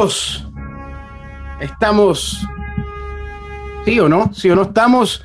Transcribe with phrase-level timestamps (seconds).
[0.00, 0.46] amigos,
[1.60, 2.40] estamos.
[3.84, 4.32] ¿Sí o no?
[4.32, 4.62] ¿Sí o no?
[4.62, 5.22] Estamos.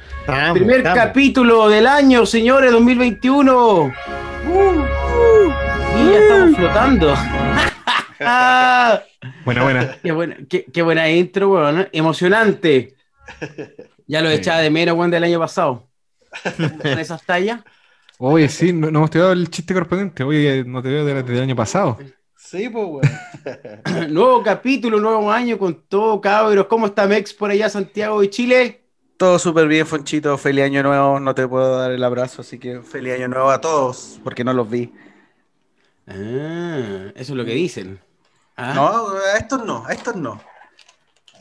[0.54, 3.94] primer capítulo del año, señores, 2021.
[5.98, 7.16] y ya estamos flotando.
[9.46, 9.98] buena, buena.
[10.04, 11.88] Qué buena, qué, buena intro, weón.
[11.94, 12.96] Emocionante.
[14.08, 15.88] Ya lo echaba de menos, weón, del año pasado.
[16.58, 17.62] Con esas tallas.
[18.18, 20.24] Oye, sí, no, no hemos tirado el chiste correspondiente.
[20.24, 21.98] Oye, no te veo desde el año pasado.
[22.56, 24.14] Sí, pues, weón.
[24.14, 26.68] nuevo capítulo, nuevo año con todo, cabros.
[26.68, 28.86] ¿Cómo está Mex por allá, Santiago de Chile?
[29.18, 30.38] Todo súper bien, Fonchito.
[30.38, 31.20] Feliz año nuevo.
[31.20, 34.54] No te puedo dar el abrazo, así que feliz año nuevo a todos, porque no
[34.54, 34.94] los vi.
[36.08, 38.00] Ah, eso es lo que dicen.
[38.56, 38.74] Ah.
[38.74, 40.42] No, a estos no, a estos no.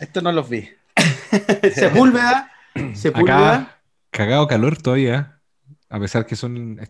[0.00, 0.68] A estos no los vi.
[1.74, 2.50] Sepúlveda.
[2.94, 3.54] Sepúlveda.
[3.54, 3.78] Acá,
[4.10, 5.40] cagado calor todavía,
[5.88, 6.80] a pesar que son.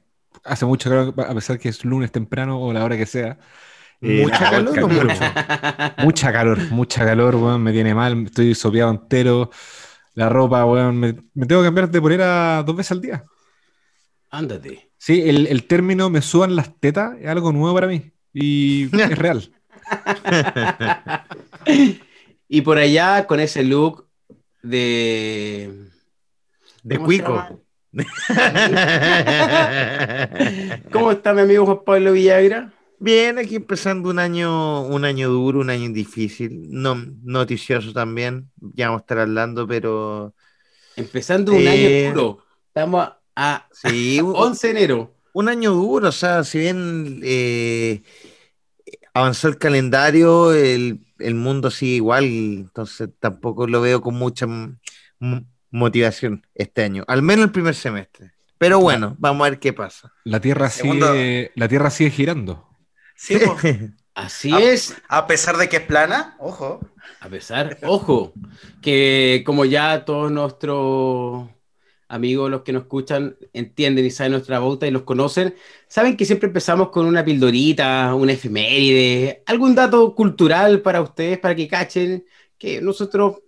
[0.45, 3.39] Hace mucho calor, a pesar que es lunes temprano o la hora que sea.
[4.01, 4.77] Eh, ¿Mucha calor,
[5.99, 9.51] Mucha calor, mucha calor, weón, me tiene mal, estoy sopeado entero.
[10.15, 13.25] La ropa, weón, me, tengo que cambiar de polera dos veces al día.
[14.31, 14.91] Ándate.
[14.99, 19.53] Sí, el, término me suban las tetas es algo nuevo para mí y es real.
[22.49, 24.09] y por allá con ese look
[24.63, 25.91] de.
[26.83, 27.61] De cuico.
[30.91, 32.74] ¿Cómo está mi amigo Juan Pablo Villagra?
[32.99, 38.87] Bien, aquí empezando un año, un año duro, un año difícil, no, noticioso también, ya
[38.87, 40.35] vamos a estar hablando, pero...
[40.97, 45.15] Empezando un año eh, duro, estamos a, sí, 11 de enero.
[45.33, 48.03] Un año duro, o sea, si bien eh,
[49.13, 51.01] avanzó el calendario, el,
[51.35, 54.47] mundo sigue igual, entonces tampoco lo veo con mucha
[55.71, 58.33] motivación este año, al menos el primer semestre.
[58.57, 60.13] Pero bueno, vamos a ver qué pasa.
[60.23, 62.74] La Tierra, sigue, la tierra sigue girando.
[63.15, 63.39] Sí,
[64.15, 64.95] Así es.
[65.09, 66.81] A pesar de que es plana, ojo.
[67.21, 68.33] A pesar, ojo,
[68.81, 71.49] que como ya todos nuestros
[72.07, 75.57] amigos, los que nos escuchan, entienden y saben nuestra bauta y los conocen,
[75.89, 81.57] saben que siempre empezamos con una pildorita, una efeméride, algún dato cultural para ustedes, para
[81.57, 82.25] que cachen
[82.57, 83.39] que nosotros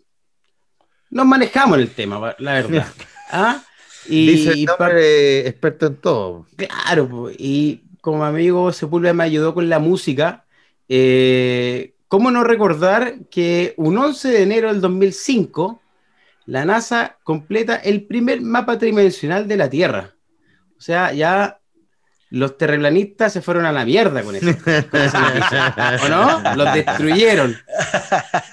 [1.11, 2.87] nos manejamos en el tema, la verdad.
[3.31, 3.63] ¿Ah?
[4.09, 6.47] Y, Dice experto en todo.
[6.57, 10.45] Claro, y como amigo Sepúlveda me ayudó con la música,
[10.89, 15.83] eh, ¿cómo no recordar que un 11 de enero del 2005
[16.45, 20.15] la NASA completa el primer mapa tridimensional de la Tierra?
[20.79, 21.59] O sea, ya
[22.31, 24.51] los terreplanistas se fueron a la mierda con eso.
[26.05, 26.55] ¿O no?
[26.55, 27.57] Los destruyeron.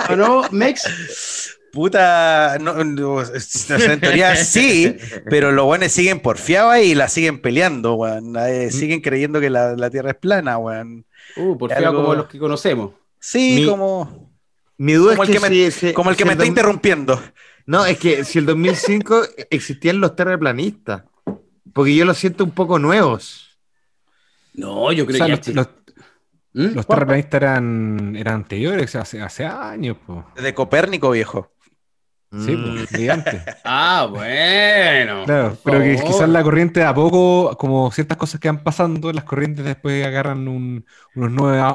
[0.09, 1.52] ¿O no, Mex?
[1.73, 4.95] Puta, no, en teoría sí,
[5.27, 8.35] pero los buenos siguen porfiados y la siguen peleando, weón.
[8.37, 8.71] Eh, mm.
[8.71, 11.03] siguen creyendo que la, Tierra es plana, weón.
[11.35, 12.91] Uh, porfiados como los que conocemos.
[13.19, 14.31] Sí, como.
[14.77, 17.19] Mi duda como es que, el que me, como el que me está interrumpiendo.
[17.65, 21.05] No, es que si el 2005 existían los terraplanistas,
[21.73, 23.57] porque yo los siento un poco nuevos.
[24.53, 25.69] No, yo creo que los,
[26.53, 26.75] ¿Mm?
[26.75, 29.97] los, terraplanistas eran, eran anteriores, hace, hace años.
[30.35, 31.52] De Copérnico, viejo.
[32.39, 33.43] Sí, pues, gigante.
[33.63, 35.25] ah, bueno.
[35.25, 39.13] Claro, pero que quizás la corriente de a poco, como ciertas cosas que van pasando,
[39.13, 41.31] las corrientes después agarran unos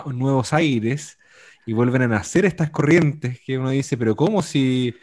[0.07, 1.19] nuevos aires
[1.65, 4.95] y vuelven a nacer estas corrientes que uno dice, pero ¿cómo si,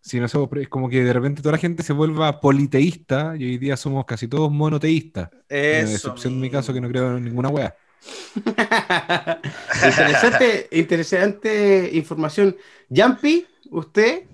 [0.00, 3.44] si no somos, es como que de repente toda la gente se vuelva politeísta y
[3.44, 5.30] hoy día somos casi todos monoteístas?
[5.48, 5.92] Eso.
[5.92, 7.74] excepción en mi caso que no creo en ninguna wea.
[9.74, 12.56] interesante, interesante información.
[12.88, 14.24] Yampi, usted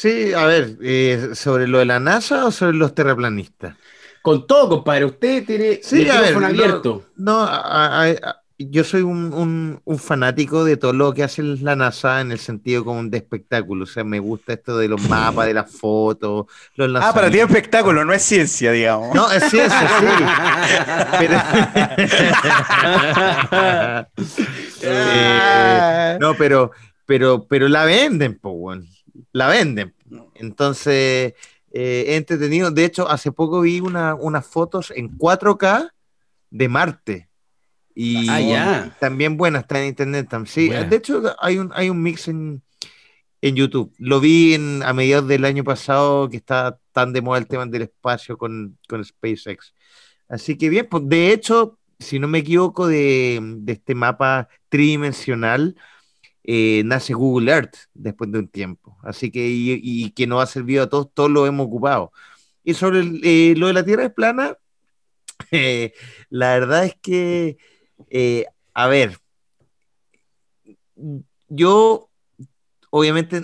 [0.00, 3.76] Sí, a ver, eh, ¿sobre lo de la NASA o sobre los terraplanistas?
[4.22, 7.04] Con todo, compadre, usted tiene sí, a ver, abierto.
[7.16, 7.46] No,
[8.56, 13.04] yo soy un, fanático de todo lo que hace la NASA en el sentido como
[13.04, 13.84] de espectáculo.
[13.84, 16.46] O sea, me gusta esto de los mapas, de las fotos.
[16.76, 19.14] Los ah, para ti es espectáculo, no es ciencia, digamos.
[19.14, 20.06] No, es ciencia, sí.
[24.82, 26.70] Eh, no, pero,
[27.04, 28.80] pero, pero la venden, pues,
[29.32, 29.94] la venden.
[30.34, 31.34] Entonces,
[31.72, 32.70] eh, entretenido.
[32.70, 35.90] De hecho, hace poco vi unas fotos en 4K
[36.50, 37.28] de Marte.
[37.94, 40.28] Y ah, también buenas, está en internet.
[40.46, 42.62] Sí, de hecho, hay un, hay un mix en,
[43.42, 43.92] YouTube.
[43.98, 47.82] Lo vi a mediados del año pasado que está tan de moda el tema del
[47.82, 49.74] espacio con, SpaceX.
[50.28, 55.76] Así que bien, pues de hecho, si no me equivoco, de, de este mapa tridimensional,
[56.44, 58.98] eh, nace Google Earth después de un tiempo.
[59.02, 62.12] Así que, y, que nos ha servido a todos, todos lo hemos ocupado.
[62.64, 64.56] Y sobre eh, lo de la Tierra es plana,
[65.50, 65.92] eh,
[66.28, 67.58] la verdad es que,
[68.74, 69.18] a ver,
[71.48, 72.10] yo
[72.90, 73.40] obviamente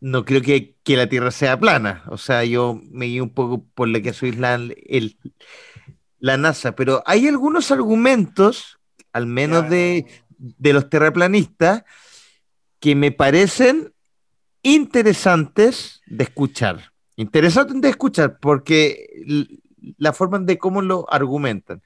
[0.00, 2.04] no creo que, que, la Tierra sea plana.
[2.08, 5.16] O sea, yo me guío un poco por lo que es la, el,
[6.18, 8.78] la NASA, pero hay algunos argumentos,
[9.12, 10.06] al menos de,
[10.42, 11.84] de los terraplanistas,
[12.80, 13.94] que me parecen
[14.62, 16.92] interesantes de escuchar.
[17.16, 19.06] Interesantes de escuchar porque
[19.98, 21.82] la forma de cómo lo argumentan.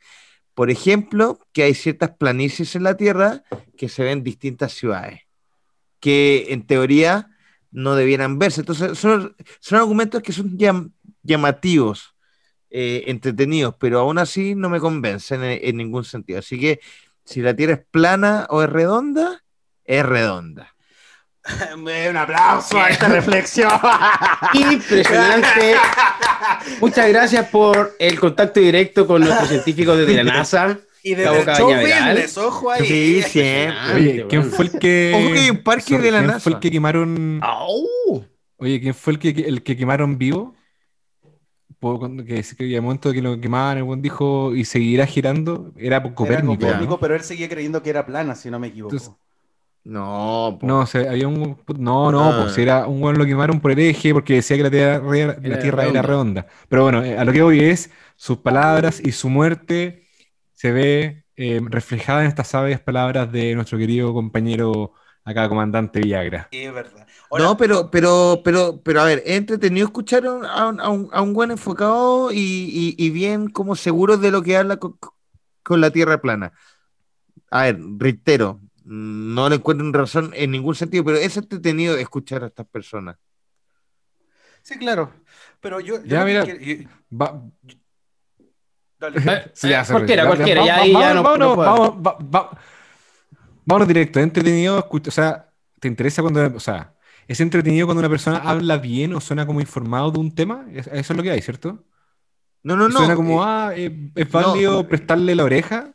[0.54, 3.42] Por ejemplo, que hay ciertas planicies en la Tierra
[3.76, 5.20] que se ven en distintas ciudades,
[6.00, 7.28] que en teoría
[7.70, 8.62] no debieran verse.
[8.62, 10.56] Entonces, son, son argumentos que son
[11.22, 12.14] llamativos,
[12.70, 16.38] eh, entretenidos, pero aún así no me convencen en ningún sentido.
[16.38, 16.80] Así que
[17.26, 19.42] si la Tierra es plana o es redonda,
[19.84, 20.74] es redonda.
[21.76, 23.70] Un aplauso a esta reflexión.
[24.54, 25.74] Impresionante.
[26.80, 30.78] Muchas gracias por el contacto directo con nuestros científicos desde la NASA.
[31.02, 32.84] Y desde el show business, ojo ahí.
[32.84, 33.94] Sí, siempre.
[33.94, 35.12] Oye, ¿quién fue el que.
[35.14, 36.40] Ojo que hay un parque de la ¿Quién NASA.
[36.40, 37.40] fue el que quemaron.
[38.56, 40.55] Oye, ¿quién fue el que, el que quemaron vivo?
[41.80, 45.72] Que, que, que al momento que lo quemaban, el buen dijo y seguirá girando.
[45.76, 46.54] Era por Era Copérnico.
[46.66, 47.00] Copérnico, ¿no?
[47.00, 48.94] pero él seguía creyendo que era plana, si no me equivoco.
[48.94, 49.16] Entonces-
[49.84, 50.66] No, po.
[50.66, 51.56] No, o sea, había un.
[51.78, 52.38] No, no, Ah.
[52.42, 55.32] pues si era un weón lo quemaron por hereje porque decía que la Tierra, la
[55.34, 56.00] Era tierra redonda.
[56.00, 56.46] era redonda.
[56.68, 60.02] Pero bueno, eh, a lo que voy es sus palabras y su muerte
[60.54, 66.48] se ve eh, reflejada en estas sabias palabras de nuestro querido compañero acá, comandante Villagra.
[66.50, 67.05] Sí, es verdad.
[67.32, 71.20] No, pero, pero, pero, pero a ver, es entretenido escuchar a un, a un, a
[71.22, 74.96] un- buen enfocado y, y- y bien como seguro de lo que habla con,
[75.62, 76.52] con la Tierra plana.
[77.50, 82.46] A ver, reitero, no le encuentro razón en ningún sentido, pero es entretenido escuchar a
[82.46, 83.16] estas personas.
[84.62, 85.12] Sí, claro.
[85.60, 85.96] Pero yo.
[85.98, 86.88] yo Ya, que mira.
[87.12, 87.42] Va-
[88.98, 89.18] dale.
[89.24, 92.18] Eh, Sí, ya, se cualquiera, ya, cualquiera, va- ya va- no- vámonos, no vamos- va-
[92.18, 92.58] va-
[93.64, 96.92] vámonos directo, es entretenido, escucha- o sea, ¿te interesa cuando, o sea,
[97.28, 100.66] es entretenido cuando una persona habla bien o suena como informado de un tema?
[100.72, 101.84] Es- Eso es lo que hay, ¿cierto?
[102.62, 102.98] No, no, no.
[102.98, 105.94] suena como, eh, ah, eh, es válido prestarle la oreja.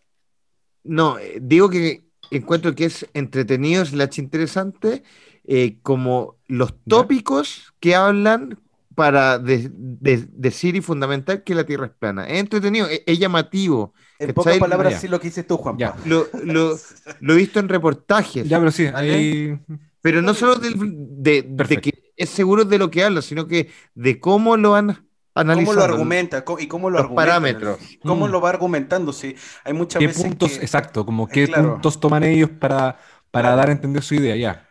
[0.83, 5.03] No, eh, digo que encuentro que es entretenido, es la interesante,
[5.45, 8.59] eh, como los tópicos que hablan
[8.95, 12.27] para de- de- decir y fundamentar que la Tierra es plana.
[12.27, 13.93] Es entretenido, es, es llamativo.
[14.19, 15.77] En pocas palabras, sí lo que dices tú, Juan.
[15.77, 15.95] Ya.
[16.05, 16.77] Lo, lo-
[17.19, 19.59] lo he visto en reportajes, Ya, pero sí, ¿Vale?
[20.01, 23.71] Pero no solo del- de, de que es seguro de lo que habla, sino que
[23.95, 25.71] de cómo lo van analizando.
[25.71, 26.44] ¿Cómo lo argumenta?
[26.59, 27.15] ¿Y cómo lo Los argumenta?
[27.15, 27.80] parámetros.
[28.06, 28.31] ¿Cómo Mm.
[28.31, 29.13] lo va argumentando?
[29.13, 31.74] Sí, hay muchas ¿Qué veces puntos, que- exacto, como qué claro.
[31.74, 32.98] puntos toman ellos para,
[33.31, 34.68] para dar a entender su idea, ya.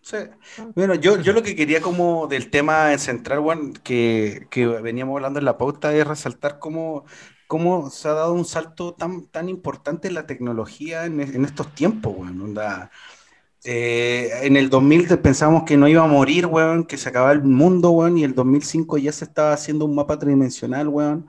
[0.00, 0.16] Sí.
[0.74, 5.38] Bueno, yo, yo lo que quería como del tema central, Juan, que, que veníamos hablando
[5.38, 7.04] en la pauta, es resaltar cómo,
[7.46, 11.72] cómo se ha dado un salto tan, tan importante en la tecnología en, en estos
[11.74, 12.16] tiempos.
[12.18, 12.90] Onda,
[13.64, 17.42] eh, en el 2000 pensábamos que no iba a morir, weón, que se acababa el
[17.42, 21.28] mundo, weón, y el 2005 ya se estaba haciendo un mapa tridimensional, weón,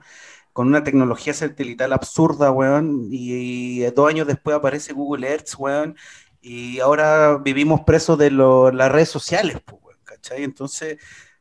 [0.52, 5.96] con una tecnología satelital absurda, weón, y, dos años después aparece Google Earth, weón,
[6.40, 10.42] y ahora vivimos presos de las redes sociales, pues, weón, ¿cachai?
[10.42, 10.98] Entonces,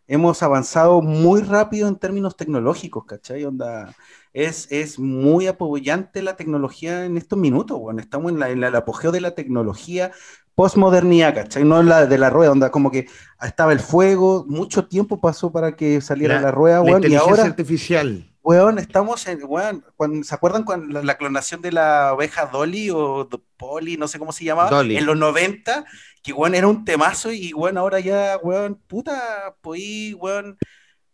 [0.07, 3.45] hemos avanzado muy rápido en términos tecnológicos, ¿cachai?
[3.45, 3.95] Onda,
[4.33, 7.99] es, es muy apoyante la tecnología en estos minutos, weón.
[7.99, 10.11] Estamos en, en el apogeo de la tecnología
[10.55, 11.63] postmodernidad, ¿cachai?
[11.63, 13.07] No la de la rueda, onda, como que
[13.41, 17.15] estaba el fuego, mucho tiempo pasó para que saliera La- la, rueda, La weón, y
[17.15, 17.43] ahora...
[17.43, 18.29] artificial.
[18.45, 22.89] Weón, estamos en, weón, cuando, ¿se acuerdan con la, la clonación de la oveja Dolly
[22.89, 24.69] o Polly, no sé cómo se llamaba?
[24.69, 24.97] Dolly.
[24.97, 25.85] En los 90,
[26.21, 30.57] que weón era un temazo y weón, ahora ya, weón, puta, podí, weón,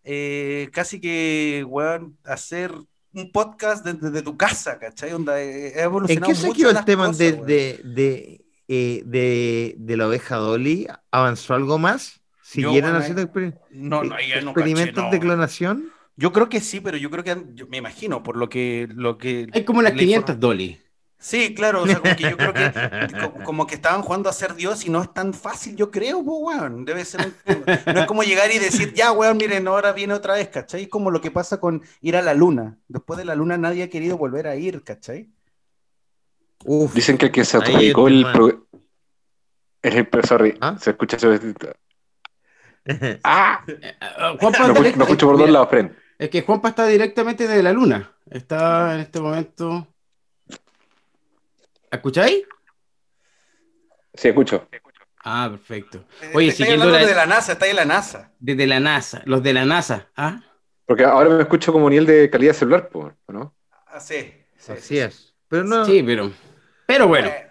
[0.03, 2.73] eh, casi que, weón, hacer
[3.13, 5.13] un podcast desde de, tu casa, ¿cachai?
[5.13, 5.73] Onda, eh,
[6.07, 10.87] ¿En qué se quedó el tema cosas, de, eh, de- de la oveja Dolly?
[11.11, 12.21] ¿Avanzó algo más?
[12.41, 15.89] ¿Siguieron bueno, haciendo exper- No, no, ya no experimentos caché, de clonación?
[16.15, 19.17] Yo creo que sí, pero yo creo que, yo me imagino, por lo que, lo
[19.17, 20.79] que Hay como unas la 500 informa- Dolly.
[21.21, 22.71] Sí, claro, o sea, como que yo creo que
[23.21, 26.23] co- como que estaban jugando a ser Dios y no es tan fácil, yo creo,
[26.23, 26.85] pues, weón.
[26.85, 30.35] Debe ser un- no es como llegar y decir, ya, weón, miren, ahora viene otra
[30.35, 30.83] vez, ¿cachai?
[30.83, 32.77] Es como lo que pasa con ir a la luna.
[32.87, 35.29] Después de la luna nadie ha querido volver a ir, ¿cachai?
[36.65, 38.67] Uf, Dicen que el que se Ahí adjudicó el pro-
[39.81, 40.75] es el sorry, ¿Ah?
[40.79, 41.29] se escucha eso.
[43.23, 43.63] ¡Ah!
[43.67, 45.95] Eh, eh, Juanpa lo escucho por dos lados, Fren.
[46.17, 48.13] Es que Juanpa está directamente desde la luna.
[48.29, 49.87] Está en este momento.
[51.91, 52.43] ¿Escucháis?
[54.13, 54.67] Sí, escucho.
[55.23, 56.05] Ah, perfecto.
[56.33, 58.33] Oye, Estáis siguiendo hablando la- de la NASA, está en la NASA.
[58.39, 60.09] Desde la NASA, los de la NASA.
[60.15, 60.41] ¿Ah?
[60.85, 62.89] Porque ahora me escucho como nivel de calidad celular,
[63.27, 63.55] ¿no?
[63.87, 64.97] Ah, sí, sí, Así sí.
[64.99, 65.35] es.
[65.47, 66.31] Pero no, Sí, pero.
[66.89, 67.27] Pero bueno.
[67.27, 67.45] Eh,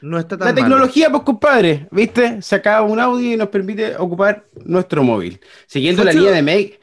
[0.00, 0.64] No está tan La malo.
[0.64, 2.40] tecnología, pues compadre, ¿viste?
[2.40, 5.38] Saca un audio y nos permite ocupar nuestro móvil.
[5.66, 6.80] Siguiendo la línea de Meg.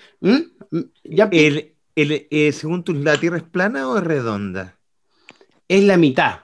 [1.04, 4.76] Ya El, el, eh, según tú, ¿la Tierra es plana o es redonda?
[5.68, 6.42] es la mitad.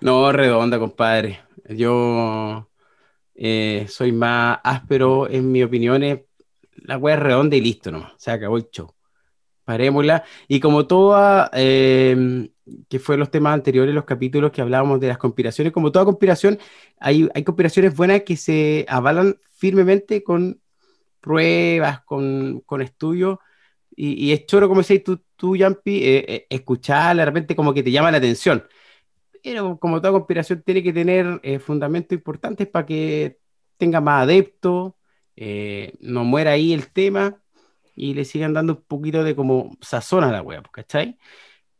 [0.00, 1.40] no, redonda, compadre.
[1.68, 2.68] Yo
[3.34, 6.02] eh, soy más áspero en mi opinión.
[6.02, 6.20] es-
[6.86, 8.10] La wea es redonda y listo, ¿no?
[8.18, 8.93] Se acabó el show.
[9.64, 10.24] Parémosla.
[10.48, 12.50] Y como toda, eh,
[12.88, 16.58] que fue los temas anteriores, los capítulos que hablábamos de las conspiraciones, como toda conspiración,
[16.98, 20.60] hay, hay conspiraciones buenas que se avalan firmemente con
[21.20, 23.38] pruebas, con, con estudios.
[23.96, 27.74] Y, y es choro, como decís tú, tú Yampi, eh, eh, escuchar de repente como
[27.74, 28.64] que te llama la atención.
[29.42, 33.38] Pero como toda conspiración tiene que tener eh, fundamentos importantes para que
[33.76, 34.94] tenga más adeptos,
[35.36, 37.42] eh, no muera ahí el tema
[37.94, 41.18] y le sigan dando un poquito de como sazón a la web, ¿cachai?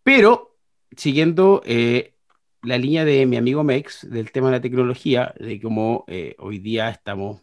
[0.03, 0.57] Pero
[0.97, 2.15] siguiendo eh,
[2.63, 6.59] la línea de mi amigo Mex del tema de la tecnología, de cómo eh, hoy
[6.59, 7.43] día estamos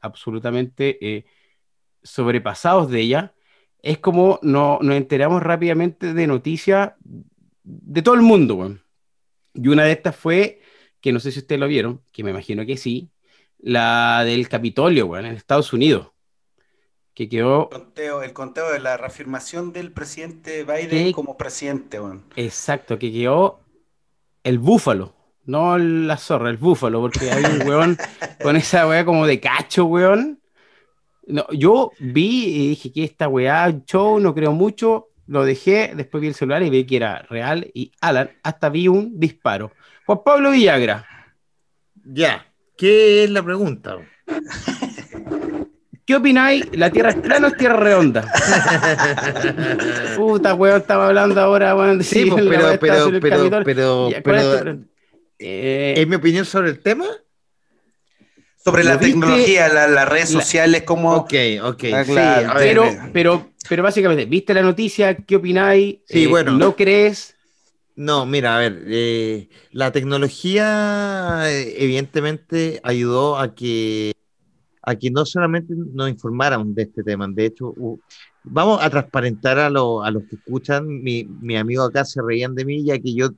[0.00, 1.24] absolutamente eh,
[2.02, 3.34] sobrepasados de ella,
[3.82, 6.92] es como no, nos enteramos rápidamente de noticias
[7.64, 8.78] de todo el mundo.
[9.54, 10.60] Y una de estas fue,
[11.00, 13.10] que no sé si ustedes lo vieron, que me imagino que sí,
[13.58, 16.11] la del Capitolio, weón, en Estados Unidos,
[17.14, 22.24] que quedó El conteo, el conteo de la reafirmación del presidente Biden como presidente, weón.
[22.36, 23.60] Exacto, que quedó
[24.44, 25.14] el búfalo,
[25.44, 27.96] no la zorra, el búfalo, porque hay un weón
[28.42, 30.40] con esa weá como de cacho, weón.
[31.26, 35.92] No, yo vi y dije que esta weá, un show, no creo mucho, lo dejé,
[35.94, 39.72] después vi el celular y vi que era real y Alan, hasta vi un disparo.
[40.06, 41.06] Juan Pablo Villagra,
[42.04, 42.46] Ya.
[42.76, 43.98] ¿Qué es la pregunta?
[46.06, 46.66] ¿qué opináis?
[46.72, 48.24] ¿La Tierra es plana o es Tierra redonda?
[50.16, 54.44] Puta weón, estaba hablando ahora, weón, Sí, pues, pero, pero, pero, pero, Ya, ¿cuál es
[54.44, 54.78] tu pero, pre-
[55.38, 57.06] Eh, ¿es mi opinión sobre el tema?
[58.64, 59.12] Sobre ¿Lo la viste?
[59.12, 61.16] tecnología, la- las redes La- sociales, como...
[61.16, 61.32] Ok,
[61.64, 61.84] ok.
[61.92, 63.10] Ah, claro, pero, Debe.
[63.12, 65.16] pero, pero básicamente, ¿viste la noticia?
[65.16, 65.98] ¿Qué opináis?
[66.06, 66.52] Sí, Eh, bueno.
[66.52, 67.34] ¿No crees?
[67.96, 74.12] No, mira, a ver, eh, la tecnología eh, evidentemente ayudó a que,
[74.82, 78.00] a que no solamente nos informaran de este tema, de hecho, u-
[78.44, 82.54] vamos a transparentar a, lo- a los que escuchan, mi, mi amigo acá se reían
[82.54, 83.30] de mí ya que yo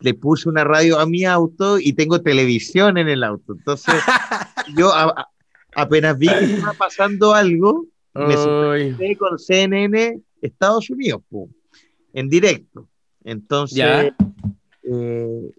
[0.00, 3.94] le puse una radio a mi auto y tengo televisión en el auto, entonces
[4.76, 5.28] yo a- a-
[5.74, 8.34] apenas vi que estaba pasando algo, me
[8.96, 11.48] conecté con CNN Estados Unidos, pum,
[12.12, 12.88] en directo.
[13.22, 13.76] Entonces,
[14.82, 15.50] eh,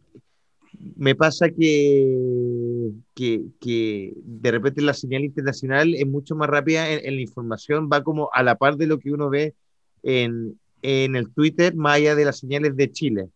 [0.95, 7.15] me pasa que, que, que de repente la señal internacional es mucho más rápida en,
[7.15, 9.55] la información, va como a la par de lo que uno ve
[10.03, 13.29] en, en el Twitter, más allá de las señales de Chile.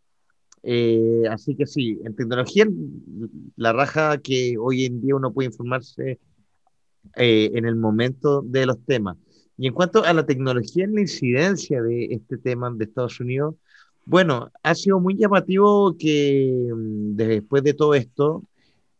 [0.63, 2.65] Eh, así que sí, en tecnología,
[3.57, 6.19] la raja que hoy en día uno puede informarse
[7.17, 9.17] eh, en el momento de los temas.
[9.57, 13.55] Y en cuanto a la tecnología en la incidencia de este tema de Estados Unidos,
[14.05, 18.43] bueno, ha sido muy llamativo que mm, después de todo esto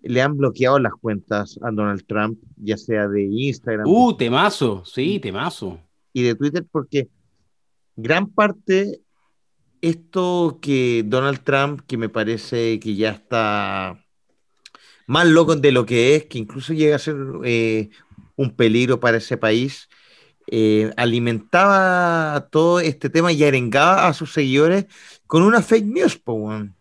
[0.02, 5.20] le han bloqueado las cuentas a Donald Trump, ya sea de Instagram Uh, temazo, sí,
[5.20, 5.80] temazo.
[6.12, 7.08] y de Twitter, porque
[7.96, 9.02] gran parte
[9.82, 14.04] esto que Donald Trump, que me parece que ya está
[15.08, 17.90] más loco de lo que es, que incluso llega a ser eh,
[18.36, 19.90] un peligro para ese país,
[20.48, 24.86] eh, alimentaba todo este tema y arengaba a sus seguidores
[25.28, 26.76] con una fake news, con,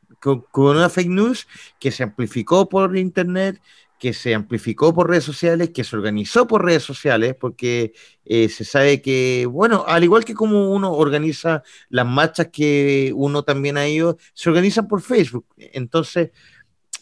[0.50, 1.46] con una fake news
[1.78, 3.60] que se amplificó por internet,
[4.02, 7.92] que se amplificó por redes sociales, que se organizó por redes sociales, porque
[8.24, 13.44] eh, se sabe que, bueno, al igual que como uno organiza las marchas que uno
[13.44, 15.46] también ha ido, se organizan por Facebook.
[15.56, 16.30] Entonces,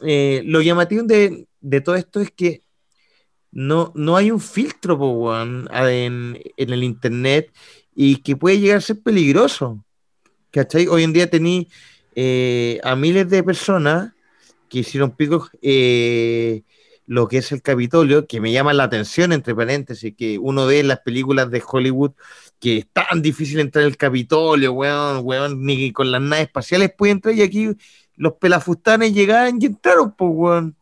[0.02, 2.64] eh, lo llamativo de, de todo esto es que
[3.52, 7.52] no, no hay un filtro po, en, el internet
[7.95, 9.85] y que puede llegar a ser peligroso.
[10.50, 10.87] ¿Cachai?
[10.88, 11.69] Hoy en día tení
[12.14, 14.12] eh, a miles de personas
[14.69, 16.62] que hicieron picos eh,
[17.07, 20.83] lo que es el Capitolio, que me llama la atención, entre paréntesis, que uno ve
[20.85, 22.12] las películas de Hollywood
[22.61, 27.12] que es tan difícil entrar al Capitolio, weón, weón, ni con las naves espaciales puede
[27.12, 27.71] entrar y aquí
[28.16, 30.76] los pelafustanes llegaban y entraron, pues, weón.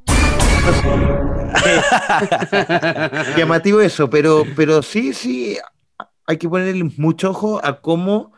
[3.37, 5.59] llamativo eso, pero, pero sí, sí,
[6.27, 8.33] hay que ponerle mucho ojo a cómo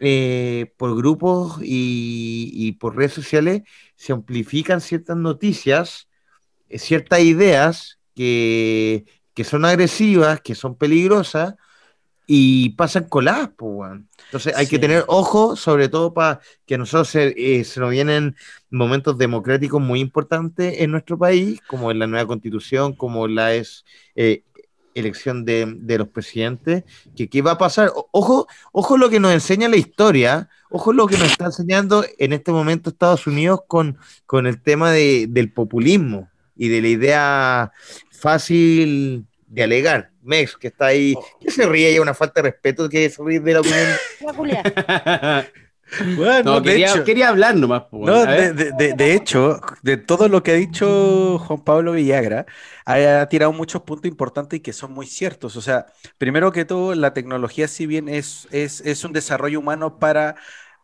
[0.00, 3.62] eh, por grupos y, y por redes sociales
[3.94, 6.08] se amplifican ciertas noticias,
[6.68, 9.04] eh, ciertas ideas que,
[9.34, 11.54] que son agresivas, que son peligrosas,
[12.26, 14.08] y pasan coladas, pues, weón.
[14.24, 17.90] Entonces hay que tener ojo, sobre todo para que a nosotros se, eh, se nos
[17.90, 18.34] vienen
[18.70, 23.84] momentos democráticos muy importantes en nuestro país, como en la nueva constitución, como la es
[24.16, 24.42] eh,
[24.94, 26.82] elección de, de los presidentes,
[27.14, 27.92] que qué va a pasar.
[27.94, 32.04] O- Ojo, ojo lo que nos enseña la historia, ojo lo que nos está enseñando
[32.18, 36.88] en este momento Estados Unidos con, con el tema de- del populismo y de la
[36.88, 37.72] idea
[38.10, 39.26] fácil
[39.56, 40.10] de alegar.
[40.22, 43.22] Mex, que está ahí, que se ríe y hay una falta de respeto que se
[43.22, 43.86] ríe de la opinión.
[46.16, 47.82] Bueno, no, de quería, hecho- quería hablar nomás.
[47.84, 52.44] po, No, de, de- hecho, de todo lo que ha dicho Juan Pablo Villagra,
[52.84, 55.54] ha, tirado muchos puntos importantes y que son muy ciertos.
[55.54, 55.86] O sea,
[56.18, 60.34] primero que todo, la tecnología, si bien es, es, es un desarrollo humano para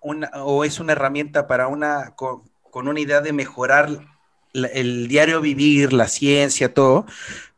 [0.00, 4.11] una, o es una herramienta para una, con, con una idea de mejorar la-
[4.52, 7.06] el diario vivir, la ciencia, todo,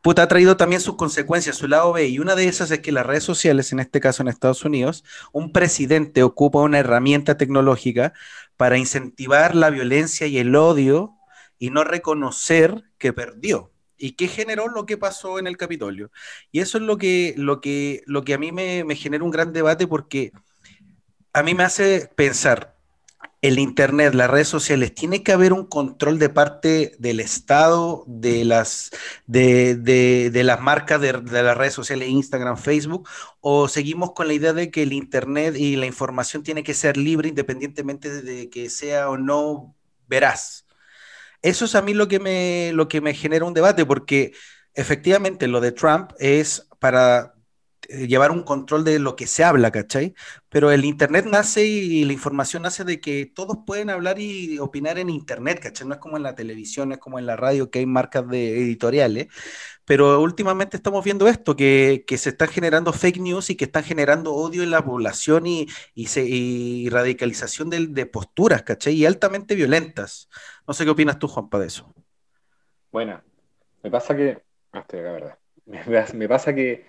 [0.01, 2.07] puta, ha traído también sus consecuencias, su lado B.
[2.07, 5.03] Y una de esas es que las redes sociales, en este caso en Estados Unidos,
[5.31, 8.13] un presidente ocupa una herramienta tecnológica
[8.57, 11.15] para incentivar la violencia y el odio
[11.59, 13.71] y no reconocer que perdió.
[13.97, 16.11] ¿Y qué generó lo que pasó en el Capitolio?
[16.51, 19.31] Y eso es lo que, lo que, lo que a mí me, me genera un
[19.31, 20.33] gran debate porque
[21.33, 22.74] a mí me hace pensar,
[23.47, 28.45] el Internet, las redes sociales, tiene que haber un control de parte del Estado, de
[28.45, 28.91] las,
[29.27, 33.07] de, de- las marcas de, las redes sociales, Instagram, Facebook,
[33.41, 36.97] o seguimos con la idea de que el Internet y la información tiene que ser
[36.97, 39.75] libre independientemente de que sea o no
[40.07, 40.65] veraz.
[41.41, 44.33] Eso es a mí lo que me, lo que me genera un debate, porque
[44.73, 47.34] efectivamente lo de Trump es para
[47.89, 50.13] llevar un control de lo que se habla, ¿cachai?
[50.49, 54.97] Pero el Internet nace y la información nace de que todos pueden hablar y opinar
[54.97, 55.87] en Internet, ¿cachai?
[55.87, 58.27] No es como en la televisión, no es como en la radio que hay marcas
[58.27, 59.27] de editoriales,
[59.85, 64.33] pero últimamente estamos viendo esto, que, se están generando fake news y que están generando
[64.33, 68.95] odio en la población y, radicalización de, posturas, ¿cachai?
[68.95, 70.29] Y altamente violentas.
[70.67, 71.93] No sé qué opinas tú, Juanpa, de eso.
[72.91, 73.21] Bueno,
[73.83, 74.41] me pasa que.
[74.71, 75.37] ah, estoy ¿verdad?
[76.13, 76.85] Me pasa que,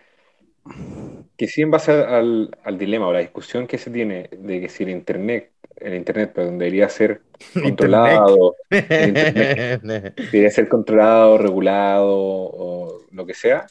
[1.36, 4.68] que sí, en base al, al dilema o la discusión que se tiene de que
[4.68, 7.22] si el Internet, el Internet, perdón, debería ser
[7.62, 13.66] controlado, debería ser controlado, regulado o lo que sea,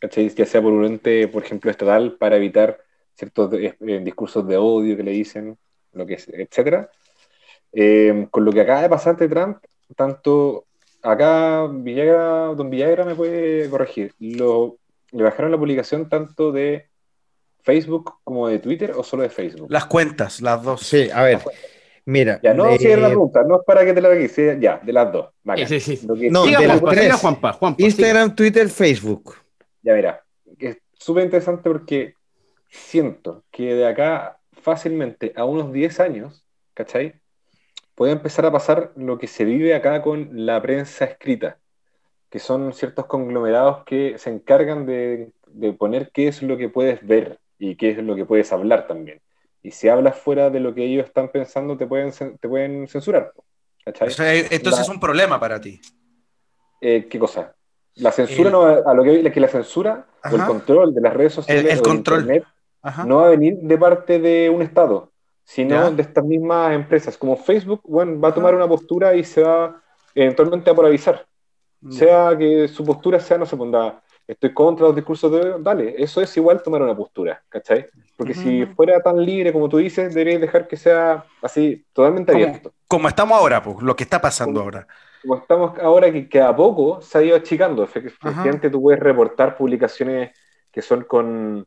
[0.00, 0.28] ¿cachai?
[0.30, 2.78] Ya sea por un ente, por ejemplo, estatal, para evitar
[3.14, 5.58] ciertos eh, eh, discursos de odio que le dicen,
[5.92, 6.90] lo que es, etcétera.
[7.72, 9.58] Eh, con lo que acaba de pasar de Trump,
[9.96, 10.66] tanto
[11.02, 14.78] acá Villagra, don Villagra me puede corregir, lo,
[15.12, 16.86] le bajaron la publicación tanto de
[17.68, 19.66] Facebook como de Twitter o solo de Facebook.
[19.70, 20.80] Las cuentas, las dos.
[20.80, 21.38] Sí, a ver,
[22.06, 22.40] mira.
[22.42, 24.80] Ya, no, eh, si es la pregunta, no es para que te la hagas, ya,
[24.82, 25.28] de las dos.
[25.66, 26.06] Sí, sí, sí.
[26.18, 27.14] Que- No, Siga, de las Juanpa, tres.
[27.16, 29.34] Juanpa, Juanpa, Instagram, Twitter, Facebook.
[29.82, 30.24] Ya mira,
[30.58, 32.14] es súper interesante porque
[32.70, 37.16] siento que de acá fácilmente a unos 10 años, ¿cachai?
[37.94, 41.58] Puede empezar a pasar lo que se vive acá con la prensa escrita,
[42.30, 47.06] que son ciertos conglomerados que se encargan de, de poner qué es lo que puedes
[47.06, 49.20] ver y qué es lo que puedes hablar también.
[49.62, 53.32] Y si hablas fuera de lo que ellos están pensando, te pueden, te pueden censurar.
[53.84, 54.08] ¿cachai?
[54.08, 55.80] O sea, entonces es un problema para ti.
[56.80, 57.54] Eh, ¿Qué cosa?
[57.96, 60.46] La censura El- no a lo que que la censura o el Ajá.
[60.46, 62.20] control de las redes sociales El- el control.
[62.20, 62.44] internet
[62.82, 63.04] Ajá.
[63.04, 65.10] no va a venir de parte de un Estado,
[65.42, 65.90] sino Ya.
[65.90, 67.16] de estas mismas empresas.
[67.18, 68.36] Como Facebook, bueno, va a Ajá.
[68.36, 69.82] tomar una postura y se va
[70.14, 71.26] eventualmente a polarizar.
[71.90, 75.94] Sea que su postura sea, no se ponga, estoy contra los discursos de odio, dale,
[76.00, 77.86] eso es igual tomar una postura, ¿cachai?
[78.16, 82.72] Porque si fuera tan libre como tú dices, deberías dejar que sea así, totalmente abierto.
[82.86, 84.86] Como estamos ahora, pues, lo que está pasando Como- ahora.
[85.22, 87.84] Como estamos ahora que, que a poco se ha ido achicando.
[87.84, 90.30] Efe- Efectivamente, tú puedes reportar publicaciones
[90.70, 91.66] que son con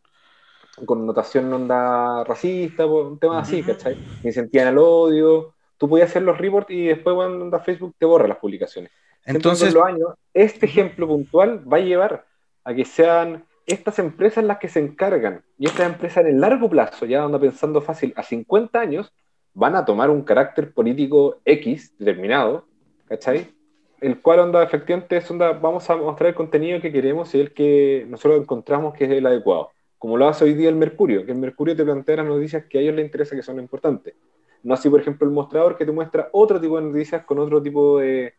[0.86, 3.62] connotación onda racista, po, un tema así.
[3.62, 3.96] ¿cachai?
[4.22, 5.54] Que incentivan al odio.
[5.78, 8.92] Tú podías hacer los reports y después cuando onda Facebook te borra las publicaciones.
[9.26, 12.26] Entonces, con los años, este ejemplo puntual va a llevar
[12.64, 16.70] a que sean estas empresas las que se encargan, y estas empresas en el largo
[16.70, 19.14] plazo, ya anda pensando fácil, a 50 años,
[19.54, 22.66] van a tomar un carácter político X determinado,
[23.08, 23.54] ¿cachai?
[24.00, 27.54] El cual onda efectivamente es onda, vamos a mostrar el contenido que queremos y el
[27.54, 29.70] que nosotros encontramos que es el adecuado.
[30.00, 32.80] Como lo hace hoy día el Mercurio, que el Mercurio te plantea las noticias que
[32.80, 34.16] a ellos les interesa que son importantes.
[34.64, 37.62] No así, por ejemplo, el mostrador que te muestra otro tipo de noticias con otro
[37.62, 38.34] tipo de,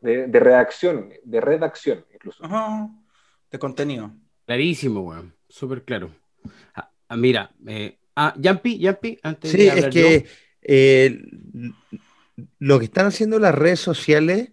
[0.00, 2.44] de, de redacción, de redacción incluso.
[2.44, 2.88] ajá,
[3.50, 4.12] de contenido.
[4.46, 5.34] Clarísimo, weón.
[5.48, 6.10] Súper claro.
[6.74, 10.26] Ah, ah, mira, eh, ah, Yampi, Yampi, antes Sí, de es hablar que
[10.62, 11.20] eh,
[12.58, 14.50] lo que están haciendo las redes sociales.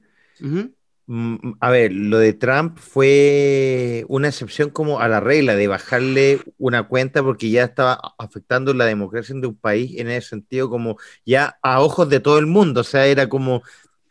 [1.06, 6.40] Mm, A ver, lo de Trump fue una excepción como a la regla de bajarle
[6.58, 10.98] una cuenta porque ya estaba afectando la democracia de un país en ese sentido como
[11.26, 13.64] ya a ojos de todo el mundo, o sea, era como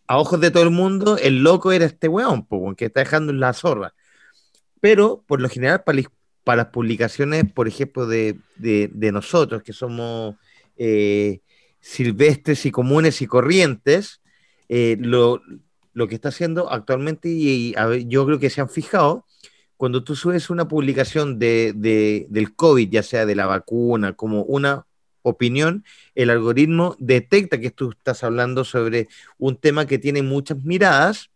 [0.06, 3.00] a ojos de todo el mundo, el loco era este weón, po, weón, que está
[3.00, 3.94] dejando en la zorra.
[4.82, 6.02] Pero por lo general para,
[6.56, 8.40] las- publicaciones, por ejemplo, de,
[9.12, 10.34] nosotros, que somos
[10.76, 11.38] eh,
[11.78, 14.20] silvestres y comunes y corrientes,
[14.68, 15.40] eh, lo,
[16.08, 17.74] que está haciendo actualmente, y,
[18.08, 19.24] yo creo que se han fijado,
[19.76, 24.84] cuando tú subes una publicación de- del COVID, ya sea de la vacuna, como una
[25.22, 25.84] opinión,
[26.16, 29.06] el algoritmo detecta que tú estás hablando sobre
[29.38, 31.30] un tema que tiene muchas miradas,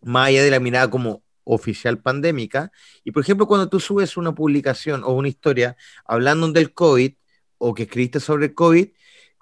[0.00, 2.70] más allá de la mirada como oficial pandémica.
[3.04, 7.12] Y por ejemplo, cuando tú subes una publicación o una historia hablando del COVID
[7.58, 8.88] o que escribiste sobre el COVID,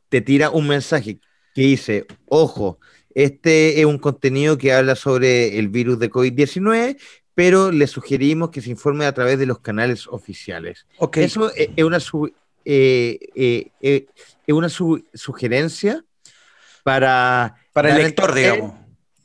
[0.09, 1.19] te tira un mensaje
[1.55, 2.79] que dice, ojo,
[3.15, 6.97] este es un contenido que habla sobre el virus de COVID-19,
[7.35, 10.87] pero le sugerimos que se informe a través de los canales oficiales.
[10.99, 11.19] Ok.
[11.19, 12.33] Eso es, es una, su-
[12.65, 14.07] eh, eh, eh,
[14.47, 16.05] es una su- sugerencia
[16.83, 18.75] para, Para el lector, digamos.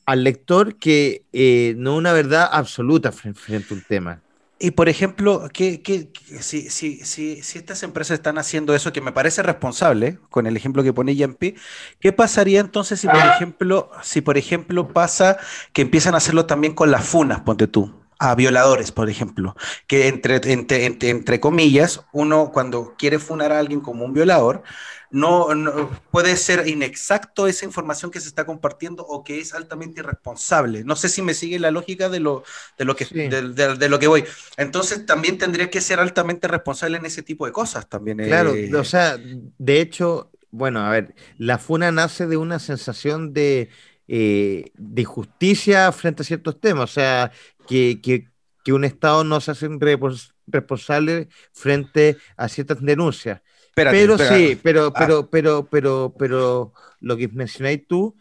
[0.05, 4.21] Al lector que eh, no una verdad absoluta fren- frente a un tema.
[4.57, 8.93] Y por ejemplo, ¿qué, qué- qué- si, si, si, si estas empresas están haciendo eso,
[8.93, 11.55] que me parece responsable, con el ejemplo que pone Yampi,
[11.99, 15.37] ¿qué pasaría entonces si, por ejemplo, si por ejemplo pasa
[15.73, 19.55] que empiezan a hacerlo también con las funas, ponte tú, a violadores, por ejemplo,
[19.87, 24.63] que entre, entre, entre, entre comillas, uno cuando quiere funar a alguien como un violador,
[25.11, 30.01] no, no- puede ser inexacto esa información que se está compartiendo o que es altamente
[30.01, 30.83] irresponsable.
[30.83, 32.43] No sé si me sigue la lógica de lo,
[32.77, 33.15] de lo que, Sí.
[33.15, 34.25] de, de- de lo que voy.
[34.57, 38.17] Entonces también tendría que ser altamente responsable en ese tipo de cosas también.
[38.17, 43.33] Claro, eh, o sea, de hecho, bueno, a ver, la funa nace de una sensación
[43.33, 43.69] de,
[44.07, 47.31] eh, de injusticia frente a ciertos temas, o sea,
[47.65, 48.29] que, que,
[48.63, 49.67] que un Estado no se hace
[50.47, 53.41] responsable frente a ciertas denuncias.
[53.69, 54.29] espérate, pero espera.
[54.37, 54.93] sí, pero, Ah.
[54.97, 58.15] pero, pero, pero, pero lo que mencionáis tú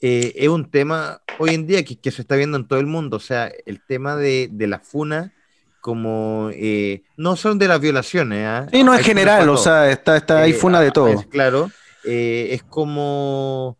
[0.00, 2.86] eh, es un tema hoy en día que, que se está viendo en todo el
[2.86, 3.16] mundo.
[3.16, 5.32] O sea, el tema de, de la funa,
[5.80, 8.44] como eh, no son de las violaciones.
[8.46, 8.68] ¿ah?
[8.70, 10.92] Sí, no Hay es funas general, o sea, está, está ahí Eh, funa de ah,
[10.92, 11.08] todo.
[11.08, 13.78] es claro, eh, es como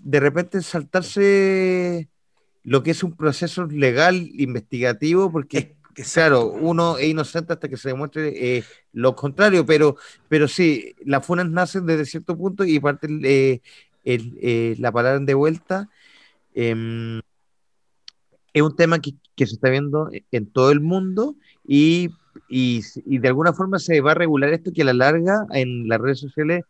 [0.00, 2.08] de repente saltarse
[2.64, 5.58] lo que es un proceso legal investigativo, porque
[5.94, 6.66] Es- claro, exacto.
[6.66, 9.96] uno es inocente hasta que se demuestre eh, lo contrario, pero,
[10.28, 13.60] pero sí, las funas nacen desde cierto punto y parte eh,
[14.04, 15.88] el, eh, la palabra de vuelta.
[16.54, 17.20] em,
[18.52, 21.34] es un tema que, que se está viendo en todo el mundo
[21.66, 22.10] y,
[22.48, 25.88] y, y de alguna forma se va a regular esto que a la larga en
[25.88, 26.62] las redes sociales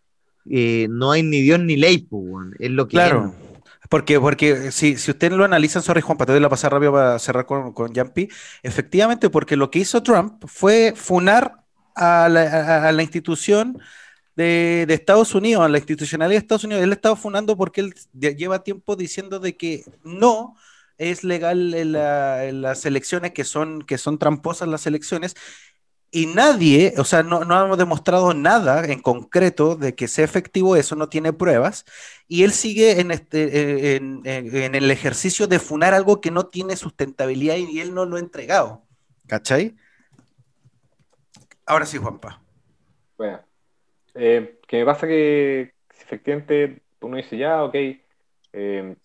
[0.47, 3.33] no hay ni Dios ni ley, pues, es lo que Claro.
[3.51, 3.54] es.
[3.91, 7.19] Porque, porque si, si ustedes lo analizan, sorry Juan, para te la pasar rápido para
[7.19, 8.29] cerrar con, con Yampi,
[8.63, 13.79] efectivamente, porque lo que hizo Trump fue funar a la, a- la institución
[14.37, 16.83] de, de Estados Unidos, a la institucionalidad de Estados Unidos.
[16.85, 17.95] Él estaba funando porque él
[18.37, 20.57] lleva tiempo diciendo de que no
[20.99, 25.35] es legal la- las elecciones, que son, que son tramposas las elecciones,
[26.15, 30.77] y nadie, o sea, no, no hemos demostrado nada en concreto de que sea efectivo
[30.77, 31.85] eso, no tiene pruebas,
[32.29, 36.77] y él sigue en, este, eh, en, el ejercicio de funar algo que no tiene
[36.77, 38.85] sustentabilidad y él no lo ha entregado.
[39.27, 39.75] ¿Cachai?
[41.67, 42.41] Ahora sí, Juanpa.
[43.19, 43.41] Bueno,
[44.15, 48.97] eh, que me pasa que efectivamente uno dice ya, ok, eh,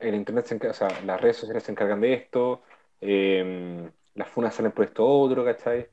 [0.00, 2.64] el internet se encarga, o sea, las redes sociales se encargan de esto,
[3.00, 5.86] eh, las funas salen por esto otro, ¿cachai?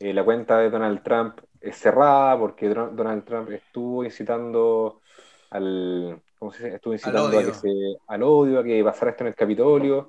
[0.00, 5.02] Eh, la cuenta de Donald Trump es cerrada porque Donald Trump estuvo incitando
[5.50, 6.76] al, ¿cómo se dice?
[6.76, 7.46] Estuvo incitando a odio.
[7.46, 7.68] que se,
[8.06, 10.08] al odio, a que pasara esto en el Capitolio.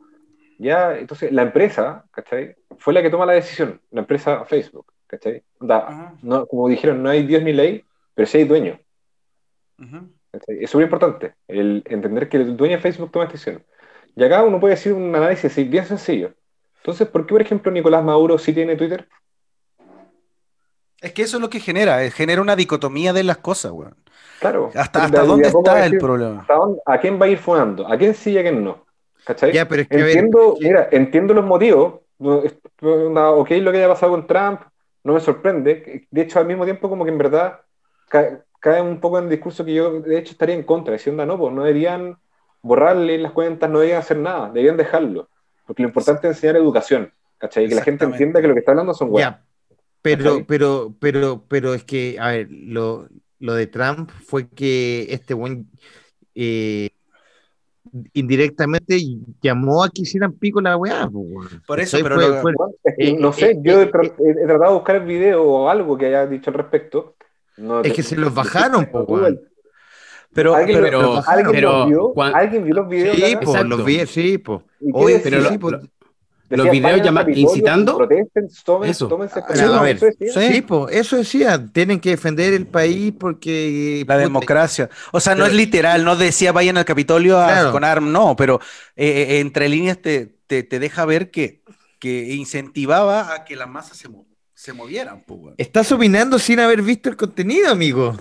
[0.58, 2.56] Ya, entonces la empresa, ¿cachai?
[2.78, 5.44] Fue la que toma la decisión, la empresa Facebook, ¿cachai?
[5.60, 8.80] Onda, no, como dijeron, no hay Dios ni ley, pero sí hay dueño.
[10.48, 13.66] Es súper importante el entender que el dueño de Facebook toma esta decisión.
[14.16, 16.34] Y acá uno puede decir un análisis bien sencillo.
[16.78, 19.08] Entonces, ¿por qué, por ejemplo, Nicolás Maduro sí tiene Twitter?
[21.02, 23.96] Es que eso es lo que genera, eh, genera una dicotomía de las cosas, weón.
[24.40, 24.72] Claro.
[24.76, 26.42] ¿Hasta, hasta de- dónde está el decir, problema?
[26.42, 27.88] ¿hasta dónde- ¿A quién va a ir funando?
[27.88, 28.86] ¿A quién sí y a quién no?
[29.26, 29.52] ¿Cachai?
[29.52, 31.96] Ya, pero es que, ver, Entiendo, que- mira, entiendo los motivos.
[32.20, 34.62] Ok, lo que haya pasado con Trump
[35.04, 36.08] no me sorprende.
[36.10, 37.60] De hecho, al mismo tiempo, como que en verdad
[38.10, 40.94] ca- cae un poco en el discurso que yo, de hecho, estaría en contra.
[40.94, 42.18] Decir, onda, no, pues no deberían
[42.62, 45.30] borrarle las cuentas, no deberían hacer nada, deberían dejarlo.
[45.66, 47.12] Porque lo importante es enseñar educación.
[47.40, 47.68] ¿Cachai?
[47.68, 49.32] Que la gente entienda que lo que está hablando son weas.
[49.32, 49.44] Ya,
[50.02, 53.08] pero, pero, pero, pero es que, a ver, lo,
[53.40, 55.68] lo de Trump fue que este buen
[56.36, 56.90] eh,
[58.14, 59.00] indirectamente
[59.42, 61.08] llamó a que hicieran pico la weá.
[61.10, 61.62] po, weón.
[61.66, 64.14] Por eso, pero Fue- lo- fue- Es que Eh, no sé, eh, yo he, tra-
[64.18, 67.16] he- he tratado de buscar el video o algo que haya dicho al respecto.
[67.58, 69.42] No Es te- que se los bajaron, po, weón.
[70.34, 72.14] pero, ¿Alguien, pero- ¿alguien pero los vio?
[72.24, 73.16] ¿Alguien vio los videos?
[73.18, 74.64] Sí, po, los vi, sí, po.
[74.80, 75.72] ¿Y qué Oye, pero sí, lo- po.
[75.72, 75.80] lo-
[76.58, 79.08] los videos vayan al llama- Capitolio, incitando- Protesten, tomen, Eso.
[79.08, 80.00] tómense el A ver,
[80.34, 80.62] sí.
[80.62, 84.04] Po, eso decía, tienen que defender el país porque...
[84.08, 84.90] La puta, democracia.
[85.12, 87.72] O sea, no Pero- es literal, no decía vayan al Capitolio a- Claro.
[87.72, 88.60] con armas, no, pero
[88.96, 91.62] eh, eh, entre líneas te, te, te deja ver que,
[92.00, 94.08] que incentivaba a que las masas se,
[94.54, 95.24] se movieran.
[95.58, 98.16] Estás opinando sin haber visto el contenido, amigo.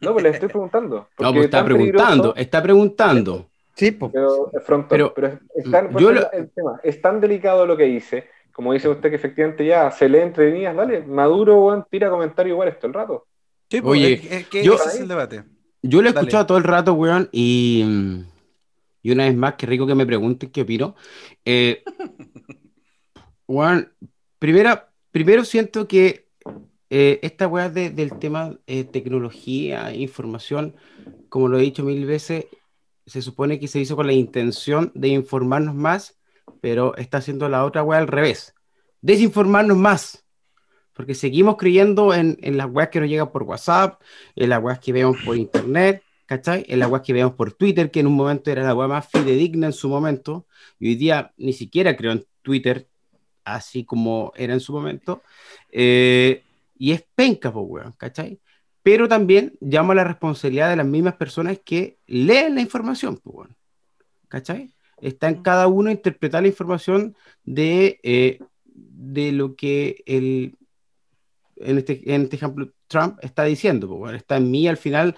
[0.00, 1.08] No, pues les estoy preguntando.
[1.18, 3.48] No, pues es está tan preguntando, peligroso, está preguntando.
[3.74, 3.92] Sí.
[3.92, 7.84] Pero, es frontón, Pero, pero, es, tan, lo- el tema, es tan delicado lo que
[7.84, 12.10] dice, como dice usted que efectivamente ya se lee entre líneas, dale, Maduro, weón, tira
[12.10, 13.26] comentarios iguales todo el rato.
[13.70, 15.44] Sí, pues, Oye, es- es que yo- ese es el debate.
[15.82, 16.20] Yo lo he Dale.
[16.26, 17.84] escuchado todo el rato, weón, y,
[19.02, 20.94] y una vez más, qué rico que me pregunten qué opino.
[21.44, 21.82] Eh,
[23.46, 23.92] weón,
[24.38, 26.28] primera, primero siento que
[26.90, 30.74] eh, esta weá de- del tema eh, tecnología, información,
[31.30, 32.46] como lo he dicho mil veces,
[33.06, 36.18] se supone que se hizo con la intención de informarnos más,
[36.60, 38.54] pero está haciendo la otra weá al revés.
[39.00, 40.24] Desinformarnos más.
[40.92, 44.00] Porque seguimos creyendo en, en las weas que nos llegan por WhatsApp,
[44.36, 46.64] en las weas que vemos por internet, ¿cachai?
[46.68, 49.08] En las weas que vemos por Twitter, que en un momento era la wea más
[49.08, 50.46] fidedigna en su momento,
[50.78, 52.88] y hoy día ni siquiera creo en Twitter,
[53.44, 55.22] así como era en su momento,
[55.70, 56.42] eh,
[56.76, 58.40] y es penca, pues, weón, ¿cachai?
[58.82, 63.48] Pero también llama a la responsabilidad de las mismas personas que leen la información, pues,
[64.28, 64.74] ¿cachai?
[65.00, 70.56] Está en cada uno interpretar la información de, eh, de lo que el,
[71.56, 75.16] en este, en este ejemplo, Trump está diciendo, pues, bueno, está en mí al final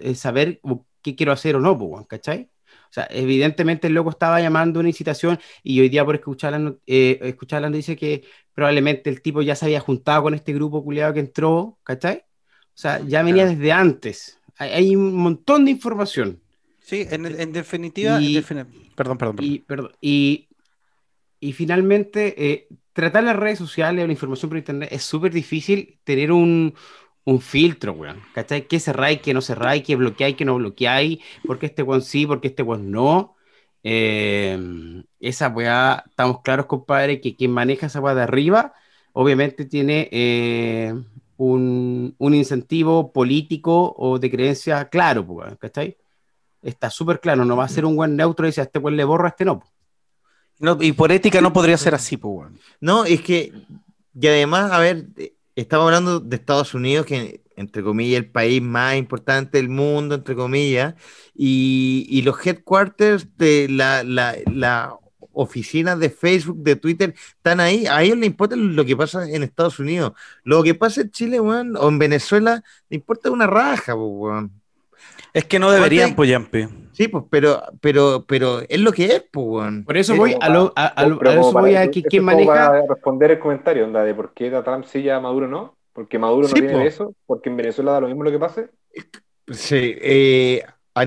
[0.00, 0.60] eh, saber
[1.02, 2.50] qué quiero hacer o no, pues, bueno, ¿cachai?
[2.90, 6.58] O sea, evidentemente el loco estaba llamando una incitación y hoy día por escuchar la,
[6.58, 10.52] no- eh, escuchar la noticia que probablemente el tipo ya se había juntado con este
[10.54, 12.24] grupo culiado que entró, ¿cachai?
[12.78, 13.58] O sea, ya venía Claro.
[13.58, 14.38] desde antes.
[14.56, 16.38] Hay, hay un montón de información.
[16.80, 19.52] Sí, en, en definitiva, Y- en defini- perdón, perdón, perdón.
[19.52, 20.46] Y, perdón, y,
[21.40, 25.98] y finalmente, eh, tratar las redes sociales o la información por internet es súper difícil
[26.04, 26.72] tener un,
[27.24, 28.22] un filtro, weón.
[28.32, 28.68] ¿Cachai?
[28.68, 31.18] ¿Qué cerráis, qué no cerráis, qué bloqueáis, qué no bloqueáis?
[31.44, 33.34] ¿Por qué este weón sí, por qué este weón no?
[33.82, 34.56] Eh,
[35.18, 38.72] esa weá, estamos claros, compadre, que quien maneja esa weá de arriba,
[39.12, 40.94] obviamente tiene eh,
[41.38, 45.96] un, un incentivo político o de creencia claro, pues, ¿cachai?
[46.60, 48.96] Está súper claro, no va a ser un buen neutro y dice a este weón
[48.96, 49.60] le borro, a este no.
[49.60, 49.72] pues.
[50.58, 52.50] No, y por ética no podría ser así, pues.
[52.80, 53.52] No, es que,
[54.20, 55.06] y además, a ver,
[55.54, 60.36] estamos hablando de Estados Unidos, que entre comillas, el país más importante del mundo, entre
[60.36, 60.94] comillas,
[61.34, 64.96] y, y los headquarters de la, la, la
[65.42, 67.86] oficina de Facebook, de Twitter, están ahí.
[67.86, 70.12] A ellos les importa lo que pasa en Estados Unidos.
[70.44, 74.52] Lo que pasa en Chile, weón, o en Venezuela, le importa una raja, pues, weón.
[75.32, 76.68] Es que no deberían, ¿Cuánto pues, Yampi.
[76.92, 79.84] Sí, pues, pero, pero, pero es lo que es, pues, weón.
[79.84, 82.46] Por eso Es voy a, lo, a, a a eso voy a que quién maneja.
[82.52, 85.76] para responder el comentario, onda, de por qué a Trump sí y a Maduro no,
[85.92, 86.80] porque Maduro no Sí, tiene po.
[86.80, 88.70] eso, porque en Venezuela da lo mismo lo que pase.
[89.50, 90.62] Sí, eh,
[90.94, 91.06] a,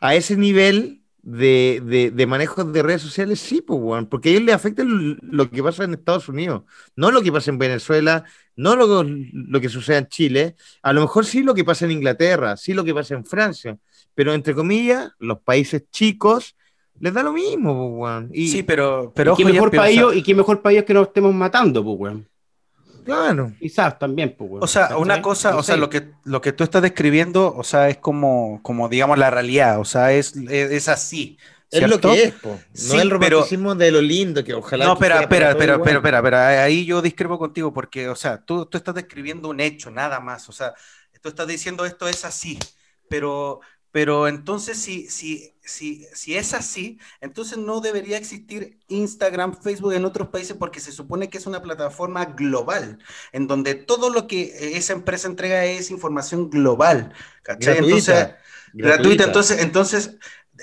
[0.00, 0.97] a ese nivel
[1.30, 4.82] de, de, de manejo de redes sociales, sí, pues, weón, porque a ellos les afecta
[4.86, 6.62] lo que pasa en Estados Unidos,
[6.96, 8.24] no lo que pasa en Venezuela,
[8.56, 11.90] no lo, lo que sucede en Chile, a lo mejor sí lo que pasa en
[11.90, 13.76] Inglaterra, sí lo que pasa en Francia,
[14.14, 16.56] pero entre comillas, los países chicos
[16.98, 18.30] les da lo mismo, pues, weón.
[18.32, 20.84] Y, Sí, pero, pero y qué ojo, mejor para ellos y qué mejor para ellos
[20.86, 22.27] que nos estemos matando, pues, weón.
[23.14, 24.62] Claro, Quizás también, pues, weón.
[24.64, 25.02] O sea, ¿Cachai?
[25.02, 27.98] una cosa, No o sea, lo que, lo que tú estás describiendo, o sea, es
[27.98, 31.38] como, como digamos, la realidad, o sea, es, es, es así.
[31.70, 32.12] es lo ¿cierto?
[32.12, 32.50] que es, po.
[32.50, 34.84] no Sí, el pero- romanticismo de lo lindo que ojalá.
[34.86, 38.66] No, espera, espera, espera, espera, espera, espera, ahí yo discrepo contigo porque, o sea, tú,
[38.66, 40.74] tú estás describiendo un hecho, nada más, o sea,
[41.20, 42.58] tú estás diciendo esto es así,
[43.08, 49.92] pero, pero entonces si, si, si, si es así, entonces no debería existir Instagram, Facebook
[49.92, 52.98] en otros países porque se supone que es una plataforma global,
[53.32, 57.78] en donde todo lo que esa empresa entrega es información global, ¿cachai?
[57.78, 58.34] Entonces,
[58.72, 59.24] Gratuita, gratuita.
[59.24, 60.18] Entonces, entonces eh,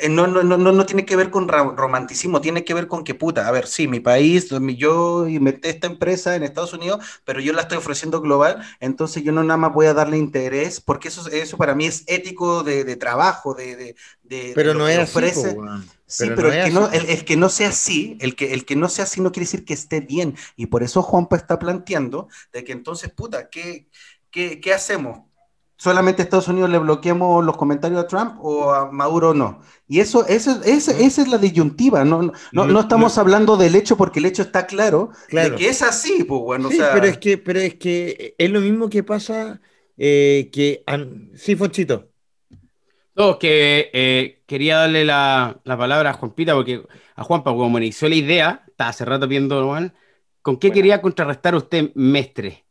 [0.10, 3.16] no, no, no, no, no tiene que ver con romanticismo, tiene que ver con que,
[3.16, 7.54] puta, a ver, sí, mi país, yo inventé esta empresa en Estados Unidos, pero yo
[7.54, 11.30] la estoy ofreciendo global, entonces yo no nada más voy a darle interés, porque eso,
[11.32, 15.28] eso para mí es ético de, de trabajo, de, de, de- Pero no es así,
[15.28, 15.60] po, ofrece.
[15.60, 15.92] weón.
[16.08, 16.92] Sí, Pero pero, no el, es que no, así.
[16.92, 19.46] el, el que no sea así, el que, el que no sea así no quiere
[19.46, 20.36] decir que esté bien.
[20.56, 23.90] Y por eso Juanpa está planteando de que entonces, puta, ¿qué,
[24.32, 25.22] qué, qué hacemos?
[25.86, 29.62] Solamente Estados Unidos le bloqueamos los comentarios a Trump o a Maduro no.
[29.88, 32.04] Y eso, eso, eso- esa es la disyuntiva.
[32.06, 35.52] No, no, no, no estamos hablando del hecho porque el hecho está claro, Claro.
[35.52, 36.70] de que es así, pues bueno.
[36.70, 39.62] Sí, o sea, pero es que, pero es que es lo mismo que pasa
[39.98, 42.10] eh, que an- sí, Fonchito.
[43.16, 46.84] No, que eh, quería darle la, la palabra a Juanpita, porque
[47.16, 49.94] a Juanpa, como me hizo la idea, estaba hace rato viendo, Juan,
[50.42, 50.74] ¿con qué Bueno.
[50.74, 52.66] quería contrarrestar usted, mestre?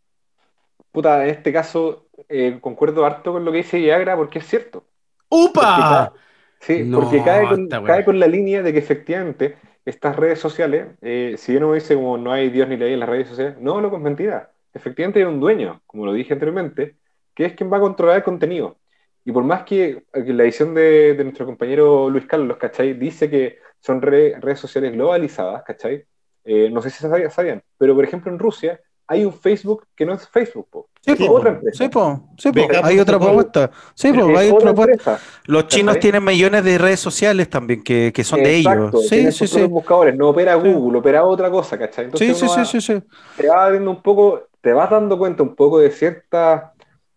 [0.93, 4.87] Puta, en este caso eh, concuerdo harto con lo que dice Viagra porque es cierto.
[5.31, 6.13] ¡Upa!
[6.61, 10.89] Sí, No, porque cae con, cae con la línea de que efectivamente estas redes sociales,
[11.03, 13.81] eh, si uno dice como no hay Dios ni ley en las redes sociales, no,
[13.81, 14.53] loco, es mentira.
[14.73, 16.97] Efectivamente hay un dueño, como lo dije anteriormente,
[17.35, 18.79] que es quien va a controlar el contenido.
[19.25, 22.95] Y por más que, que la edición de, de nuestro compañero Luis Carlos, ¿cachai?
[22.95, 26.05] Dice que son re- redes sociales globalizadas, ¿cachai?
[26.45, 30.05] Eh, no sé si sabían, sabían, pero por ejemplo en Rusia hay un Facebook que
[30.07, 30.91] no es Facebook, po.
[31.05, 31.85] Sí, po, otra empresa.
[31.85, 33.71] sí, po, sí, po, Beca hay otra propuesta.
[33.95, 35.19] Sí, Es hay otra propuesta.
[35.47, 38.95] Los chinos tienen millones de redes sociales también que, que son de ellos.
[39.09, 39.63] Sí, sí, sí.
[39.65, 40.55] buscadores, no opera.
[40.55, 42.07] Google, opera otra cosa, ¿cachai?
[42.07, 43.03] Entonces Sí, sí, sí, va- sí, sí.
[43.37, 46.71] te vas viendo un poco, te vas dando cuenta un poco de ciertas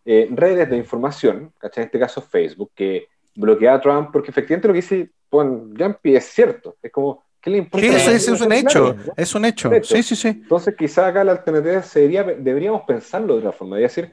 [0.06, 1.84] eh, redes de información, ¿cachai?
[1.84, 5.74] En este caso Facebook, que bloquea a Trump, porque efectivamente lo que dice Juan
[6.04, 6.76] es cierto.
[6.82, 7.88] Es como, ¿qué le importa?
[7.88, 8.94] Sí, la eso, eso es un hecho.
[8.94, 9.14] ¿no?
[9.16, 9.72] Es un hecho.
[9.84, 10.28] Sí, sí, sí.
[10.28, 14.12] Entonces, quizás acá la alternativa sería, deberíamos pensarlo de otra forma, de decir,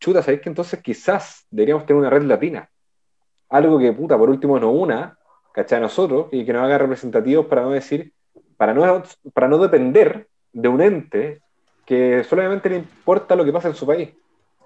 [0.00, 2.68] chuta, ¿sabéis que entonces quizás deberíamos tener una red latina?
[3.48, 5.16] Algo que, puta, por último nos una,
[5.52, 5.80] ¿cachai?
[5.80, 8.12] Nosotros, y que nos haga representativos para no decir,
[8.56, 11.40] para no, para no depender de un ente
[11.86, 14.10] que solamente le importa lo que pasa en su país.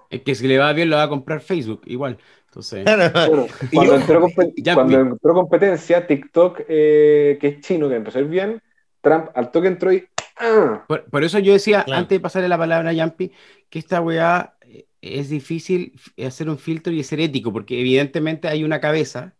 [0.09, 2.17] Es que si le va bien, lo va a comprar Facebook, igual.
[2.45, 4.27] Entonces, Bueno, cuando, entró,
[4.73, 8.61] cuando entró competencia, TikTok, eh, que es chino, que empezó a ir bien,
[9.01, 10.05] Trump al toque entró y...
[10.37, 10.83] ¡ah!
[10.87, 11.99] por, por eso yo decía, Claro.
[11.99, 13.31] antes de pasarle la palabra a Yampi,
[13.69, 15.93] que esta weá eh, es difícil
[16.25, 19.35] hacer un filtro y ser ético, porque evidentemente hay una cabeza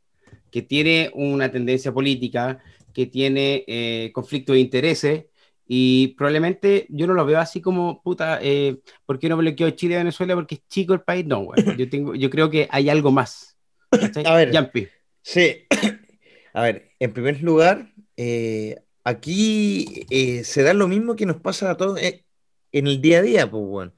[0.51, 2.59] que tiene una tendencia política,
[2.93, 5.25] que tiene eh, conflicto de intereses,
[5.67, 9.95] y probablemente yo no lo veo así como, puta, eh, ¿por qué no bloqueó Chile
[9.95, 10.35] y Venezuela?
[10.35, 11.25] Porque es chico el país.
[11.25, 11.77] No, weón.
[11.77, 13.57] Yo, tengo, yo creo que hay algo más.
[13.91, 14.25] ¿Cachai?
[14.25, 14.51] A ver.
[14.51, 14.87] Yampi.
[15.21, 15.67] Sí,
[16.53, 21.69] a ver, en primer lugar, eh, aquí eh, se da lo mismo que nos pasa
[21.69, 22.23] a todos eh,
[22.71, 23.93] en el día a día, pues bueno.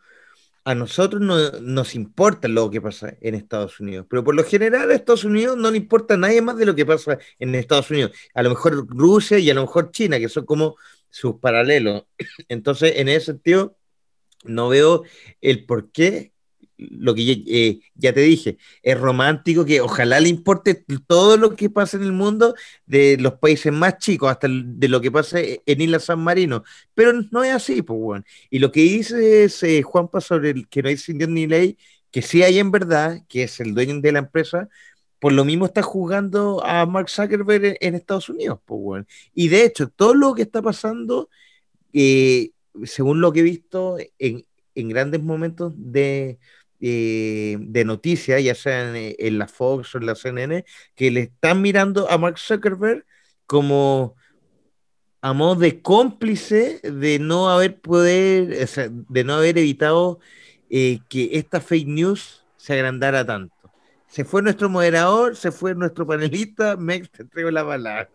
[0.64, 4.90] A nosotros no nos importa lo que pasa en Estados Unidos, pero por lo general
[4.90, 7.92] a Estados Unidos no le importa a nadie más de lo que pasa en Estados
[7.92, 8.12] Unidos.
[8.34, 10.78] A lo mejor Rusia y a lo mejor China, que son como
[11.10, 12.06] sus paralelos.
[12.50, 13.78] Entonces, en ese sentido,
[14.44, 15.04] no veo
[15.42, 16.34] el por qué,
[16.80, 21.70] lo que ya, eh, te dije, es romántico que ojalá le importe todo lo que
[21.70, 25.82] pasa en el mundo, de los países más chicos hasta de lo que pasa en
[25.82, 28.26] Isla San Marino, pero no es así, pues, bueno.
[28.50, 31.48] Y lo que dice es, eh, Juanpa sobre el que no hay sin Dios ni
[31.48, 31.78] ley,
[32.12, 34.70] que sí hay en verdad, que es el dueño de la empresa,
[35.20, 39.06] por lo mismo está jugando a Mark Zuckerberg en, Estados Unidos, pues.
[39.34, 41.30] Y de hecho, todo lo que está pasando,
[41.94, 42.52] eh,
[42.86, 46.40] según lo que he visto en, grandes momentos de,
[46.80, 51.22] eh, de noticias, ya sea en, en la Fox o en la CNN, que le
[51.22, 53.06] están mirando a Mark Zuckerberg
[53.46, 54.16] como
[55.22, 58.68] a modo de cómplice de no haber poder,
[59.10, 60.20] de no haber evitado
[60.70, 63.59] eh, que esta fake news se agrandara tanto.
[64.10, 68.10] Se fue nuestro moderador, se fue nuestro panelista, Mex, te entrego la palabra.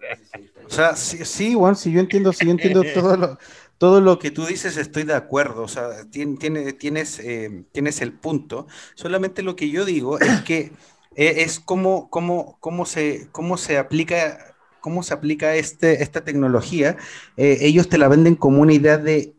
[0.66, 3.38] O sea, sí, sí, Juan, si yo entiendo, si yo entiendo todo lo,
[3.78, 5.62] todo lo que tú dices, estoy de acuerdo.
[5.64, 8.66] O sea, tien- tiene- tienes, eh, tienes el punto.
[8.94, 10.72] Solamente lo que yo digo es que
[11.16, 16.96] eh, es cómo, cómo, cómo se, cómo se aplica, cómo se aplica este, esta tecnología.
[17.36, 19.36] Eh, ellos te la venden como una idea de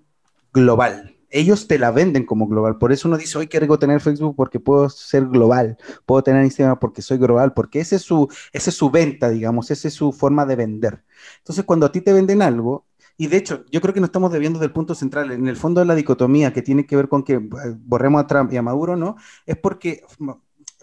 [0.53, 1.14] global.
[1.35, 2.77] Ellos te la venden como global.
[2.77, 5.77] Por eso uno dice, hoy rico tener Facebook porque puedo ser global.
[6.05, 7.53] Puedo tener Instagram porque soy global.
[7.53, 9.71] Porque ese es su, esa es su venta, digamos.
[9.71, 11.03] Esa es su forma de vender.
[11.39, 12.85] Entonces, cuando a ti te venden algo,
[13.17, 15.31] y de hecho, yo creo que nos estamos debiendo del punto central.
[15.31, 17.39] En el fondo de la dicotomía que tiene que ver con que eh,
[17.79, 19.15] borremos a Trump y a Maduro, ¿no?
[19.45, 20.35] Es porque m-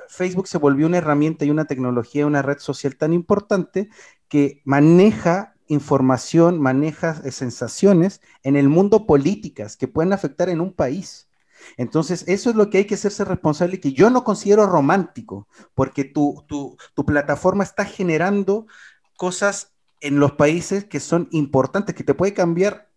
[0.08, 3.88] Facebook se volvió una herramienta y una tecnología, una red social tan importante
[4.29, 10.73] que maneja información, maneja eh, sensaciones en el mundo políticas que pueden afectar en un
[10.73, 11.29] país.
[11.77, 15.48] Entonces, eso es lo que hay que hacerse responsable y que yo no considero romántico,
[15.75, 18.67] porque tu, tu, tu plataforma está generando
[19.17, 22.88] cosas en los países que son importantes, que te puede cambiar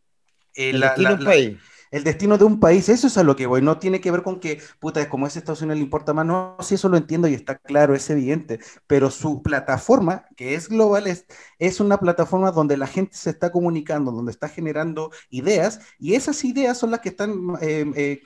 [0.56, 1.58] eh, El la- destino la- del la- país.
[1.96, 2.90] El destino de un país.
[2.90, 3.62] Eso es a lo que voy.
[3.62, 6.26] No tiene que ver con que, puta, como es Estados Unidos le importa más.
[6.26, 8.60] No, sí, eso lo entiendo y está claro, es evidente.
[8.88, 11.26] Pero su plataforma, que es global, es,
[11.60, 16.44] es una plataforma donde la gente se está comunicando, donde está generando ideas y esas
[16.46, 17.32] ideas son las que están...
[17.62, 18.22] eh, eh,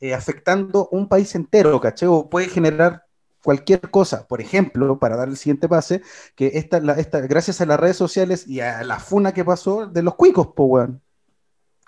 [0.00, 2.08] eh, afectando un país entero, ¿cachai?
[2.08, 3.04] O puede generar
[3.42, 4.26] cualquier cosa.
[4.26, 6.02] Por ejemplo, para dar el siguiente pase,
[6.34, 10.14] que esta, gracias a las redes sociales y a la funa que pasó de los
[10.14, 11.02] cuicos, po, weón.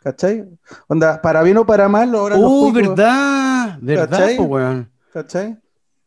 [0.03, 0.45] ¿Cachai?
[0.89, 4.37] Onda, para bien o para mal, ahora los Uh, cuicos, verdad, verdad, ¿Cachai?
[4.37, 4.91] po, weón.
[5.13, 5.59] ¿cachai?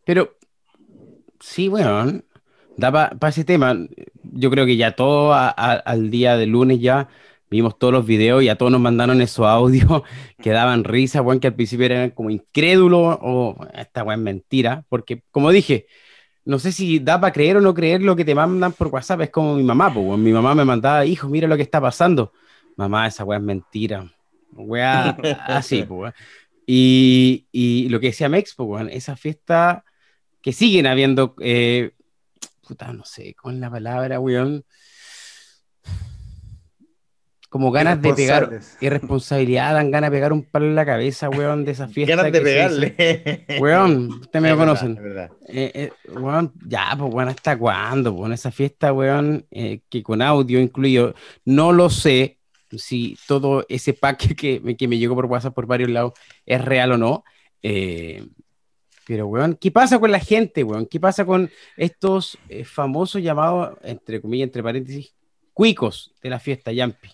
[0.05, 0.29] Pero,
[1.39, 2.25] sí, weón,
[2.77, 3.75] da para ese tema.
[4.23, 7.07] Yo creo que ya todo a- a- al día de lunes ya
[7.49, 10.01] vimos todos los videos y a todos nos mandaron esos audios
[10.41, 15.23] que daban risa, weón, que al principio eran como incrédulos o esta weón mentira, porque
[15.31, 15.87] como dije,
[16.45, 19.21] no sé si da para creer o no creer lo que te mandan por WhatsApp,
[19.21, 22.33] es como mi mamá, pues, mi mamá me mandaba, hijo, mira lo que está pasando.
[22.76, 24.11] Mamá, esa weá es mentira.
[24.51, 25.09] Weá,
[25.47, 26.13] así, pues.
[26.65, 29.84] Y, y lo que decía Mex, pues, weón, esa fiesta
[30.41, 31.91] que siguen habiendo, eh,
[32.67, 34.63] puta, no sé, con la palabra, weón,
[37.49, 41.63] como ganas de pegar, irresponsabilidad, dan ganas de pegar un palo en la cabeza, weón,
[41.63, 42.15] de esa fiesta.
[42.15, 43.45] Ganas de pegarle.
[43.61, 44.95] Weón, ustedes me verdad, conocen.
[44.95, 45.32] verdad.
[45.47, 48.13] Eh, eh, weón, ya, pues, weón, ¿hasta cuándo?
[48.15, 51.13] Pues, esa fiesta, weón, que con audio incluido,
[51.45, 52.39] no lo sé
[52.78, 56.13] si todo ese pack que, me- que me llegó por WhatsApp por varios lados
[56.45, 57.23] es real o no.
[57.63, 58.26] eh,
[59.07, 60.88] pero, weón, ¿qué pasa con la gente, weón?
[60.88, 65.13] ¿Qué pasa con estos eh, famosos llamados, entre comillas, entre paréntesis,
[65.53, 67.09] cuicos de la fiesta, Yampi?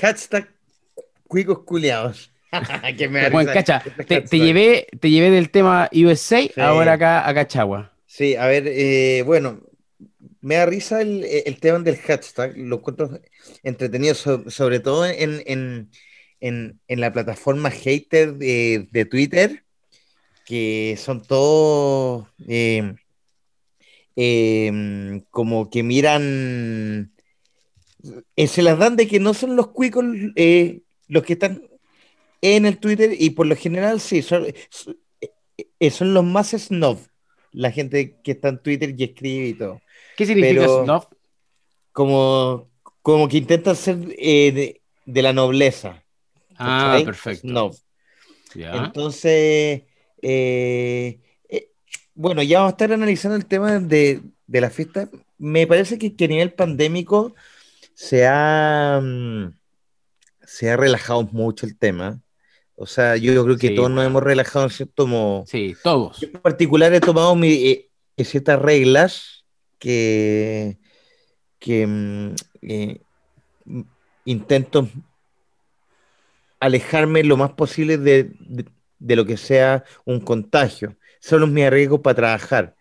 [0.00, 0.48] Hashtag
[1.26, 2.30] cuicos culeados.
[2.96, 6.52] que me risa cacha, te, llevé, te llevé del tema USA, Sí.
[6.60, 7.92] ahora acá a Cachagua.
[8.06, 9.60] Sí, a ver, eh, bueno,
[10.46, 13.10] me da risa el, el tema del hashtag, lo encuentro
[13.64, 15.42] entretenido, so- sobre todo en,
[17.00, 19.64] la plataforma hater de, Twitter,
[20.46, 22.94] que son todos eh,
[24.16, 27.12] eh, como que miran,
[28.36, 30.04] eh, se las dan de que no son los cuicos
[30.36, 31.62] eh, los que están
[32.42, 34.98] en el Twitter y por lo general sí, son, son-
[35.80, 36.98] eh, son los más snob
[37.52, 39.80] la gente que está en Twitter y escribe y todo.
[40.16, 41.04] ¿Qué significa Pero- snuff?
[41.92, 42.68] Como,
[43.02, 46.02] como que intentan ser eh, de, de la nobleza.
[46.58, 47.48] Ah, perfecto.
[47.48, 47.74] Snob.
[48.54, 49.82] Entonces,
[50.22, 51.70] eh, eh,
[52.14, 55.08] bueno, ya vamos a estar analizando el tema de, de la fiesta.
[55.38, 57.34] Me parece que, que a nivel pandémico
[57.94, 59.52] se ha, mm,
[60.46, 62.20] se ha relajado mucho el tema.
[62.74, 65.44] O sea, yo creo que Sí, todos nos hemos relajado en cierto modo.
[65.46, 66.20] Sí, todos.
[66.20, 67.88] Yo en particular he tomado mi, eh,
[68.24, 69.35] ciertas reglas
[69.78, 70.78] que,
[71.86, 73.00] mm, eh,
[73.66, 73.82] mm,
[74.26, 74.88] intento
[76.60, 80.96] alejarme lo más posible de, de- lo que sea un contagio.
[81.20, 82.76] Solo me arriesgo para trabajar.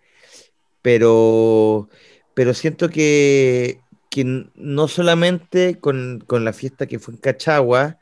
[0.84, 1.90] Pero,
[2.36, 3.82] pero siento que,
[4.12, 4.26] que
[4.56, 8.00] no solamente con, con la fiesta que fue en Cachagua,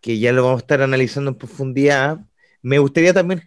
[0.00, 2.20] que ya lo vamos a estar analizando en profundidad,
[2.62, 3.40] me gustaría también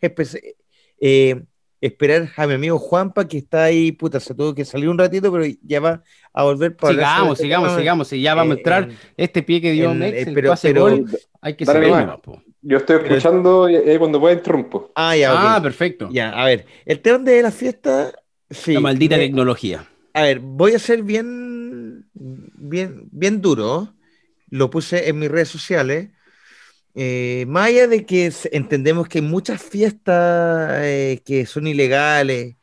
[1.01, 1.43] eh,
[1.81, 5.31] esperar a mi amigo Juanpa, que está ahí, puta, se tuvo que salir un ratito,
[5.31, 6.03] pero ya va
[6.33, 7.79] a volver para Sigamos, este sigamos, tema.
[7.79, 8.13] sigamos.
[8.13, 8.83] Y ya vamos a Eh, entrar.
[8.83, 11.05] en- Este pie que dio en- Mex, eh, el pero- pase pero- gol,
[11.41, 12.41] hay que po.
[12.61, 14.91] Yo estoy Pero- escuchando ahí cuando pueda interrumpo.
[14.95, 15.39] Ah, ya, ok.
[15.41, 16.09] Ah, perfecto.
[16.11, 18.11] Ya, a ver, el tema de la fiesta,
[18.49, 18.73] sí.
[18.73, 19.87] La maldita me- tecnología.
[20.13, 23.93] A ver, voy a ser bien, bien, bien duro.
[24.49, 26.09] Lo puse en mis redes sociales.
[26.99, 32.55] Eh, más allá de que entendemos que hay muchas fiestas eh, que son ilegales,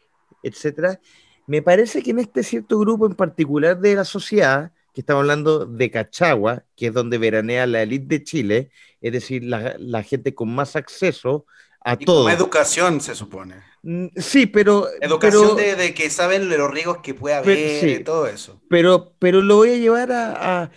[0.43, 0.99] etcétera,
[1.47, 5.67] me parece que en este cierto grupo en particular de la sociedad, que estamos hablando
[5.67, 8.71] de Cachagua, que es donde veranea la élite de Chile,
[9.01, 11.47] es decir, la, la gente con más acceso
[11.85, 12.25] a Y todo.
[12.25, 13.57] como educación, se supone.
[13.83, 17.81] Mm, Sí, pero, Educación pero- de, de que saben los riesgos que puede Pero- haber
[17.81, 17.89] sí.
[18.01, 18.61] y todo eso.
[18.69, 20.71] pero, pero lo voy a llevar a, a-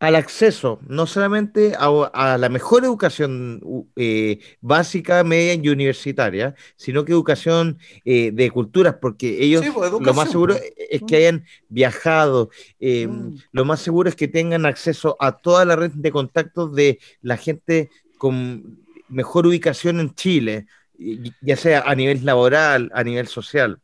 [0.00, 3.60] al acceso, no solamente a, a la mejor educación
[3.96, 9.92] eh, básica, media y universitaria, sino que educación eh, de culturas, porque ellos Sí, pues,
[9.98, 10.72] lo más seguro pues.
[10.76, 13.36] es que hayan viajado, eh, Mm.
[13.52, 17.36] lo más seguro es que tengan acceso a toda la red de contactos de la
[17.36, 18.78] gente con
[19.08, 20.66] mejor ubicación en Chile,
[21.40, 23.80] ya sea a nivel laboral, a nivel social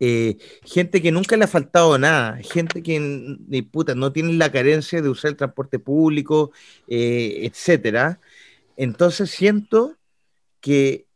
[0.00, 4.50] eh, gente que nunca le ha faltado nada, gente que ni puta, no tiene la
[4.52, 6.52] carencia de usar el transporte público,
[6.88, 8.20] eh, etcétera.
[8.76, 9.96] Entonces siento
[10.60, 11.06] que,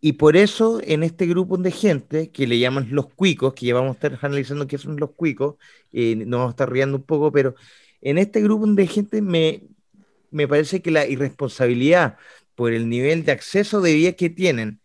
[0.00, 3.74] y por eso en este grupo de gente que le llaman los cuicos, que ya
[3.74, 5.56] vamos a estar analizando qué son los cuicos,
[5.92, 7.54] eh, nos vamos a estar riendo un poco, pero
[8.00, 9.62] en este grupo de gente me,
[10.30, 12.16] me parece que la irresponsabilidad
[12.54, 14.80] por el nivel de acceso de vida que tienen,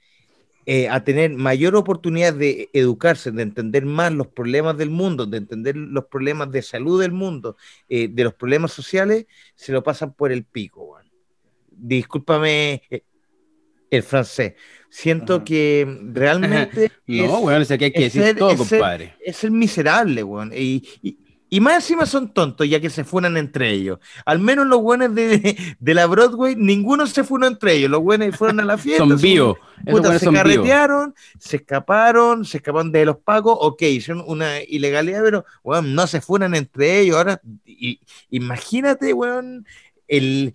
[0.65, 5.37] eh, a tener mayor oportunidad de educarse, de entender más los problemas del mundo, de
[5.37, 7.57] entender los problemas de salud del mundo,
[7.89, 10.83] eh, de los problemas sociales, se lo pasan por el pico.
[10.83, 11.09] weón.
[11.69, 13.03] Discúlpame eh,
[13.89, 14.53] el francés.
[14.89, 15.45] Siento Ujú.
[15.45, 19.15] que realmente No, weón, es que hay que es decir todo, compadre.
[19.19, 20.51] es el miserable, weón.
[20.55, 21.17] Y, y,
[21.55, 23.99] y más encima son tontos, ya que se funan entre ellos.
[24.25, 27.91] Al menos los buenos de, de la Broadway, ninguno se funó entre ellos.
[27.91, 29.05] Los buenos fueron a la fiesta.
[29.05, 29.57] Son vivos.
[29.85, 35.45] Se son carretearon, se escaparon, se escaparon de los pagos, ok, hicieron una ilegalidad, pero
[35.63, 37.17] weón, no se funan entre ellos.
[37.17, 37.99] Ahora, y-
[38.29, 39.65] imagínate, weón,
[40.07, 40.53] el,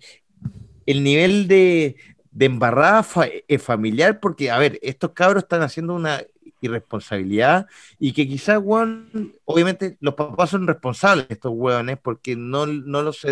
[0.85, 1.95] el nivel de,
[2.31, 6.23] de embarrada fa- eh, familiar, porque, a ver, estos cabros están haciendo una
[6.61, 7.67] irresponsabilidad
[7.99, 13.01] y que quizás, weón, obviamente los papás son responsables de estos weones porque no, no
[13.01, 13.25] los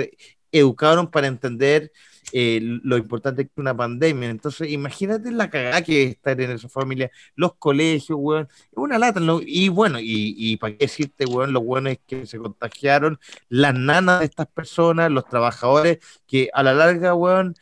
[0.51, 1.91] educaron para entender
[2.33, 4.29] eh, lo importante que es una pandemia.
[4.29, 9.19] Entonces, imagínate la cagada que es estar en esa familia, los colegios, weón, una lata.
[9.19, 9.39] ¿no?
[9.43, 13.19] Y bueno, y, y para qué decirte, weón, los buenos que se contagiaron,
[13.49, 17.55] las nanas de estas personas, los trabajadores, que a la larga, weón,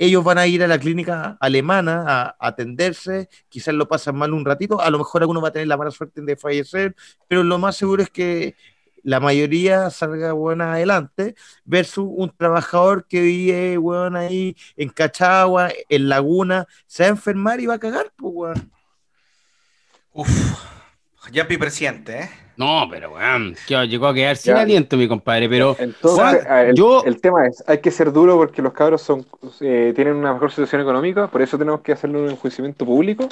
[0.00, 4.46] ellos van a ir a la clínica alemana a, atenderse, quizás lo pasan mal un
[4.46, 6.96] ratito, a lo mejor alguno va a tener la mala suerte de fallecer,
[7.28, 8.56] pero lo más seguro es que
[9.02, 11.34] la mayoría salga buena adelante,
[11.66, 17.60] versus un trabajador que vive, weón, ahí en Cachagua, en Laguna, se va a enfermar
[17.60, 18.70] y va a cagar, pues, weón.
[21.32, 22.30] Yapi presidente, ¿eh?
[22.56, 24.60] No, pero weón, que llegó a quedar sin Ya.
[24.62, 25.48] aliento, mi compadre.
[25.48, 29.26] Pero Entonces, el, yo- el tema es, hay que ser duro porque los cabros son,
[29.60, 33.28] eh, tienen una mejor situación económica, por eso tenemos que hacerle un enjuiciamiento público.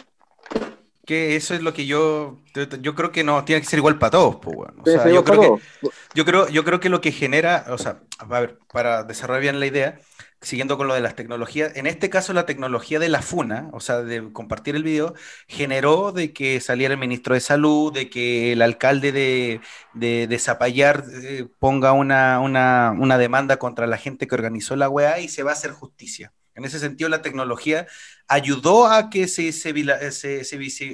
[1.04, 2.36] Que eso es lo que yo,
[2.82, 4.80] yo creo que no, tiene que ser igual para todos, pues, weón.
[4.80, 8.00] O sea, yo creo que, yo creo, yo creo que lo que genera, o sea,
[8.18, 9.98] a ver, para desarrollar bien la idea,
[10.40, 13.80] siguiendo con lo de las tecnologías, en este caso la tecnología de la FUNA, o
[13.80, 15.14] sea, de compartir el video,
[15.48, 19.60] generó de que saliera el ministro de Salud, de que el alcalde de,
[19.94, 25.28] de, Zapallar eh, ponga una, una, demanda contra la gente que organizó la weá y
[25.28, 26.32] se va a hacer justicia.
[26.54, 27.86] En ese sentido, la tecnología
[28.26, 29.72] ayudó a que se, se,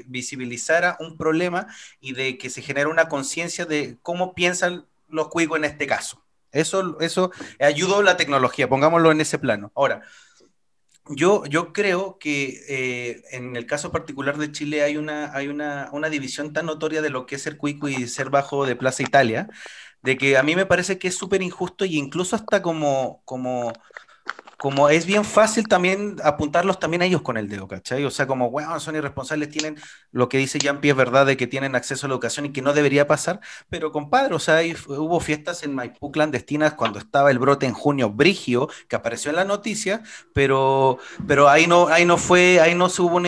[0.07, 1.67] visibilizara un problema
[2.01, 6.24] y de que se genera una conciencia de cómo piensan los cuicos en este caso.
[6.55, 7.31] Eso, eso
[7.61, 9.73] ayudó la tecnología, pongámoslo en ese plano.
[9.75, 10.03] Ahora,
[11.11, 15.91] yo, yo creo que eh, en el caso particular de Chile hay una, hay una,
[15.93, 19.03] una división tan notoria de lo que es ser cuico y ser bajo de Plaza
[19.03, 19.49] Italia,
[20.03, 23.73] de que a mí me parece que es súper injusto e incluso hasta como, como,
[24.65, 28.03] como es bien fácil también apuntarlos también a ellos con el dedo, ¿cachai?
[28.07, 29.77] O sea, como, weón, son irresponsables, tienen
[30.11, 32.63] lo que dice Jean es verdad de que tienen acceso a la educación y que
[32.63, 37.31] no debería pasar, pero compadre, o sea, hay- hubo fiestas en Maipú clandestinas cuando estaba
[37.31, 40.03] el brote en junio brigio, que apareció en la noticia,
[40.33, 40.97] pero,
[41.27, 43.27] pero ahí no, ahí no fue, ahí no se hubo un,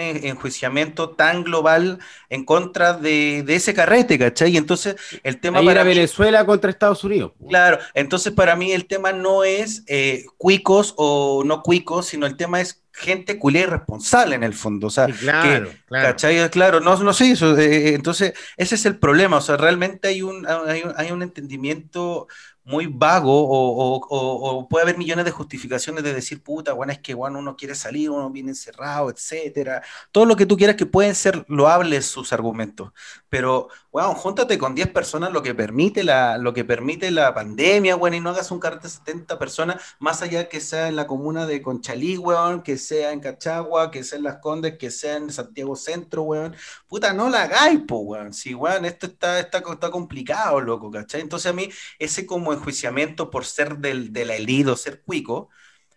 [0.00, 4.52] enjuiciamiento tan global en contra de, de ese carrete, ¿cachai?
[4.52, 7.32] Y entonces el tema ahí para era mí- Venezuela contra Estados Unidos.
[7.48, 10.26] Claro, entonces para mí el tema no es eh,
[10.74, 14.86] cuicos o no cuicos, sino el tema es gente culé irresponsable en el fondo.
[14.88, 16.08] O sea, claro, claro.
[16.08, 16.48] ¿cachai?
[16.50, 17.56] Claro, no, no sé eso.
[17.58, 19.38] eh, eh, entonces, ese es el problema.
[19.38, 22.28] O sea, realmente hay un, hay un, hay un entendimiento
[22.64, 26.92] muy vago o, o- o- o puede haber millones de justificaciones de decir, puta, bueno,
[26.92, 29.82] es que bueno, uno quiere salir, uno viene encerrado, etcétera.
[30.12, 32.92] Todo lo que tú quieras que pueden ser loables sus argumentos.
[33.28, 37.96] Pero, bueno, júntate con 10 personas lo que permite la, lo que permite la pandemia,
[37.96, 41.06] bueno, y no hagas un carrete de 70 personas, más allá que sea en la
[41.06, 45.16] comuna de Conchalí, weón, que sea en Cachagua, que sea en Las Condes, que sea
[45.16, 46.54] en Santiago Centro, weón.
[46.88, 48.32] Puta, no la hagáis, weón.
[48.32, 51.20] Sí, weón, esto está, está, está complicado, loco, ¿cachai?
[51.20, 55.50] Entonces a mí, ese como enjuiciamiento por ser del, de la elite o ser cuico,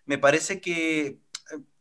[0.06, 1.20] me parece que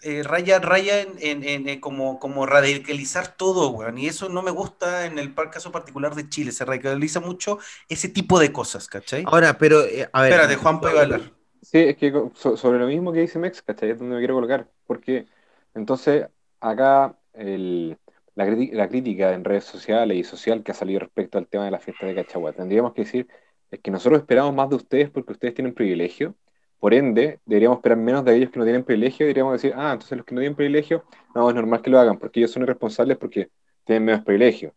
[0.02, 3.98] eh, raya, raya en, en- en, eh, como, como radicalizar todo, weón.
[3.98, 6.52] Y eso no me gusta en el par- caso particular de Chile.
[6.52, 7.58] Se radicaliza mucho
[7.88, 9.24] ese tipo de cosas, ¿cachai?
[9.26, 10.32] Ahora, pero, eh, a ver.
[10.32, 11.32] Espérate, Juan puede hablar.
[11.62, 13.90] Sí, es que sobre lo mismo que dice Mex, ¿cachai?
[13.90, 14.68] Es donde me quiero colocar.
[14.86, 15.26] Porque
[15.74, 16.26] entonces
[16.60, 17.98] acá el-
[18.34, 21.70] la, la crítica en redes sociales y social que ha salido respecto al tema de
[21.70, 23.26] la fiesta de Cachagua, tendríamos que decir,
[23.70, 26.34] es que nosotros esperamos más de ustedes porque ustedes tienen privilegio.
[26.78, 29.26] Por ende, deberíamos esperar menos de ellos que no tienen privilegio.
[29.26, 31.04] Deberíamos decir, ah, entonces los que no tienen privilegio,
[31.34, 33.48] no, es normal que lo hagan porque ellos son irresponsables porque
[33.84, 34.72] tienen menos privilegio.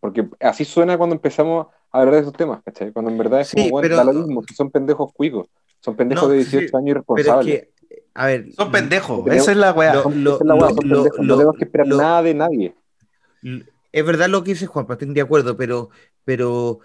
[0.00, 2.92] Porque así suena cuando empezamos a hablar de esos temas, ¿cachai?
[2.92, 5.48] Cuando en verdad es Sí, como, bueno, pero- da lo mismo, son pendejos cuicos,
[5.80, 7.68] son pendejos No, de sí, 18 años Pero es irresponsables.
[7.88, 8.52] que, a ver.
[8.52, 9.94] Son pendejos, Pero- esa es la weá.
[9.94, 12.22] lo- Son- lo- la weá, lo- son lo- pendejos, no tenemos que esperar lo- nada
[12.22, 12.74] de nadie.
[13.92, 15.90] Es verdad lo que dice Juan, estoy de acuerdo, pero,
[16.24, 16.80] pero,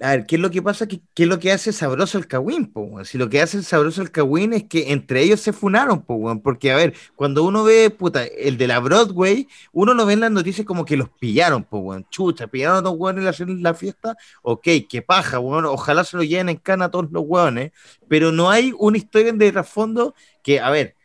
[0.00, 0.86] a ver, ¿qué es lo que pasa?
[0.86, 3.04] ¿Qué, es lo que hace sabroso el weón?
[3.04, 6.70] Si lo que hace sabroso el Cagüín es que entre ellos se funaron, po, porque,
[6.72, 10.30] a ver, cuando uno ve, puta, el de la Broadway, uno lo ve en las
[10.30, 14.66] noticias como que los pillaron, po, chucha, pillaron a dos weones en la- fiesta, ok,
[14.88, 17.72] qué paja, weón, ojalá se lo lleven en cana a todos los weones,
[18.08, 20.95] pero no hay una historia de trasfondo que, a ver,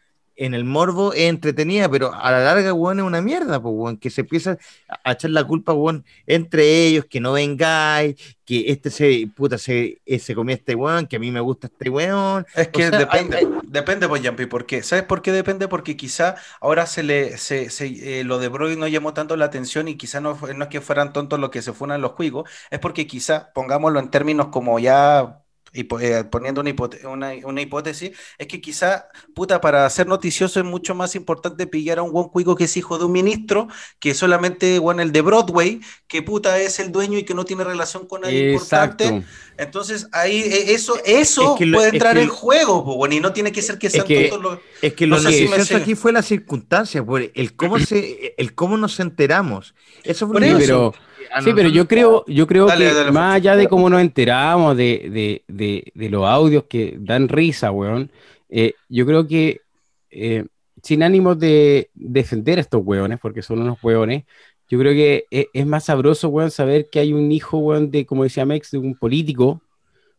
[0.45, 3.97] en el morbo es entretenida, pero a la larga, weón, es una mierda, pues, weón,
[3.97, 4.57] que se empieza
[5.03, 8.15] a echar la culpa, weón, entre ellos, que no vengáis,
[8.45, 11.67] que este se, puta, se, eh, se comió este weón, que a mí me gusta
[11.67, 12.45] este weón.
[12.55, 14.83] Es que O sea, depende, hay- depende, pues, Yampi, ¿por qué?
[14.83, 15.67] ¿Sabes por qué depende?
[15.67, 19.45] Porque quizá ahora se le, se, se, eh, lo de Brody no llamó tanto la
[19.45, 22.49] atención y quizá no, no es que fueran tontos los que se funan los juegos,
[22.69, 25.40] es porque quizá, pongámoslo en términos como ya
[25.73, 26.73] hipo- eh, poniendo una,
[27.09, 31.99] una, una hipótesis, es que quizá, puta, para ser noticioso es mucho más importante pillar
[31.99, 33.67] a un buen cuico que es hijo de un ministro
[33.99, 37.63] que solamente, bueno, el de Broadway, que puta es el dueño y que no tiene
[37.63, 39.05] relación con nadie importante.
[39.05, 39.27] Exacto.
[39.57, 43.19] Entonces, ahí eso, eso Es que lo- puede es entrar en juego, po, bueno, y
[43.19, 45.73] no tiene que ser que sean que- tontos los- Es que lo No sé si
[45.75, 49.75] aquí fue la circunstancia, por el cómo se, el cómo nos enteramos.
[50.03, 50.93] Eso fue Por que- pero,
[51.33, 54.01] a sí, pero yo creo, yo creo Dale, que dale, más allá de cómo nos
[54.01, 58.11] enteramos de, de, de, de los audios que dan risa, weón,
[58.49, 59.61] eh, yo creo que
[60.09, 60.45] eh,
[60.83, 64.23] sin ánimos de defender a estos weones, porque son unos weones,
[64.69, 68.05] yo creo que es, es más sabroso, weón, saber que hay un hijo, weón, de,
[68.05, 69.61] como decía Mex, de un político,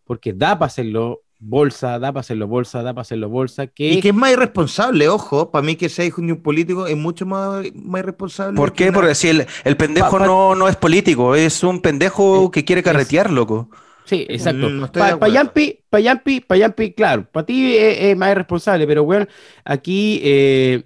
[0.04, 4.00] porque da para hacerlo bolsa, da para hacerlo bolsa, da para hacerlo bolsa, que, Y
[4.00, 7.26] que es más irresponsable, ojo, para mí que sea hijo de un político es mucho
[7.26, 8.56] más, más irresponsable.
[8.56, 8.84] ¿Por qué?
[8.84, 12.50] una- Porque si el, el pendejo Pa- pa- no, no es político, es un pendejo
[12.50, 13.68] que quiere es- carretear, loco.
[14.04, 14.68] Sí, exacto.
[14.68, 15.34] Mm, no Para acuerdo.
[15.34, 19.26] Yampi, pa Yampi, pa Yampi, claro, para ti es, es más irresponsable, pero bueno,
[19.64, 20.84] aquí eh,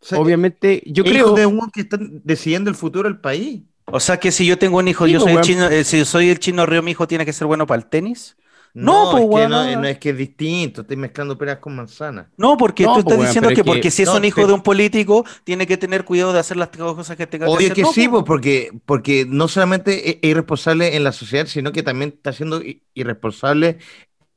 [0.00, 3.62] O sea, obviamente yo creo, de un que están decidiendo el futuro del país.
[3.86, 5.46] O sea que si yo tengo un hijo, Sí, yo pues, soy el weón.
[5.46, 7.86] chino, eh, si soy el chino Río, mi hijo tiene que ser bueno para el
[7.88, 8.36] tenis.
[8.74, 9.80] No, No, pues, es que weón, no, no.
[9.82, 12.26] no es que es distinto, estoy mezclando peras con manzanas.
[12.36, 14.24] No, porque No, tú pues, estás weón, diciendo que es que- porque si es un
[14.24, 17.52] hijo de un político, tiene que tener cuidado de hacer las cosas que tenga que
[17.52, 17.74] Obvio hacer.
[17.76, 21.46] que No, sí, pues, pues, porque, porque no solamente es es irresponsable en la sociedad,
[21.46, 22.60] sino que también está siendo
[22.94, 23.78] irresponsable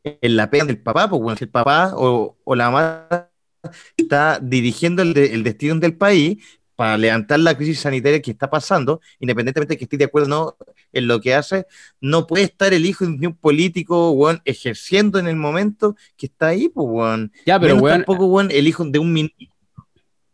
[0.04, 3.30] en la pena del papá, pues bueno, si el papá o, o la mamá
[3.98, 6.38] está dirigiendo el, de- el destino del país
[6.78, 10.30] para levantar la crisis sanitaria que está pasando, independientemente de que esté de acuerdo o
[10.30, 10.58] no
[10.94, 11.66] en lo que hace,
[12.00, 16.48] no puede estar el hijo de un político, weón, ejerciendo en el momento que está
[16.50, 17.32] ahí, pues, weón.
[17.48, 19.48] ya, pero Menos weón, tampoco, weón, el hijo de un ministro.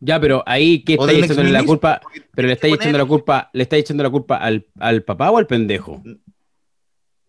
[0.02, 2.02] ya, pero ahí ¿qué estáis echándole la culpa?
[2.36, 5.38] Pero le estáis echando la culpa, le estáis echando la culpa al, al papá o
[5.38, 6.04] al pendejo.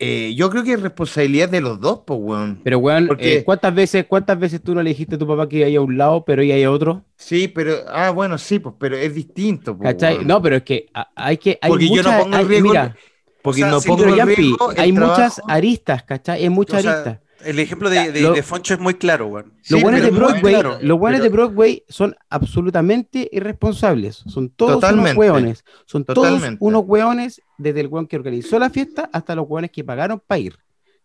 [0.01, 2.61] Eh, yo creo que es responsabilidad de los dos, pues, weón.
[2.65, 5.49] Pero weón, Porque- eh, ¿cuántas veces, cuántas veces tú no le dijiste a tu papá
[5.49, 7.05] que iba a ir a un lado, pero iba a ir a otro?
[7.17, 9.97] Sí, pero, ah, bueno, sí, pues, pero es distinto, pues.
[10.25, 12.97] No, pero es que hay que, hay Porque yo no muchas- pongo hay- riesgo- mira,
[13.43, 15.43] porque o sea, no pongo Yampi, riesgo el hay muchas trabajo.
[15.49, 16.43] aristas, ¿cachai?
[16.43, 17.19] Hay muchas O sea, aristas.
[17.45, 19.53] El ejemplo de, de, Lo- de Foncho es muy claro, weón.
[19.57, 24.17] Los Sí, buenos de pero muy Broadway, claro, los pero- de Broadway son absolutamente irresponsables.
[24.27, 25.65] Son todos unos hueones.
[25.87, 26.59] Son todos totalmente.
[26.65, 30.39] unos hueones, desde el hueón que organizó la fiesta hasta los hueones que pagaron para
[30.39, 30.57] ir.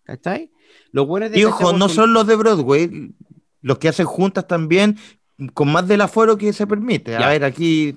[0.03, 0.51] ¿Cachai?
[0.91, 3.11] Los hueones de Y ojo, no son los de Broadway,
[3.61, 4.97] los que hacen juntas también,
[5.53, 7.15] con más del aforo que se permite.
[7.15, 7.27] A Ya.
[7.29, 7.95] ver, aquí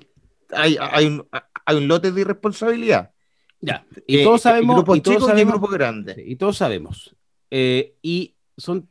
[0.51, 1.27] hay, hay, un,
[1.65, 3.11] hay un lote de irresponsabilidad.
[3.61, 3.85] Ya.
[4.05, 4.75] Y Eh, todos sabemos.
[4.75, 6.15] Grupos y todos chicos y sabemos grupos grandes.
[6.15, 7.15] Sí, y todos sabemos.
[7.49, 8.89] Eh, y son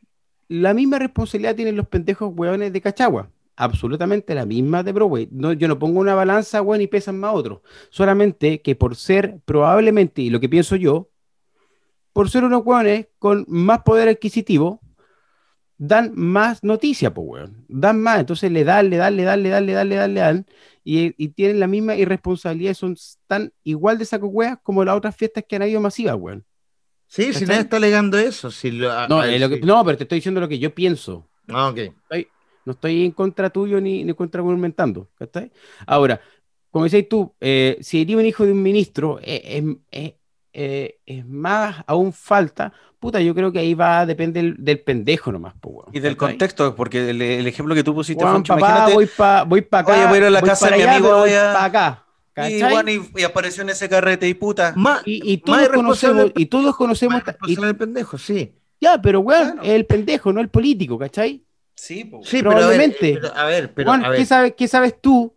[0.48, 3.30] la misma responsabilidad tienen los pendejos hueones de Cachagua.
[3.56, 5.28] Absolutamente la misma de Broadway.
[5.30, 7.60] No, yo no pongo una balanza, weón, y pesan más otros.
[7.90, 11.10] Solamente que por ser, probablemente, y lo que pienso yo,
[12.12, 14.80] por ser unos hueones con más poder adquisitivo,
[15.78, 17.64] dan más noticia, pues, weón.
[17.68, 18.20] Dan más.
[18.20, 20.46] Entonces le dan, le dan, le dan, le dan, le dan, le dan, le dan.
[20.84, 22.74] Y, tienen la misma irresponsabilidad.
[22.74, 22.96] Son
[23.26, 26.44] tan igual de saco hueas como las otras fiestas que han habido masivas, weón.
[27.14, 28.50] Sí, si nadie está alegando eso.
[28.50, 29.60] Si lo- a- No, a- eh, lo que- sí.
[29.64, 31.28] no, pero te estoy diciendo lo que yo pienso.
[31.48, 31.78] Ah, ok.
[32.64, 35.10] No estoy en contra tuyo ni, ni contra argumentando.
[35.86, 36.20] Ahora,
[36.70, 40.14] como decís tú, eh, si eres un hijo de un ministro, eh, es- es-
[40.54, 42.72] eh, es más aún falta.
[42.98, 45.52] Puta, yo creo que ahí va, depende del, del pendejo nomás.
[45.60, 48.94] po, Y del contexto, porque el, el ejemplo que tú pusiste, Weón, Foncho, papá, imagínate,
[48.94, 50.06] voy para voy pa acá.
[50.08, 51.52] Voy a ir a la casa de para mi allá, amigo, pero voy voy a-
[51.52, 51.64] pa'
[52.36, 54.74] y, bueno, y- y apareció en ese carrete y puta.
[55.04, 58.54] Y, y todos conocemos, y todos conocemos, y- el pendejo, sí.
[58.80, 59.62] ya, pero weón, Claro.
[59.62, 61.44] es el pendejo, no el político, ¿cachai?
[61.74, 62.22] Sí, po.
[62.24, 63.14] Sí, Probablemente.
[63.20, 64.18] Pero a ver, pero, a ver, pero, Juan, a ver.
[64.18, 65.34] ¿qué, sabes, ¿qué sabes tú?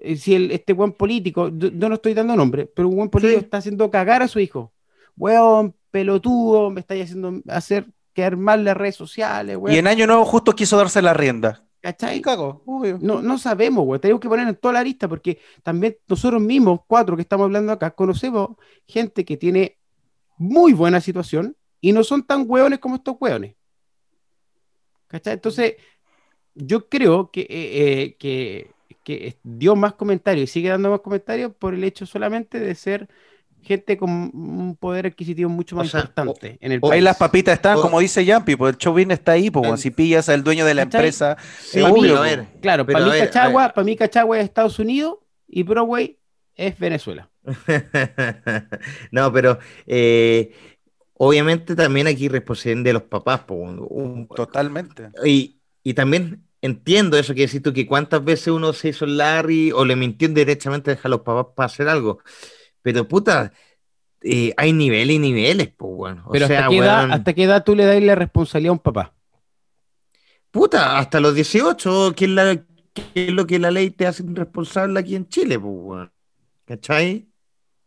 [0.00, 3.08] eh, Si el, este buen político, yo, yo no estoy dando nombre, pero un buen
[3.08, 3.44] político Sí.
[3.44, 4.72] está haciendo cagar a su hijo.
[5.16, 9.76] Weón, pelotudo, me estáis haciendo hacer quedar mal las redes sociales, Y weón.
[9.76, 11.64] en Año Nuevo justo quiso darse la rienda.
[11.82, 12.22] ¿Cachai?
[12.24, 12.98] obvio.
[13.02, 14.00] No, no sabemos, weón.
[14.00, 17.72] Tenemos que poner en toda la lista porque también nosotros mismos, cuatro que estamos hablando
[17.72, 18.50] acá, conocemos
[18.86, 19.78] gente que tiene
[20.38, 23.56] muy buena situación y no son tan hueones como estos hueones.
[25.08, 25.34] ¿Cachai?
[25.34, 25.74] Entonces,
[26.54, 28.70] yo creo que, eh, eh, que,
[29.02, 33.08] que dio más comentarios y sigue dando más comentarios por el hecho solamente de ser
[33.62, 37.04] gente con un poder adquisitivo mucho más O sea, importante en el o- Ahí país.
[37.04, 39.90] las papitas están, o- como dice Yampi, pues el show business está ahí, pues, si
[39.90, 41.00] pillas al dueño de la ¿Cachai?
[41.00, 42.46] empresa, Sí, es mí- ver.
[42.60, 43.74] Claro, Pero para a mí Cachagua, ver.
[43.74, 45.16] para mí Cachagua es Estados Unidos
[45.48, 46.18] y Broadway
[46.54, 47.30] es Venezuela.
[49.10, 50.52] no, pero eh,
[51.14, 53.40] obviamente también aquí responsabilidad de los papás.
[53.40, 55.10] po, un- un- totalmente.
[55.24, 59.72] y, y también entiendo eso que decís tú, que cuántas veces uno se hizo Larry
[59.72, 62.20] o le mintió directamente a los papás para hacer algo.
[62.82, 63.52] Pero puta,
[64.22, 66.24] eh, hay niveles y niveles, pues bueno.
[66.26, 68.70] O Pero sea, hasta, qué edad, weón, ¿hasta qué edad tú le das la responsabilidad
[68.70, 69.14] a un papá?
[70.52, 74.22] puta, hasta los 18, que es, la, que es lo que la ley te hace
[74.24, 76.12] responsable aquí en Chile, pues weón.
[76.64, 77.26] ¿Cachai?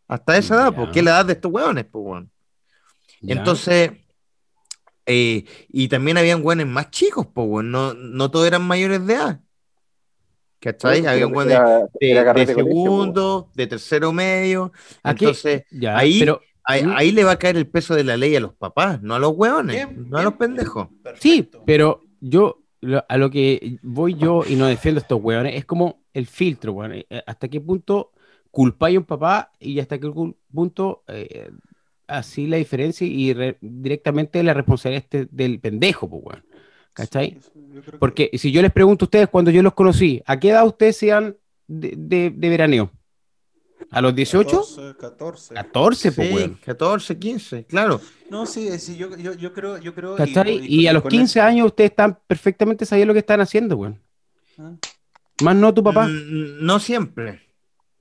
[0.08, 2.30] Hasta esa edad, pues, que es la edad de estos weones, pues weón.
[3.22, 3.36] Ya.
[3.36, 3.92] Entonces,
[5.06, 7.70] eh, y también habían güeyes más chicos, pues, weón.
[7.70, 9.40] No, no todos eran mayores de edad.
[10.60, 11.00] ¿Cachai?
[11.00, 14.72] Pero Habían güeyes era- de, segundo, de tercero medio.
[15.02, 18.16] Aquí- Entonces, Ya, ahí- pero ahí, ahí le va a caer el peso de la
[18.16, 20.54] ley a los papás, no a los hueones, Bien, no a los bien.
[20.54, 20.88] pendejos.
[21.20, 25.54] sí, pero yo lo- a lo que voy yo y no defiendo a estos hueones
[25.56, 26.92] es como el filtro, weón.
[26.94, 28.12] Eh, ¿Hasta qué punto
[28.50, 30.10] culpáis a un papá y hasta qué
[30.52, 31.50] punto eh,
[32.06, 36.44] así la diferencia y re- directamente la responsabilidad este del pendejo, pues, weón?
[36.96, 37.38] ¿Cachai?
[37.98, 40.96] Porque si yo les pregunto a ustedes cuando yo los conocí, ¿a qué edad ustedes
[40.96, 41.36] sean
[41.68, 42.90] de, de, de veraneo?
[43.90, 44.94] ¿A los 18?
[44.98, 45.54] 14.
[45.54, 46.58] 14, pues, Sí, weón.
[46.64, 48.00] 14, 15, claro.
[48.30, 50.16] No, sí, sí, yo, yo, yo creo, yo creo.
[50.16, 50.58] ¿Cachai?
[50.66, 53.40] y- Y a los con 15 eso- años ustedes están perfectamente sabiendo lo que están
[53.42, 54.00] haciendo, weón.
[54.58, 54.72] Ah.
[55.42, 56.06] Más no tu papá.
[56.08, 57.42] Mm, No siempre.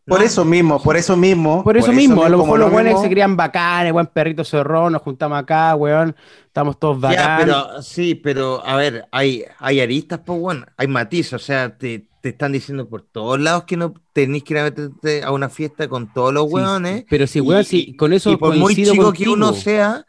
[0.07, 0.25] Por No.
[0.25, 1.63] eso mismo, por eso mismo.
[1.63, 4.93] Por eso mismo, a lo mejor los lo buenos se crían bacanes, buen perrito cerrón,
[4.93, 7.45] nos juntamos acá, weón, estamos todos Ya, bacanes.
[7.45, 12.07] pero sí, pero a ver, hay, hay aristas, pues bueno, hay matices, o sea, te,
[12.21, 15.49] te están diciendo por todos lados que no tenés que ir a meterte a una
[15.49, 17.05] fiesta con todos los Sí, hueones.
[17.09, 19.13] pero si, weón, si con eso y por muy chico contigo.
[19.13, 20.05] que uno sea,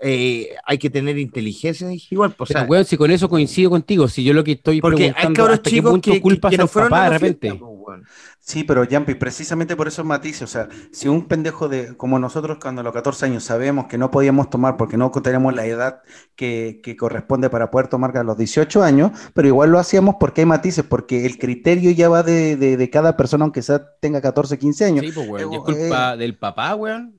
[0.00, 4.08] eh, hay que tener inteligencia igual, pues, o sea, weón, si con eso coincido contigo,
[4.08, 6.22] si yo lo que estoy porque hay preguntando cabros hasta qué chicos punto que, que-
[6.22, 7.48] culpas que no al fueron papá a de repente.
[7.48, 8.00] fiesta, pues.
[8.40, 12.58] Sí, pero Jumpy, precisamente por esos matices, o sea, si un pendejo de, como nosotros
[12.60, 16.00] cuando a los 14 años sabemos que no podíamos tomar porque no teníamos la edad
[16.34, 20.42] que, que corresponde para poder tomar a los 18 años, pero igual lo hacíamos porque
[20.42, 24.20] hay matices, porque el criterio ya va de, de- de cada persona, aunque sea tenga
[24.22, 25.04] 14, 15 años.
[25.04, 27.17] Sí, pues, weón, y es Eh, culpa del papá, weón.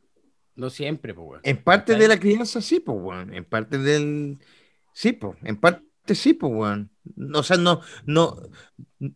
[0.59, 1.41] No siempre, pues, weón.
[1.43, 3.33] En parte de la crianza, sí, pues, weón.
[3.33, 4.37] En parte del.
[4.93, 5.37] Sí, pues.
[5.43, 5.83] En parte
[6.13, 6.91] sí, pues, weón.
[7.33, 8.35] O sea, no, no,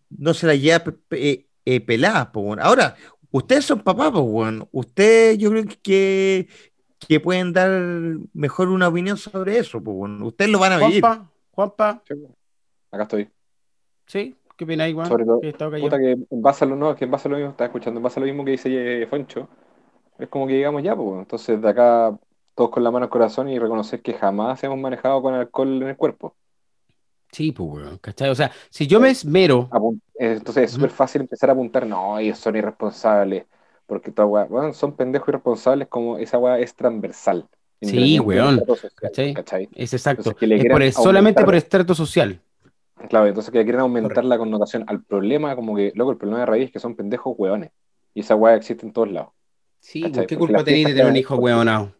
[0.10, 2.60] no se la lleva pe- eh, pelada, pues, weón.
[2.62, 2.96] Ahora,
[3.32, 4.68] ustedes son papás, pues, weón.
[4.72, 6.48] Ustedes, yo creo que,
[7.06, 7.70] que pueden dar
[8.34, 10.24] mejor una opinión sobre eso, pues, weón.
[10.24, 11.02] Ustedes lo van a vivir.
[11.02, 12.16] Juanpa, Juanpa, Sí,
[12.90, 13.30] Acá estoy.
[14.06, 14.36] ¿sí?
[14.56, 15.10] ¿Qué opináis, weón?
[15.10, 15.72] Sobre todo.
[15.72, 18.00] Puta que en base a lo, no, que en base a lo mismo, estaba escuchando,
[18.00, 19.50] en base a lo mismo que dice eh, Foncho,
[20.24, 21.20] es como que llegamos ya, pues.
[21.20, 22.18] Entonces, de acá,
[22.56, 25.90] todos con la mano al corazón y reconocer que jamás hemos manejado con alcohol en
[25.90, 26.36] el cuerpo.
[27.32, 28.30] Sí, pues, weón, ¿cachai?
[28.30, 31.86] O sea, si yo me esmero, Apun- eh, Entonces, es súper fácil empezar a apuntar,
[31.88, 33.46] no, ellos son irresponsables,
[33.88, 37.48] porque toda weá, weón, son pendejos irresponsables como esa weá es transversal.
[37.82, 39.34] Sí, weón, social, ¿cachai?
[39.34, 39.70] ¿cachai?
[39.74, 40.30] es exacto.
[40.30, 42.40] Entonces, que le Es quieran por el- solamente por estrato social.
[43.10, 44.30] Claro, entonces que le quieren aumentar Correcto.
[44.30, 47.36] la connotación al problema, como que, loco, el problema de raíz es que son pendejos
[47.38, 47.72] hueones.
[48.14, 49.32] Y esa weá existe en todos lados.
[49.84, 50.26] Sí, ¿Cachai?
[50.28, 51.94] ¿qué culpa tenéis de tener un hijo weonado?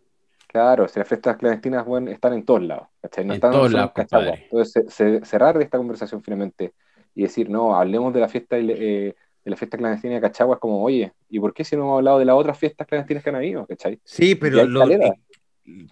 [0.48, 2.88] Claro, si las fiestas clandestinas weón, están en todos lados.
[3.02, 3.26] ¿cachai?
[3.26, 3.92] No En están todos lados.
[3.96, 6.74] Entonces, se- se- cerrar esta conversación finalmente
[7.14, 9.16] y decir, no, hablemos de la fiesta eh,
[9.46, 11.98] de la fiesta clandestina de Cachagua, es como, oye, ¿y por qué si no hemos
[11.98, 13.66] hablado de las otras fiestas clandestinas que han habido?
[13.68, 14.00] ¿cachai?
[14.06, 15.14] Sí, pero lo, pero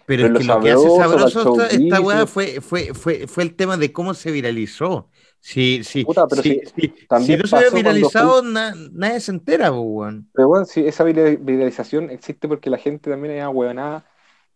[0.05, 3.27] Pero es lo que lo que hace sabroso, esta, esta weá showbiz, fue, fue, fue,
[3.27, 5.09] fue el tema de cómo se viralizó.
[5.43, 8.75] Si, si, Puta, pero si, si- si- también si no se hubiera cuando viralizado, na-
[8.93, 10.29] nadie se entera, weón.
[10.33, 14.05] Pero bueno, sí, esa vira- viralización existe porque la gente también era huevonada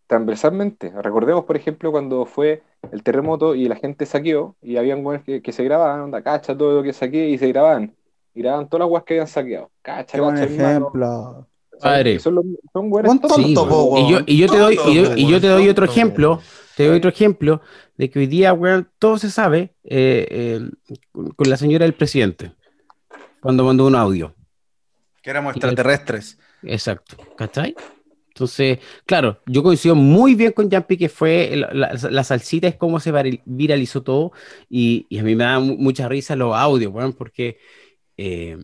[0.06, 0.92] transversalmente.
[1.02, 2.62] Recordemos, por ejemplo, cuando fue
[2.92, 6.56] el terremoto y la gente saqueó y habían weones que, que se grababan, onda, cacha
[6.56, 7.94] todo lo que saqué y se grababan.
[8.34, 9.70] Y grababan todas las weas que habían saqueado.
[9.82, 10.76] Cacha, Qué cacha, hermano.
[10.78, 11.46] ejemplo.
[11.80, 12.18] Padre.
[12.20, 12.90] Son, los- son.
[13.34, 15.68] Sí, tonto, po, y, yo, y yo te doy, y yo, y yo te doy
[15.68, 16.40] otro Tonto, ejemplo,
[16.76, 17.62] te doy otro ejemplo
[17.96, 20.70] de que hoy día, weón, todo se sabe eh, eh,
[21.34, 22.52] con, la señora del presidente,
[23.40, 24.34] cuando mandó un audio.
[25.22, 26.38] Que éramos extraterrestres.
[26.62, 27.74] Exacto, ¿cachai?
[28.28, 32.76] Entonces, claro, yo coincido muy bien con Jampi que fue la, la- la salsita, es
[32.76, 33.10] como se
[33.46, 34.32] viralizó todo
[34.68, 37.56] y, y a mí me da mu- mucha risa los audios, weón, porque
[38.18, 38.58] eh,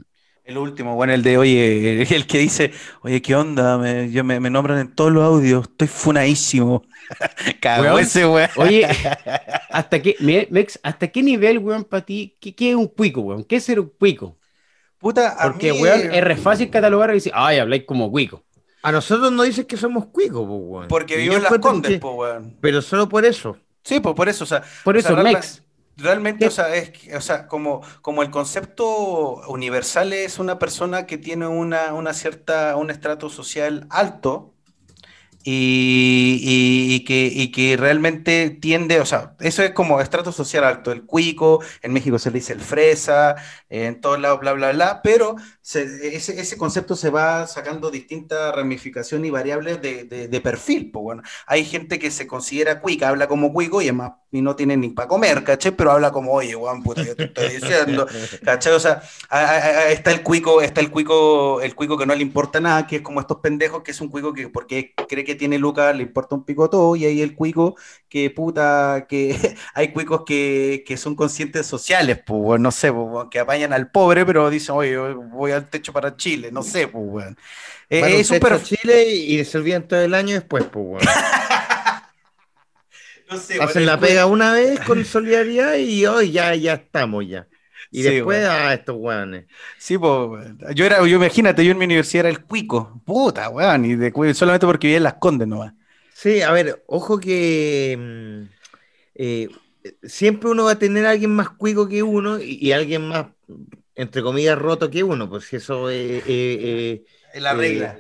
[0.44, 2.72] El último, bueno, el de, oye, el que dice,
[3.02, 3.78] oye, ¿qué onda?
[3.78, 6.82] Me, yo me, me nombran en todos los audios, estoy funadísimo.
[7.60, 8.48] Cagó Weón, ese weón.
[8.56, 8.86] Oye,
[9.70, 10.16] ¿hasta qué,
[10.50, 12.36] Mex, ¿hasta qué nivel, weón, para ti?
[12.40, 13.44] ¿Qué, qué es un cuico, weón?
[13.44, 14.36] ¿Qué es ser un cuico?
[14.98, 18.42] Puta, a Porque, mí- weón, es re fácil catalogar y decir, ay, habláis como cuico.
[18.82, 20.88] A nosotros nos dicen que somos cuicos, po, weón.
[20.88, 22.56] Porque en las condes, que- po, weón.
[22.60, 23.56] Pero solo por eso.
[23.84, 25.61] Sí, pues por eso, o sea, Por o eso, sea, realme- Mex.
[25.96, 31.18] Realmente, o sea, es, o sea, como, como el concepto universal es una persona que
[31.18, 34.51] tiene una, una cierta, un estrato social alto
[35.44, 36.38] y,
[36.96, 41.92] y- que, realmente tiende, o sea, eso es como estrato social alto, el cuico, en
[41.92, 43.36] México se le dice el fresa,
[43.68, 49.28] en todos lados, bla, bla, bla, pero se- ese, concepto se va sacando distintas ramificaciones
[49.28, 53.52] y variables de, de- perfil, pues bueno, hay gente que se considera cuica, habla como
[53.52, 55.72] cuico y es más, y no tiene ni para comer, ¿cachai?
[55.72, 58.06] Pero habla como, oye, guan, puta, yo te estoy diciendo,
[58.44, 58.72] ¿cachai?
[58.72, 59.02] O sea,
[59.90, 63.02] está el cuico, está el cuico, el cuico que no le importa nada, que es
[63.02, 66.34] como estos pendejos, que es un cuico que porque cree que tiene lucas, le importa
[66.34, 67.76] un pico todo, y hay el cuico
[68.08, 73.38] que puta, que hay cuicos que, que son conscientes sociales, pues, no sé, pues, que
[73.40, 77.38] apañan al pobre, pero dicen, oye, voy al techo para Chile, no sé, pues, weón.
[77.90, 81.04] Eh, es un perf- Chile y se olvidan todo el año después, pues,
[83.30, 87.48] no sé, Hacen la pega una vez con solidaridad y hoy ya, ya estamos ya.
[87.92, 88.48] Y Sí, después, weón.
[88.48, 89.46] ah, estos weones.
[89.76, 93.84] Sí, pues, yo era, yo imagínate, yo en mi universidad era el cuico, puta, weón,
[93.84, 95.74] y de, solamente porque vivía en Las Condes nomás.
[96.14, 98.54] Sí, a ver, ojo que mm,
[99.14, 99.48] eh,
[100.04, 103.28] siempre uno va a tener a alguien más cuico que uno y, y alguien más,
[103.94, 107.98] entre comillas, roto que uno, pues si eso eh, eh, Es la regla.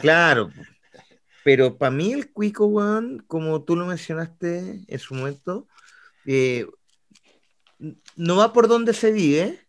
[0.00, 0.50] claro.
[1.42, 5.68] Pero para mí el cuico, weón, como tú lo mencionaste en su momento,
[6.26, 6.66] eh,
[8.16, 9.60] no va por donde se vive,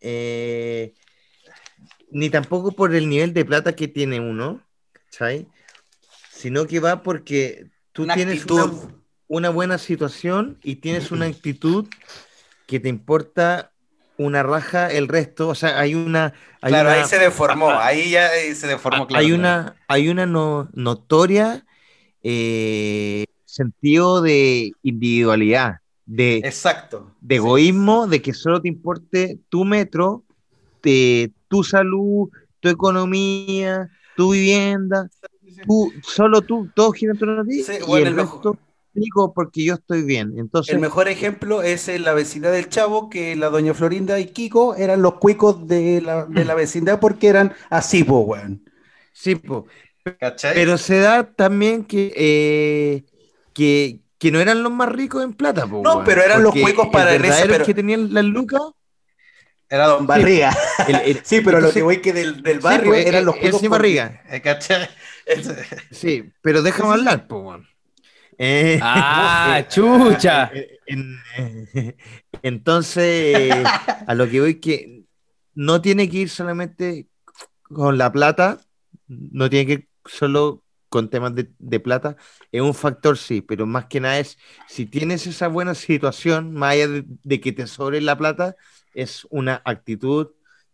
[0.00, 0.94] eh,
[2.10, 4.62] ni tampoco por el nivel de plata que tiene uno,
[4.92, 5.48] ¿cachai?
[6.30, 8.70] Sino que va porque tú Una tienes una,
[9.28, 11.86] una buena situación y tienes una actitud
[12.66, 13.72] que te importa
[14.18, 16.32] una raja el resto, o sea, hay una...
[16.62, 19.24] Hay claro, una- ahí se deformó, ahí ya se deformó, Ah, claro.
[19.24, 21.66] hay una, hay una no- notoria
[22.22, 27.12] eh, sentido de individualidad, de, Exacto.
[27.20, 27.38] de Sí.
[27.38, 30.24] egoísmo, de que solo te importe tu metro,
[30.82, 32.28] de tu salud,
[32.60, 35.08] tu economía, tu vivienda,
[35.66, 38.34] tú, solo tú, todo gira en torno a ti Sí, y bueno, el el mejor-
[38.34, 38.58] resto
[38.94, 40.34] digo porque yo estoy bien.
[40.38, 44.26] Entonces, El mejor ejemplo es en la vecindad del Chavo, que la doña Florinda y
[44.26, 48.64] Kiko eran los cuicos de la, de la vecindad porque eran así, po, weón.
[49.12, 49.66] sí, po.
[50.20, 50.54] ¿Cachai?
[50.54, 53.04] pero se da también que, eh,
[53.52, 56.88] que, que no eran los más ricos en plata, po, No, pero eran los cuicos
[56.92, 58.60] para el verdadero pero- que tenían las lucas.
[59.68, 60.56] Era Don Barriga.
[60.86, 63.24] el- el- Sí, pero lo entonces- que voy que del, del Sí, barrio pues, eran
[63.24, 63.60] los cuicos.
[63.60, 64.22] sin porque- barriga.
[65.90, 67.66] Sí, pero déjame hablar, po, weón.
[68.38, 70.50] Eh, Ah, eh, chucha.
[70.54, 71.96] eh, en- eh,
[72.42, 73.52] entonces,
[74.06, 75.04] a lo que voy que
[75.54, 77.08] no tiene que ir solamente
[77.62, 78.58] con la plata,
[79.08, 82.16] no tiene que ir solo con temas de, de plata,
[82.52, 86.72] es un factor sí, pero más que nada es, si tienes esa buena situación, más
[86.72, 88.56] allá de, de que te sobre la plata,
[88.94, 90.28] es una actitud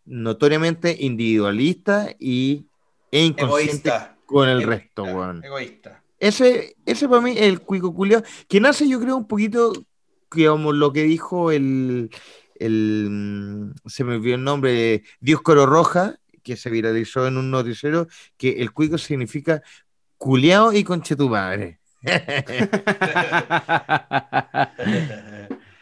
[0.05, 2.67] notoriamente individualista y,
[3.11, 4.17] e inconsciente Egoísta.
[4.25, 5.43] con el Egoísta, resto, weón.
[5.43, 6.03] Egoísta.
[6.19, 9.73] Ese, ese para mí es el cuico culiao, que nace yo creo un poquito
[10.29, 12.09] como lo que dijo el,
[12.55, 17.51] el mm, se me olvidó el nombre, Dios Coro Roja, que se viralizó en un
[17.51, 18.07] noticiero,
[18.37, 19.63] que el cuico significa
[20.23, 21.79] culiao y conche tu madre.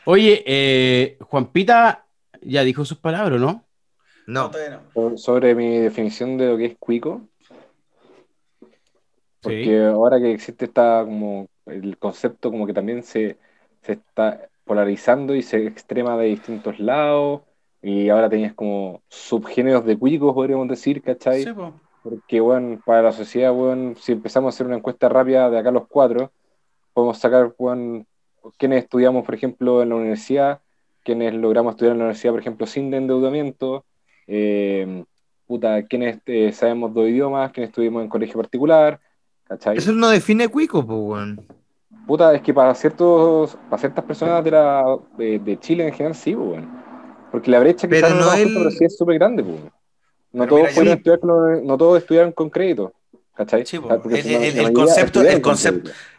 [0.06, 2.06] Oye, eh, Juan Pita
[2.42, 3.66] ya dijo sus palabras, ¿no?
[4.26, 4.52] No,
[5.16, 7.22] Sobre mi definición de lo que es cuico,
[9.42, 9.76] porque Sí.
[9.76, 13.38] ahora que existe esta como el concepto como que también se,
[13.84, 17.42] se está polarizando y se extrema de distintos lados,
[17.84, 21.44] y ahora tenías como subgéneros de cuicos, podríamos decir, ¿cachai?
[21.44, 21.74] Sí, po.
[22.04, 25.72] Porque, bueno, para la sociedad, bueno, si empezamos a hacer una encuesta rápida de acá
[25.72, 26.32] los cuatro,
[26.94, 28.06] podemos sacar, bueno,
[28.58, 30.62] quienes estudiamos, por ejemplo, en la universidad,
[31.04, 33.86] quienes logramos estudiar en la universidad, por ejemplo, sin endeudamiento,
[34.28, 35.04] eh,
[35.46, 39.00] puta, quienes eh, sabemos dos idiomas, quienes estuvimos en colegio particular,
[39.44, 39.78] ¿cachai?
[39.78, 41.46] eso no define cuico, pues, weón.
[42.08, 46.16] Puta, es que para ciertos, para ciertas personas de, la, de, de Chile en general,
[46.16, 46.82] sí, pues, bueno.
[47.32, 49.60] Porque la brecha Pero quizás no, el- pero sí es súper grande, pues.
[50.34, 52.94] No todos mira, yo- estudiar no todos estudiaron con crédito,
[53.36, 53.66] ¿cachai?
[53.66, 53.82] Sí, El-
[54.74, 55.50] concepto- el.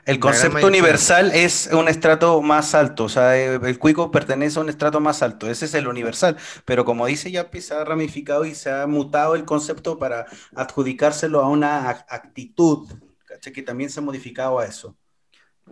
[0.04, 4.68] El universal es un estrato más alto, o sea, eh, el cuico pertenece a un
[4.68, 8.54] estrato más alto, ese es el universal, pero como dice Yapi, se ha ramificado y
[8.54, 12.88] se ha mutado el concepto para adjudicárselo a una ac- actitud,
[13.26, 13.52] ¿cachai?
[13.52, 14.94] que también se ha modificado a eso.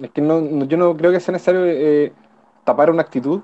[0.00, 2.12] Es que no, no- yo no creo que sea necesario eh,
[2.64, 3.40] tapar una actitud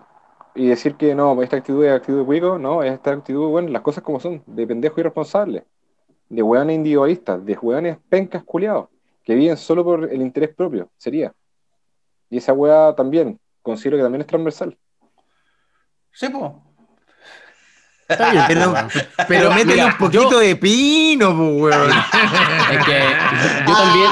[0.57, 3.68] y decir que no, esta actitud es actitud de cuico, no, es esta actitud, bueno,
[3.68, 5.64] las cosas como son, de pendejo irresponsable.
[6.28, 8.88] de hueones individualistas, de hueones pencas culiados,
[9.22, 11.32] que viven solo por el interés propio, sería.
[12.30, 14.76] Y esa hueá también, considero que también es transversal.
[16.12, 16.62] Sí, po.
[18.09, 18.74] Está bien, Pero,
[19.28, 21.90] pero métele mira, un poquito yo- de pino, pues, weón.
[22.72, 23.02] Es que
[23.68, 24.11] yo también,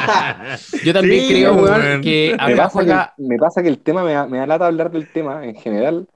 [0.84, 2.00] yo también Sí, creo, weón,
[2.46, 2.84] Me pasa,
[3.16, 5.54] que, me pasa que el tema me da, me da lata hablar del tema en
[5.54, 6.08] general,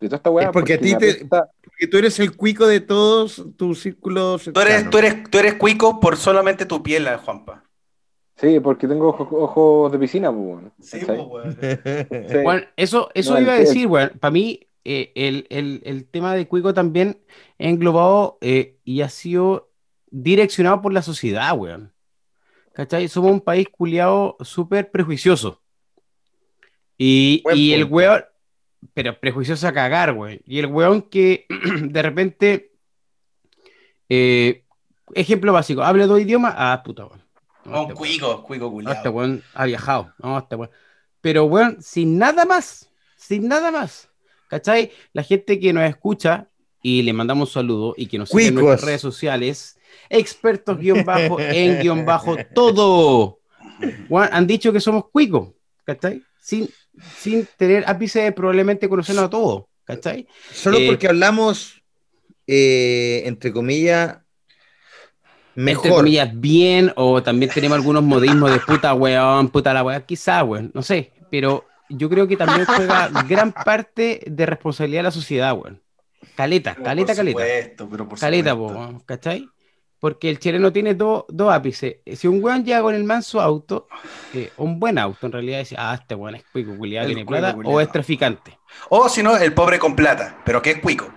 [0.00, 0.46] de toda esta hueá.
[0.46, 3.80] Es porque a ti me te- apesta- Porque tú eres el cuico de todos tus
[3.80, 4.50] círculos.
[4.52, 7.64] Tú eres, tú, eres, tú eres cuico por solamente tu piel, eh, Juanpa.
[8.36, 10.72] Sí, porque tengo ojos, ojos de piscina, pues, weón.
[10.80, 11.58] Sí, po, weón.
[11.60, 12.36] Sí.
[12.42, 14.12] Bueno, eso, eso No, iba a decir, weón.
[14.18, 17.20] Para mí, eh, el, el- el tema de Cuico también
[17.58, 19.68] ha englobado eh, y ha sido
[20.10, 21.92] direccionado por la sociedad, weón.
[22.72, 23.08] ¿Cachai?
[23.08, 25.60] Somos un país culiado súper prejuicioso.
[26.96, 28.24] Y, y el weón,
[28.94, 30.40] pero prejuicioso a cagar, weón.
[30.46, 31.46] Y el weón que
[31.82, 32.72] de repente,
[34.08, 34.64] eh,
[35.14, 37.22] ejemplo básico, habla dos idiomas, ah, puta, weón.
[37.64, 38.96] No, Un este cuico, cuico culiado.
[38.96, 40.12] este weón ha viajado.
[40.18, 40.70] No, este weón.
[41.20, 42.90] Pero, weón, sin nada más.
[43.16, 44.08] Sin nada más.
[44.48, 44.90] ¿Cachai?
[45.12, 46.48] La gente que nos escucha
[46.82, 49.78] y le mandamos un saludo y que nos sigue en nuestras redes sociales,
[50.08, 53.38] expertos guion bajo en guion bajo todo.
[54.08, 55.50] Weón, han dicho que somos cuicos.
[55.84, 56.22] ¿Cachai?
[56.40, 56.68] Sin,
[57.18, 59.64] sin tener ápice de probablemente conocernos a todos.
[59.84, 60.26] ¿Cachai?
[60.52, 61.82] Solo Eh, porque hablamos,
[62.46, 64.18] eh, entre comillas,
[65.54, 65.86] mejor.
[65.86, 70.42] Entre comillas, bien, o también tenemos algunos modismos de puta weón, puta la weón, quizá,
[70.44, 75.10] weón, no sé, pero yo creo que también juega gran parte de responsabilidad de la
[75.10, 75.82] sociedad, weón.
[76.34, 77.38] Caleta, caleta, por caleta.
[77.90, 78.66] pero por Caleta, supuesto.
[78.78, 79.52] weón, ¿cachai?
[80.00, 81.96] Porque el chileno tiene dos dos ápices.
[82.16, 83.86] Si un weón llega con el manso auto,
[84.34, 87.40] eh, un buen auto, en realidad, dice, ah, este weón es cuico, culiado, tiene cuico
[87.40, 88.58] plata, o es traficante.
[88.88, 91.12] O si no, el pobre con plata, pero que es cuico.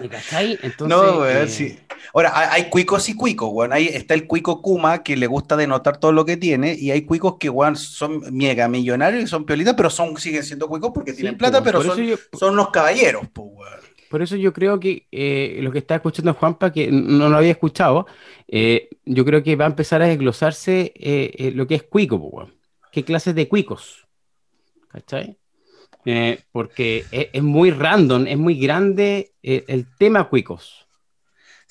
[0.00, 0.58] ¿Me ¿Cachai?
[0.62, 1.78] Entonces, no, weón, eh, sí.
[2.12, 3.72] Ahora, hay, hay cuicos y cuicos, weón.
[3.72, 7.02] Ahí está el cuico Kuma que le gusta denotar todo lo que tiene, y hay
[7.02, 11.12] cuicos que, weón, son mega millonarios y son piolitas, pero son, siguen siendo cuicos porque
[11.12, 13.91] sí, tienen plata, weón, pero por son, yo- son unos caballeros, pues, weón.
[14.12, 17.52] Por eso yo creo que eh, lo que está escuchando Juanpa, que no lo había
[17.52, 18.06] escuchado,
[18.46, 22.50] eh, yo creo que va a empezar a desglosarse eh, lo que es cuico.
[22.90, 24.06] ¿Qué clases de cuicos?
[24.88, 25.38] ¿Cachai?
[26.52, 30.81] Porque es, es muy random, es muy grande el tema cuicos.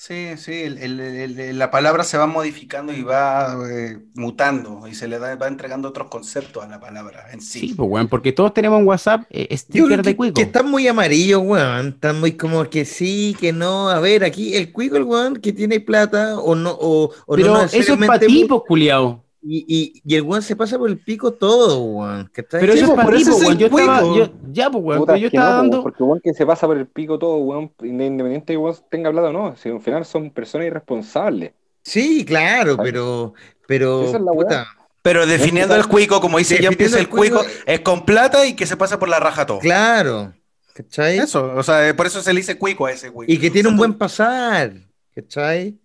[0.04, 4.88] Sí, sí, el- el- el- el- la palabra se va modificando y va eh, mutando
[4.88, 7.68] y se le da- va entregando otros conceptos a la palabra en sí.
[7.68, 10.34] Sí, pues, weón, porque todos tenemos en WhatsApp eh, Yo sticker creo de que, cuico.
[10.34, 11.86] que están muy amarillos, weón.
[11.90, 13.90] Están muy como que sí, que no.
[13.90, 16.72] A ver, aquí el cuico, el weón que tiene plata o no.
[16.80, 19.21] O, o Pero no eso es para necesariamente ti, pues, culiao.
[19.44, 22.30] Y, y, y el weón se pasa por el pico todo, weón.
[22.32, 25.24] Pero eso es para eso es Yo estaba, yo- ya, pues, weón, Puta, pero yo
[25.24, 25.82] no, estaba dando...
[25.82, 29.10] porque weón que se pasa por el pico todo, weón, independiente de que weón tenga
[29.10, 31.52] plata o no, si al final son personas irresponsables.
[31.82, 33.34] Sí, claro, pero.
[33.66, 34.04] Pero.
[34.04, 34.66] Esa es la puta,
[35.02, 38.66] Pero definiendo el cuico, como dice ya empieza el cuico, es con plata y que
[38.66, 39.58] se pasa por la raja todo.
[39.58, 40.32] claro.
[40.74, 41.18] ¿Cachai?
[41.18, 43.30] Eso, o sea, eh, por eso se le dice cuico a ese cuico.
[43.30, 44.72] Y que tiene un buen pasar.
[45.14, 45.78] ¿Cachai?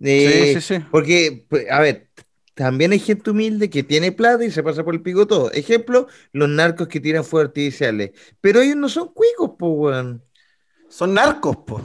[0.00, 0.84] Eh, Sí, sí, sí.
[0.90, 2.08] Porque, pues, a ver,
[2.60, 5.50] también hay gente humilde que tiene plata y se pasa por el pico todo.
[5.50, 8.10] Ejemplo, los narcos que tiran fuegos artificiales.
[8.42, 10.22] Pero ellos no son cuicos, pues, weón.
[10.90, 11.82] Son narcos, po.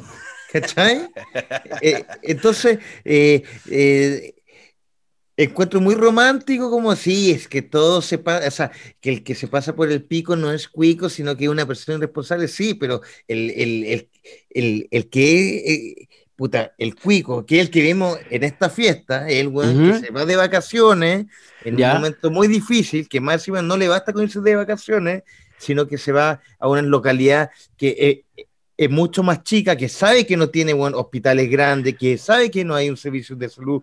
[0.52, 1.08] ¿Cachai?
[1.82, 4.36] Eh, entonces, eh, eh,
[5.38, 9.34] encuentro muy romántico como así, es que todo se pasa, o sea, que el que
[9.34, 12.74] se pasa por el pico no es cuico, sino que es una persona irresponsable, sí,
[12.74, 13.00] pero
[13.30, 14.10] el, el, el,
[14.50, 19.36] el, el que, puta, el cuico, que es el que vemos en esta fiesta, es
[19.42, 21.26] el weón que se va de vacaciones
[21.64, 21.92] en Ya.
[21.92, 25.24] un momento muy difícil, que más encima no le basta con irse de vacaciones,
[25.58, 28.44] sino que se va a una localidad que eh,
[28.78, 32.66] es mucho más chica, que sabe que no tiene bueno, hospitales grandes, que sabe que
[32.66, 33.82] no hay un servicio de salud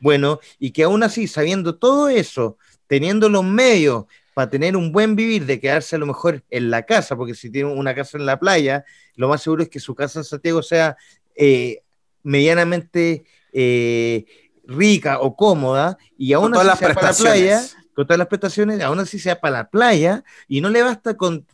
[0.00, 5.16] bueno, y que aún así, sabiendo todo eso, teniendo los medios para tener un buen
[5.16, 8.24] vivir, de quedarse a lo mejor en la casa, porque si tiene una casa en
[8.24, 8.84] la playa,
[9.16, 10.96] lo más seguro es que su casa en Santiago sea
[11.34, 11.82] eh,
[12.22, 14.24] medianamente eh,
[14.64, 17.62] rica o cómoda, y aún así sea para la playa,
[17.94, 21.46] con todas las prestaciones, aún así sea para la playa, y no le basta con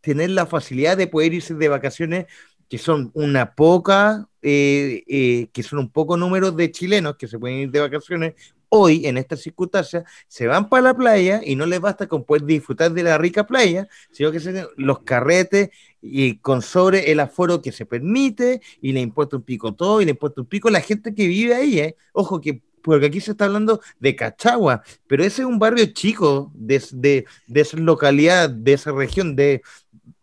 [0.00, 2.26] tener la facilidad de poder irse de vacaciones,
[2.68, 7.38] que son una poca, eh, eh, que son un poco número de chilenos que se
[7.38, 8.34] pueden ir de vacaciones
[8.76, 12.44] hoy, en estas circunstancias, se van para la playa y no les basta con poder
[12.44, 15.70] disfrutar de la rica playa, sino que se los carretes
[16.02, 20.04] y con sobre el aforo que se permite y le importa un pico todo y
[20.04, 21.96] le importa un pico la gente que vive ahí, ¿eh?
[22.12, 26.52] Ojo que porque aquí se está hablando de Cachagua, pero ese es un barrio chico
[26.54, 29.62] de, esa localidad, de esa región, de,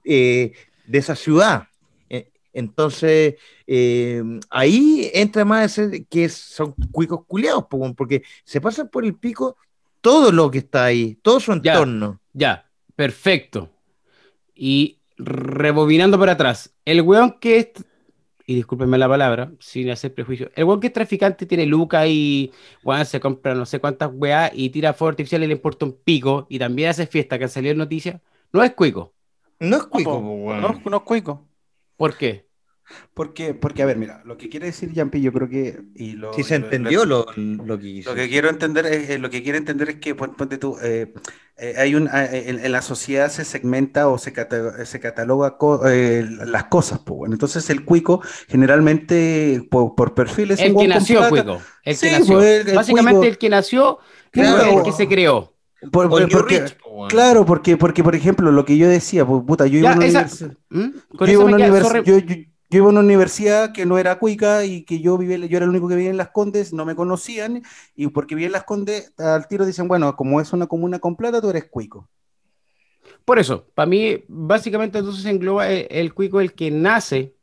[0.04, 0.52] eh,
[0.86, 1.70] de esa ciudad.
[2.54, 3.36] Entonces,
[3.68, 9.58] eh, ahí entra más ese que son cuicos culiados, porque se pasan por el pico
[10.02, 12.20] todo lo que está ahí, todo su entorno.
[12.34, 13.70] Ya, perfecto.
[14.54, 17.68] Y rebobinando para atrás, el weón que es,
[18.45, 22.52] y discúlpenme la palabra, sin hacer prejuicio, el weón que es traficante tiene lucas y
[22.84, 25.93] weón se compra no sé cuántas weas y tira fuego artificial y le importa un
[25.93, 28.20] pico y también hace fiesta que salió en noticias,
[28.52, 29.14] no es cuico.
[29.60, 30.62] No es cuico, po, po, weón.
[30.62, 31.47] No, no es cuico.
[32.02, 32.49] ¿Por qué?
[33.14, 35.82] Porque, porque, a ver, mira, lo que quiere decir Yampi, yo creo que.
[35.95, 38.10] Y lo, Si se entendió lo- lo, lo que hizo.
[38.10, 40.78] Lo que quiero entender es, eh, lo que quiere entender es que, pon- ponte tú,
[40.84, 41.14] eh,
[41.58, 45.58] eh, hay un, eh, en, en la sociedad se segmenta o se, cata- se cataloga
[45.58, 47.36] co- eh, las cosas, pues bueno.
[47.36, 51.30] Entonces el cuico generalmente por, por perfil es El un que nació plata.
[51.30, 51.62] cuico.
[51.84, 52.36] El Sí, que nació.
[52.38, 53.32] pues, el- el Básicamente cuico.
[53.32, 53.99] el que nació
[54.32, 54.78] Claro.
[54.80, 55.54] el que se creó.
[55.91, 57.09] Por- por- porque, Rich, po, weón.
[57.09, 60.05] claro, porque, porque, por ejemplo, lo que yo decía, pues, puta, yo iba a una
[60.05, 60.57] esa- universidad.
[60.69, 60.89] ¿Mm?
[61.19, 62.03] Yo iba, a una queda- univers- sorry.
[62.05, 65.38] yo, yo- yo iba a una universidad que no era cuica y que yo vivía,
[65.38, 67.63] yo era el único que vivía en Las Condes, no me conocían,
[67.95, 71.15] y porque vivía en Las Condes, al tiro dicen, bueno, como es una comuna con
[71.15, 72.07] plata, tú eres cuico.
[73.25, 77.36] Por eso, para mí, básicamente entonces engloba el, el cuico el que nace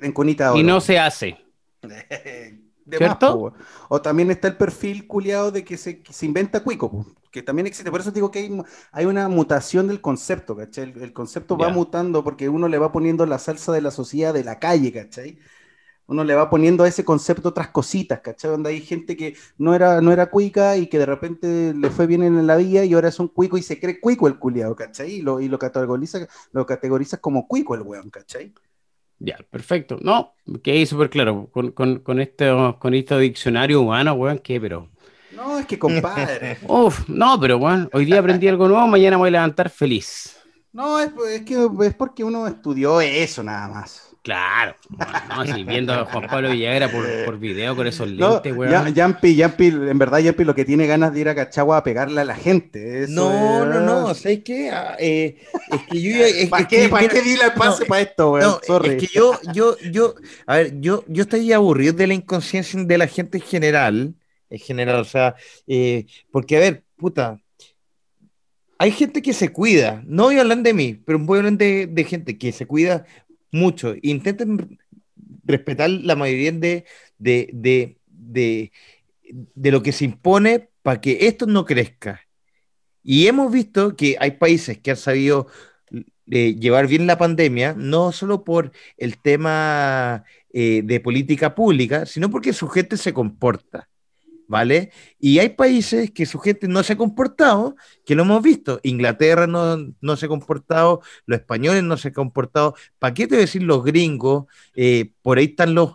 [0.00, 1.38] En cunita y no se hace.
[2.86, 3.40] De ¿Cierto?
[3.40, 7.06] más, o también está el perfil culiado de que se, que se inventa cuico, po,
[7.34, 7.90] que también existe.
[7.90, 8.62] Por eso digo que hay,
[8.92, 10.84] hay una mutación del concepto, ¿cachai?
[10.92, 14.32] El, el concepto va mutando porque uno le va poniendo la salsa de la sociedad
[14.32, 15.38] de la calle, ¿cachai?
[16.06, 18.50] Uno le va poniendo a ese concepto otras cositas, ¿cachai?
[18.52, 22.06] Donde hay gente que no era, no era cuica y que de repente le fue
[22.06, 24.76] bien en la vida y ahora es un cuico y se cree cuico el culiado,
[24.76, 25.14] ¿cachai?
[25.14, 28.54] Y lo, y lo categoriza, lo categoriza como cuico el weón, ¿cachai?
[29.18, 29.96] Ya, perfecto.
[30.02, 31.48] No, que ahí súper claro.
[31.52, 34.90] Con, con, con, este, con este diccionario humano, weón, que, pero.
[35.36, 36.58] No, es que compadre.
[36.68, 40.36] Uf, no, pero weón, hoy día aprendí algo nuevo, mañana me voy a levantar feliz.
[40.72, 44.10] No, es, es que es porque uno estudió eso nada más.
[44.22, 44.74] Claro.
[45.28, 48.72] No, si viendo a Juan Pablo Villagra por, por video con esos No, lentes, weón.
[48.72, 51.84] Ya- Yampi, Yampi, en verdad Yampi lo que tiene ganas de ir a Cachagua a
[51.84, 53.02] pegarle a la gente.
[53.04, 54.70] eso No, no, no, es- ¿sabes qué?
[54.70, 55.36] Ah, eh,
[55.70, 57.86] es que yo ya- es- ¿Para es qué, que, ¿para qué di la pase no,
[57.86, 58.46] para esto, weón?
[58.48, 58.88] No, Sorry.
[58.90, 60.14] es que yo, yo, yo,
[60.46, 64.14] a ver, yo, yo estoy aburrido de la inconsciencia de la gente en general,
[64.54, 65.34] en general, o sea,
[65.66, 67.40] eh, porque a ver, puta,
[68.78, 72.06] hay gente que se cuida, no voy a de mí, pero voy a hablar de,
[72.08, 73.06] gente que se cuida
[73.50, 74.78] mucho, intenten
[75.44, 76.84] respetar la mayoría de,
[77.18, 78.72] de, de, de,
[79.54, 82.20] de lo que se impone para que esto no crezca.
[83.02, 85.48] Y hemos visto que hay países que han sabido
[86.30, 92.30] eh, llevar bien la pandemia, no solo por el tema eh, de política pública, sino
[92.30, 93.88] porque su gente se comporta,
[94.46, 94.92] ¿vale?
[95.18, 98.80] Y hay países que su gente no se ha comportado, que lo hemos visto.
[98.82, 102.74] Inglaterra no, no se ha comportado, los españoles no se han comportado.
[102.98, 104.46] ¿Para qué te voy a decir los gringos?
[104.74, 105.94] Eh, por ahí están los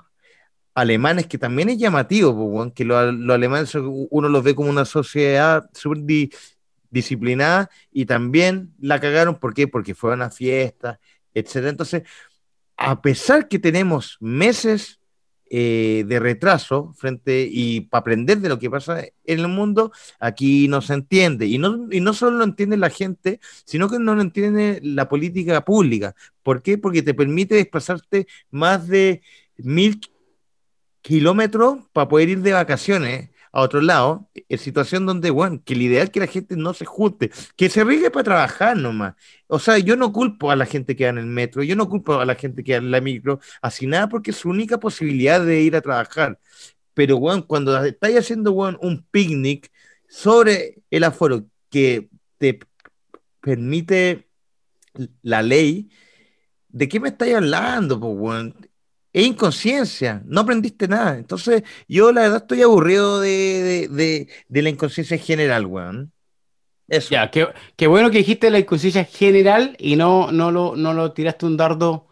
[0.73, 2.97] alemanes, que también es llamativo, que los,
[3.29, 6.29] alemanes uno los ve como una sociedad súper di-
[6.89, 9.67] disciplinada y también la cagaron, ¿por qué?
[9.67, 10.99] Porque fueron a fiestas,
[11.33, 11.69] etcétera.
[11.69, 12.03] Entonces,
[12.77, 14.98] a pesar que tenemos meses
[15.49, 20.67] eh, de retraso frente y para aprender de lo que pasa en el mundo, aquí
[20.67, 21.47] no se entiende.
[21.47, 25.09] Y no, y no solo lo entiende la gente, sino que no lo entiende la
[25.09, 26.15] política pública.
[26.43, 26.77] ¿Por qué?
[26.77, 29.21] Porque te permite desplazarte más de
[29.57, 29.99] mil
[31.01, 35.81] kilómetros para poder ir de vacaciones a otro lado, en situación donde, bueno, que el
[35.81, 39.15] ideal es que la gente no se junte, que se rigue para trabajar nomás.
[39.47, 41.89] O sea, yo no culpo a la gente que va en el metro, yo no
[41.89, 44.79] culpo a la gente que va en la micro, así nada, porque es su única
[44.79, 46.39] posibilidad de ir a trabajar.
[46.93, 49.71] Pero, bueno, cuando estáis haciendo, bueno, un picnic
[50.07, 52.59] sobre el aforo que te
[53.41, 54.27] permite
[55.21, 55.89] la ley,
[56.69, 58.68] ¿de qué me estáis hablando, pues, weón?
[59.13, 61.17] Es inconsciencia, no aprendiste nada.
[61.17, 66.13] Entonces, yo la verdad estoy aburrido de, de, de, de la inconsciencia en general, weón.
[66.87, 67.11] Eso.
[67.11, 71.13] Ya, qué, qué bueno que dijiste la inconsciencia general y no, no, lo, no lo
[71.13, 72.07] tiraste un dardo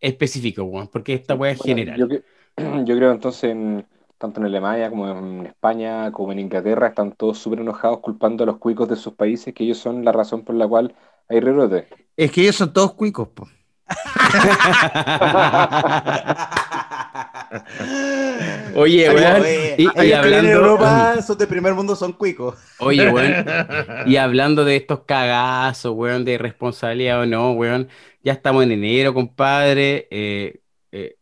[0.00, 2.06] específico, weón, porque esta weá es Bueno, general.
[2.06, 2.06] Yo,
[2.84, 3.86] yo creo entonces, en-
[4.18, 8.46] tanto en Alemania como en España, como en Inglaterra, están todos súper enojados culpando a
[8.46, 10.94] los cuicos de sus países, que ellos son la razón por la cual
[11.28, 11.88] hay rebrote.
[12.16, 13.48] Es que ellos son todos cuicos, po.
[18.74, 19.42] Oye, weón,
[19.78, 22.56] y- hablando- en Europa, de primer mundo, son cuicos.
[22.78, 23.44] Oye, weón,
[24.06, 27.88] y hablando de estos cagazos, weón, de responsabilidad o no, weón,
[28.22, 30.08] ya estamos en enero, compadre.
[30.10, 30.60] eh,
[30.92, 31.16] eh,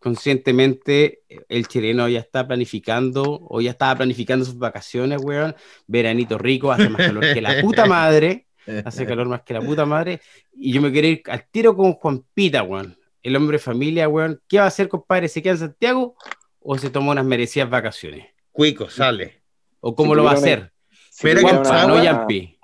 [0.00, 5.54] conscientemente, eh, el chileno ya está planificando, o ya estaba planificando sus vacaciones, weón.
[5.86, 8.46] Veranito rico, hace más calor que la puta madre,
[8.84, 10.20] hace calor más que la puta madre.
[10.54, 12.96] Y yo me quiero ir al tiro con Juan Pita, weón.
[13.22, 15.28] el hombre de familia, weón, ¿qué va a hacer, compadre?
[15.28, 16.14] ¿Se queda en Santiago
[16.60, 18.26] o se toma unas merecidas vacaciones?
[18.52, 19.42] Cuico, sale.
[19.80, 20.72] ¿O cómo Si lo va a hacer?
[21.10, 22.58] Si Espera tuviera que Guampa, una- no Yampi.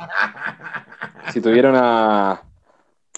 [1.32, 2.42] si tuviera una,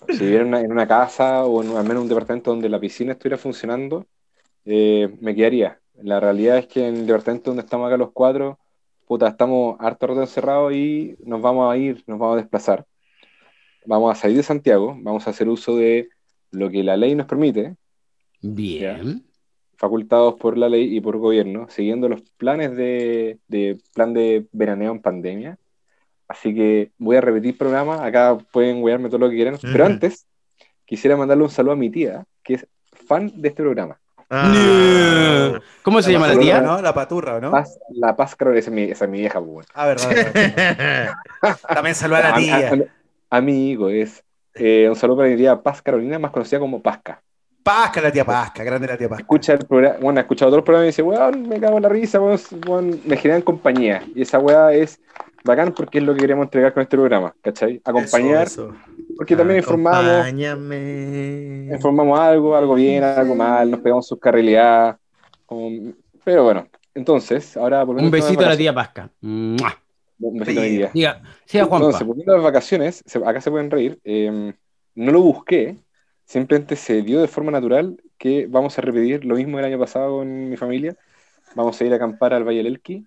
[0.09, 2.81] si viviera en una, en una casa o en, al menos un departamento donde la
[2.81, 4.07] piscina estuviera funcionando,
[4.65, 5.79] eh, me quedaría.
[6.03, 8.59] La realidad es que en el departamento donde estamos acá los cuatro,
[9.07, 12.85] puta, estamos harto rato encerrados y nos vamos a ir, nos vamos a desplazar.
[13.87, 16.09] Vamos a salir de Santiago, vamos a hacer uso de
[16.51, 17.77] lo que la ley nos permite,
[18.43, 19.25] Bien.
[19.77, 24.93] facultados por la ley y por gobierno, siguiendo los planes de, de plan de veraneo
[24.93, 25.59] en pandemia.
[26.29, 30.27] Así que voy a repetir programa, acá pueden guiarme todo lo que quieran, pero antes
[30.85, 34.01] quisiera mandarle un saludo a mi tía, que es fan de este programa.
[34.29, 35.59] Ah.
[35.83, 36.61] ¿Cómo se llama la tía?
[36.61, 36.81] ¿no?
[36.83, 37.51] La paturra, ¿no?
[37.51, 39.69] Paz- la Paz Carolina, esa es mi, es mi vieja, bueno.
[39.75, 40.09] Ah, verdad.
[40.11, 41.13] verdad.
[41.75, 42.57] También saluda a la A- tía.
[42.71, 44.23] a- a- Amigo, es
[44.55, 47.21] eh, un saludo para mi tía Paz Carolina, más conocida como Pasca.
[47.63, 49.23] Pasca, la tía Pasca, grande la tía Pasca.
[49.23, 51.89] Escucha el programa, bueno, ha escuchado los programas y dice, weón, me cago en la
[51.89, 54.03] risa, weón, weón, me generan compañía.
[54.15, 55.01] Y esa weá es
[55.45, 57.81] bacán porque es lo que queremos entregar con este programa, ¿cachai?
[57.85, 58.77] Acompañar, Eso, eso.
[59.17, 60.29] Porque también informamos,
[61.75, 64.97] informamos algo, algo bien, algo mal, nos pegamos sus carrileadas.
[65.47, 65.93] como-
[66.25, 69.11] Pero bueno, entonces, ahora Un besito a la tía Pasca.
[69.21, 69.79] ¡Mua!
[70.19, 70.91] Un besito a mi tía.
[70.93, 71.87] Diga, sea Juanpa.
[71.87, 73.99] Entonces, volviendo a las vacaciones, acá se pueden reír.
[74.05, 74.53] eh,
[74.97, 75.77] no lo busqué,
[76.25, 80.19] simplemente se dio de forma natural que vamos a repetir lo mismo del año pasado
[80.19, 80.97] con mi familia.
[81.55, 83.05] Vamos a ir a acampar al Valle del Elqui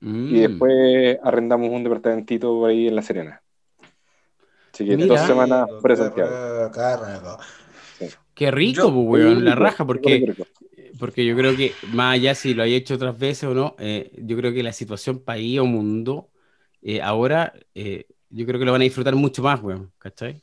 [0.00, 0.34] Mm.
[0.34, 3.40] y después arrendamos un departamentito por ahí en La Serena.
[4.76, 5.06] Así que Mira.
[5.16, 7.38] dos semanas Santiago.
[8.34, 10.46] Qué rico, Yo- pues, weón, la raja, porque, rico.
[10.98, 14.10] porque yo creo que, más allá si lo haya hecho otras veces o no, eh,
[14.18, 16.28] yo creo que la situación país o mundo,
[16.82, 20.42] eh, ahora, eh, yo creo que lo van a disfrutar mucho más, weón, ¿cachai?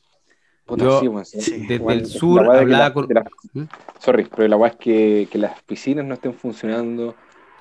[0.66, 1.60] Puta, Yo, sí, weón, sí.
[1.68, 3.06] Desde Weón, el sur hablaba la- con...
[3.10, 3.62] la- ¿Mm?
[4.00, 7.14] Sorry, pero la weá es que, que las piscinas no estén funcionando.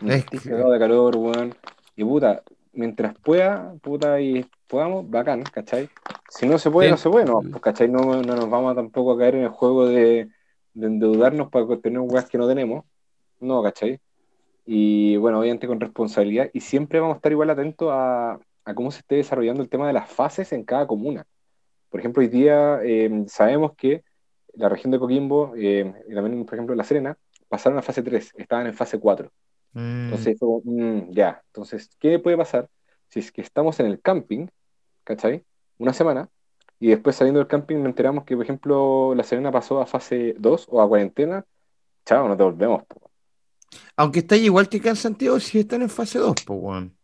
[0.04, 1.54] Es Estoy que- de calor, weón.
[1.96, 2.42] Y puta,
[2.72, 4.44] mientras pueda, puta, y
[4.74, 5.88] podamos, bacán, ¿cachai?
[6.30, 6.92] Si no se puede, Sí.
[6.94, 7.88] no se puede, no, pues, ¿cachai?
[7.90, 10.30] No, no nos vamos tampoco a caer en el juego de,
[10.74, 12.84] de endeudarnos para tener weas que no tenemos.
[13.40, 14.00] No, ¿cachai?
[14.66, 16.50] Y bueno, obviamente con responsabilidad.
[16.54, 19.86] Y siempre vamos a estar igual atentos a, a cómo se esté desarrollando el tema
[19.86, 21.24] de las fases en cada comuna.
[21.92, 24.04] Por ejemplo, hoy día eh, sabemos que
[24.56, 27.16] la región de Coquimbo, eh, y también, por ejemplo, La Serena,
[27.48, 29.30] pasaron a fase 3, estaban en fase 4.
[29.74, 30.06] Mm.
[30.06, 31.44] Entonces, fue mm, ya.
[31.46, 32.68] Entonces, ¿qué puede pasar
[33.10, 34.48] si es que estamos en el camping,
[35.04, 35.44] ¿cachai?
[35.78, 36.30] Una semana,
[36.80, 40.36] y después saliendo del camping nos enteramos que, por ejemplo, La Serena pasó a fase
[40.38, 41.46] 2 o a cuarentena,
[42.06, 42.84] chao, no te volvemos.
[42.86, 43.10] po.
[43.98, 46.96] Aunque está igual que acá en Santiago, si están en fase 2, pues, weón.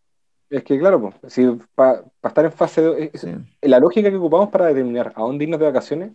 [0.49, 3.29] Es que, claro, po, si para estar en fase 2, es- Sí.
[3.61, 6.11] la lógica que ocupamos para determinar a dónde irnos de vacaciones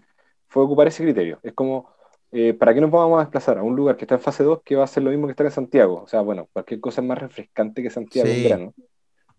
[0.49, 1.39] fue ocupar ese criterio.
[1.43, 1.89] Es como,
[2.33, 4.61] eh, ¿para qué nos vamos a desplazar a un lugar que está en fase 2
[4.65, 6.03] que va a ser lo mismo que estar en Santiago?
[6.03, 8.43] O sea, bueno, cualquier cosa es más refrescante que Santiago en Sí.
[8.43, 8.75] verano.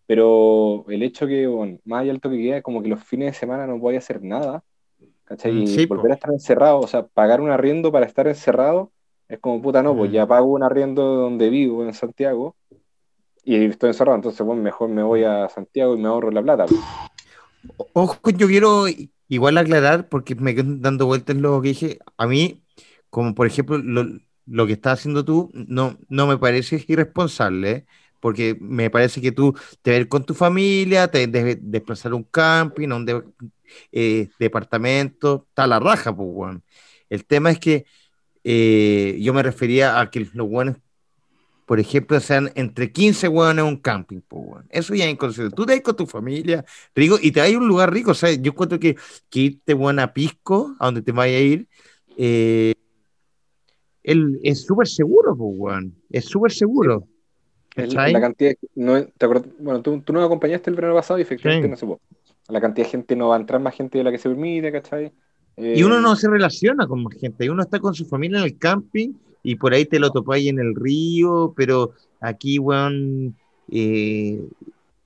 [0.07, 3.65] Pero el hecho que, bueno, más alto que queda, como que los fines de semana
[3.67, 4.63] no voy a hacer nada,
[5.25, 5.51] ¿cachai?
[5.53, 5.95] Mm, Y po.
[5.95, 8.91] volver a estar encerrado, o sea, pagar un arriendo para estar encerrado,
[9.27, 10.13] es como puta, no, pues Mm.
[10.13, 12.55] ya pago un arriendo donde vivo, en Santiago,
[13.43, 16.65] y estoy encerrado, entonces, bueno, mejor me voy a Santiago y me ahorro la plata.
[16.65, 16.81] pues.
[17.93, 18.85] Ojo, yo quiero
[19.27, 21.99] igual aclarar, porque me quedo dando vueltas en lo que dije.
[22.17, 22.63] A mí,
[23.09, 24.05] como por ejemplo, lo,
[24.45, 27.85] lo que estás haciendo tú, no, no me parece irresponsable, ¿eh?
[28.25, 29.53] Porque me parece que tú
[29.83, 33.23] te ir con tu familia, te debes desplazar a un camping, a un de-
[33.91, 36.63] eh, departamento, está la raja, pues, weón.
[37.07, 37.85] El tema es que
[38.43, 40.77] eh, yo me refería a que los weones,
[41.67, 44.65] por ejemplo, sean entre 15 weones en un camping, pues, weón.
[44.71, 45.55] Eso ya es inconcebible.
[45.55, 46.65] Tú te vas con tu familia,
[46.95, 48.95] rico, y te vas a un lugar rico, o sea, yo encuentro que,
[49.29, 51.67] que irte, weón, a Pisco, a donde te vayas a ir,
[52.17, 52.73] eh,
[54.03, 55.95] es súper seguro, pues, weón.
[56.09, 57.07] Es súper seguro.
[57.75, 59.49] La cantidad, no, ¿te acuerdas?
[59.59, 61.71] Bueno, tú, tú nos acompañaste el verano pasado y efectivamente Sí.
[61.71, 61.99] no se pudo.
[62.47, 64.71] La cantidad de gente no va a entrar más gente de la que se permite,
[64.71, 65.11] ¿cachai?
[65.57, 68.45] Y uno Eh, no se relaciona con más gente, uno está con su familia en
[68.45, 73.35] el camping y por ahí te lo topáis en el río, pero aquí, weón,
[73.71, 74.39] eh,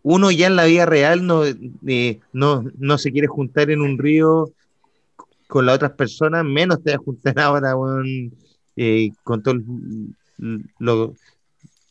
[0.03, 3.97] uno ya en la vida real no, eh, no, no se quiere juntar en un
[3.97, 4.51] río
[5.47, 8.31] con las otras personas, menos te vas a juntar ahora, weón,
[9.23, 9.63] con todo el-
[10.79, 11.15] lo,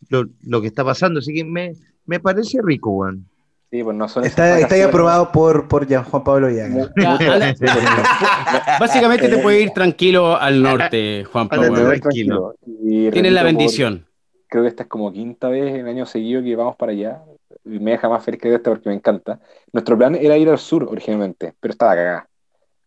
[0.08, 1.20] lo, lo que está pasando.
[1.20, 1.72] Así que me,
[2.06, 3.26] me parece rico, weón.
[3.70, 6.90] Sí, pues no son Está, está aprobado por, por Jean Juan Pablo Llaga.
[8.80, 11.74] Básicamente te Eh, puede ir tranquilo al norte, Juan Pablo.
[11.74, 12.54] tranquilo.
[12.64, 14.06] Tienes la por- bendición.
[14.48, 17.22] creo que esta es como quinta vez en año seguido que vamos para allá.
[17.64, 19.38] Y me deja más feliz que esta porque me encanta.
[19.72, 22.28] Nuestro plan era ir al sur originalmente, pero estaba cagada.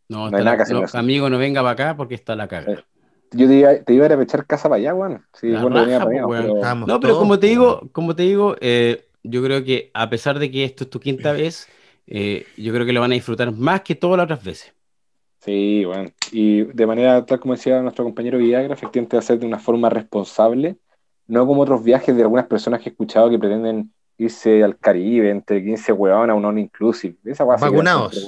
[0.10, 2.16] No, no está hay la- nada que hacer no, amigo, no venga para acá porque
[2.16, 2.84] está la caga.
[3.32, 5.24] Yo te iba, te iba a ir a echar casa para allá, weón.
[5.34, 7.90] Sí, La bueno, venía raja, para allá, pero- Estábamos No, pero todos, como te digo,
[7.92, 11.32] como te digo, eh, yo creo que a pesar de que esto es tu quinta
[11.32, 11.68] vez,
[12.08, 14.74] eh, yo creo que lo van a disfrutar más que todas las otras veces.
[15.40, 16.10] Sí, bueno.
[16.32, 19.60] Y de manera, tal como decía nuestro compañero Villagra, efectivamente va a ser de una
[19.60, 20.78] forma responsable,
[21.28, 25.32] no como otros viajes de algunas personas que he escuchado que pretenden irse al Caribe
[25.32, 27.16] entre 15 huevones a un all inclusive.
[27.26, 28.26] Esa sí Vacunados.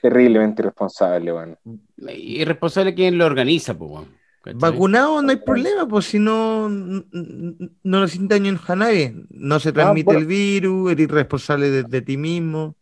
[0.00, 1.58] terriblemente irresponsable, weón.
[2.06, 4.17] Irresponsable quien lo organiza, pues, weón.
[4.42, 4.58] ¿Cachai?
[4.58, 9.14] Vacunado no hay problema, pues si no, no le hacen daño a nadie.
[9.30, 10.20] No se transmite bueno.
[10.20, 12.74] el virus, eres responsable de, de ti mismo.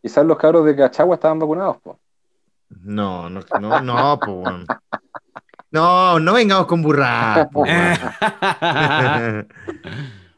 [0.00, 1.98] Quizás los cabros de Cachagua estaban vacunados, po.
[2.80, 4.48] No, no, no, no, pues.
[5.70, 7.48] No, no vengamos con burradas.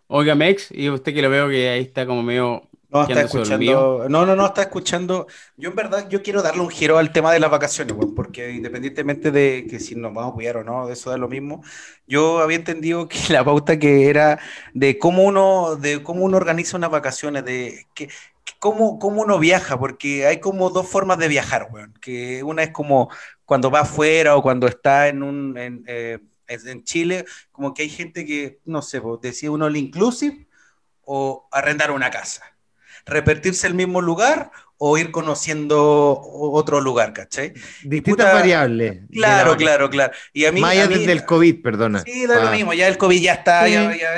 [0.06, 4.08] Oiga, Mex, y usted que lo veo que ahí está como medio No, está escuchando.
[4.08, 5.26] No, no, no, está escuchando.
[5.56, 8.52] Yo en verdad, yo quiero darle un giro al tema de las vacaciones, weón, porque
[8.52, 11.64] independientemente de que si nos vamos a cuidar o no, de eso da lo mismo.
[12.06, 14.38] Yo había entendido que la pauta que era
[14.74, 18.08] de cómo uno, de cómo uno organiza unas vacaciones, de que,
[18.60, 21.94] cómo, cómo uno viaja, porque hay como dos formas de viajar, weón.
[22.00, 23.10] Que una es como
[23.44, 27.88] cuando va afuera o cuando está en un en, eh, en- Chile, como que hay
[27.88, 30.46] gente que, no sé, decía uno all inclusive
[31.04, 32.53] o arrendar una casa
[33.06, 37.52] repetirse el mismo lugar o ir conociendo otro lugar, ¿cachai?
[37.84, 38.98] Distintas Puta, variables.
[39.12, 40.12] Claro, claro, claro.
[40.32, 42.00] Y a mí, Más a mí- desde el COVID, perdona.
[42.00, 43.72] Sí, da lo Ah, mismo, ya el COVID ya está, Sí.
[43.72, 44.14] ya, ya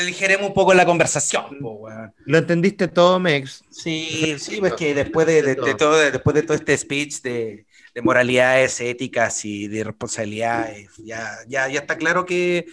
[0.00, 1.58] aligeremos un poco la conversación.
[1.60, 1.88] po.
[2.24, 3.64] Lo entendiste todo, Mex.
[3.70, 7.66] Sí, sí, pues que después de, de- de todo, después de todo este speech de,
[7.94, 12.66] de moralidades éticas y de responsabilidades, ya, ya, ya está claro que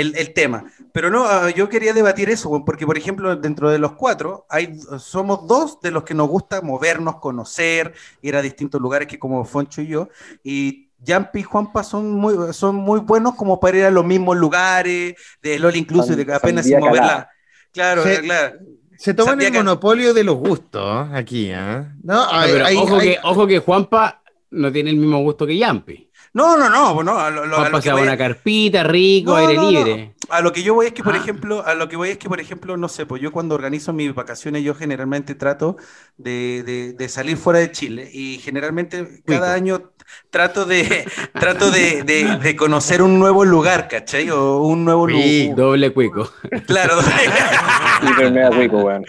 [0.00, 0.64] el, el tema.
[0.92, 4.78] Pero no, ah, yo quería debatir eso, porque por ejemplo, dentro de los cuatro, hay,
[4.98, 9.44] somos dos de los que nos gusta movernos, conocer, ir a distintos lugares, que como
[9.44, 10.08] Foncho y yo,
[10.42, 14.36] y Yampi y Juanpa son muy, son muy buenos como para ir a los mismos
[14.36, 17.28] lugares, de LOL incluso, de que apenas sin moverla.
[17.72, 18.16] Claro, Sí.
[18.22, 18.58] claro.
[18.96, 21.94] Se toman el monopolio de los gustos aquí, ¿ah?
[22.02, 25.20] No, No, hay- pero hay- ojo, hay- que, ojo que Juanpa no tiene el mismo
[25.22, 26.07] gusto que Yampi.
[26.38, 29.36] No, no, no, no, a lo, lo- a lo que voy una carpita, rico, No,
[29.38, 29.70] aire no, no.
[29.70, 30.14] libre.
[30.30, 31.18] A lo que yo voy es que, por Ah.
[31.18, 33.92] ejemplo, a lo que voy es que, por ejemplo, no sé, pues yo cuando organizo
[33.92, 35.76] mis vacaciones, yo generalmente trato
[36.16, 39.90] de, de- de salir fuera de Chile y generalmente cada año
[40.30, 41.04] trato de
[41.34, 44.30] trato de, de- de conocer un nuevo lugar, ¿cachai?
[44.30, 45.56] O un nuevo Sí, lugar.
[45.56, 46.30] Doble cuico.
[46.66, 46.94] Claro.
[48.52, 49.04] Rico, weón.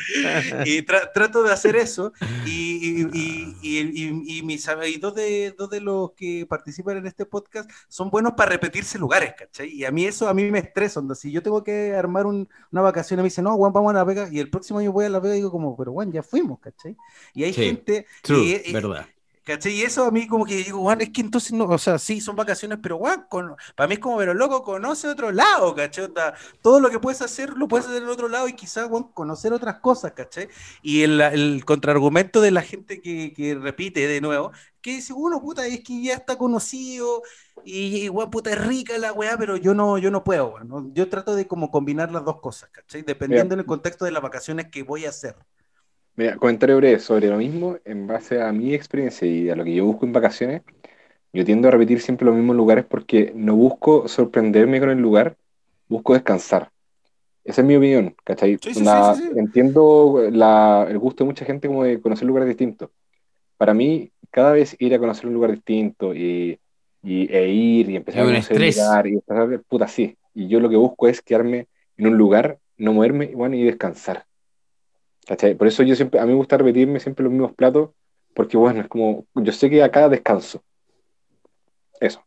[0.65, 2.11] y tra- trato de hacer eso
[2.45, 6.97] y, y, y, y- y- y mis y dos de, dos de los que participan
[6.97, 9.69] en este podcast son buenos para repetirse lugares, ¿cachai?
[9.69, 12.47] Y a mí eso a mí me estresa, onda, si yo tengo que armar un-
[12.71, 14.91] una vacación y me dicen, no, Juan, vamos a La Vega, y el próximo año
[14.91, 16.95] voy a La Vega, y digo como, pero Juan, ya fuimos, ¿cachai?
[17.33, 18.05] Y hay Sí, gente...
[18.21, 19.05] True, y- y- verdad.
[19.49, 19.73] ¿Cachai?
[19.73, 22.21] Y eso a mí como que digo, Juan, es que entonces no, o sea, sí,
[22.21, 22.99] son vacaciones, pero
[23.30, 26.05] con, para mí es como, pero loco, conoce otro lado, ¿cachai?
[26.05, 29.51] Onda, todo lo que puedes hacer, lo puedes hacer en otro lado y quizás, conocer
[29.51, 30.49] otras cosas, ¿cachai?
[30.84, 34.51] Y el, el contraargumento de la gente que, que repite de nuevo,
[34.81, 37.23] que dice, uno, puta, es que ya está conocido
[37.65, 40.67] y, y Juan, puta, es rica la weá, pero yo no, yo no puedo, weón,
[40.67, 40.93] ¿no?
[40.93, 43.01] Yo trato de como combinar las dos cosas, ¿cachai?
[43.01, 45.35] Dependiendo del contexto de las vacaciones que voy a hacer.
[46.19, 49.73] Mira, comentario breve sobre lo mismo, en base a mi experiencia y a lo que
[49.75, 50.63] yo busco en vacaciones,
[51.33, 55.37] yo tiendo a repetir siempre los mismos lugares porque no busco sorprenderme con el lugar,
[55.89, 56.71] busco descansar.
[57.43, 58.59] Esa es mi opinión, ¿cachai?
[58.61, 59.23] Sí, sí, sí.
[59.35, 62.91] Entiendo la- el gusto de mucha gente como de conocer lugares distintos.
[63.57, 66.59] Para mí, cada vez ir a conocer un lugar distinto y,
[67.03, 70.17] y- e ir y empezar a conocer el lugar y ver, puta, sí.
[70.35, 71.67] Y yo lo que busco es quedarme
[71.97, 74.25] en un lugar, no moverme bueno, y descansar.
[75.30, 75.53] ¿Cachai?
[75.53, 77.91] Por eso yo siempre, a mí me gusta repetirme siempre los mismos platos,
[78.34, 80.64] porque bueno, es como, yo sé que acá descanso.
[81.99, 82.23] Eso.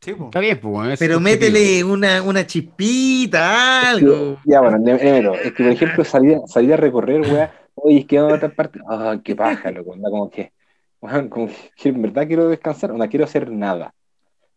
[0.00, 0.10] Sí.
[0.10, 4.40] Está bien, pues, Pero métele una, una chispita, algo.
[4.44, 8.18] Ya, bueno, es que por ejemplo salir, a- salir a recorrer, weá, oye, es que
[8.18, 10.52] vamos a otra parte, ah, qué paja, loco, onda como que,
[11.00, 13.94] weón, como que en verdad quiero descansar, no quiero hacer nada.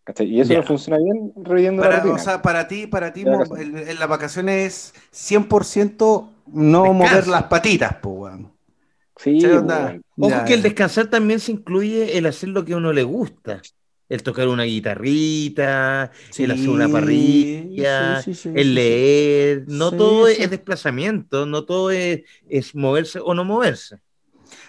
[0.04, 0.26] ¿Cachai?
[0.26, 2.16] Y eso no funciona bien reviviendo la Para, rutina.
[2.16, 6.94] o sea, para ti, para ti, en las vacaciones es 100% no Descanso.
[6.94, 8.54] mover las patitas, pues, weón.
[9.18, 9.46] sí.
[10.20, 10.64] Ojo Ya, que el ya.
[10.64, 13.66] descansar también se incluye el hacer lo que a uno le gusta.
[14.10, 19.66] El tocar una guitarrita, el hacer una parrilla, sí, sí, sí, el leer.
[19.68, 20.44] No Sí, todo sí.
[20.44, 23.98] es desplazamiento, no todo es, es moverse o no moverse.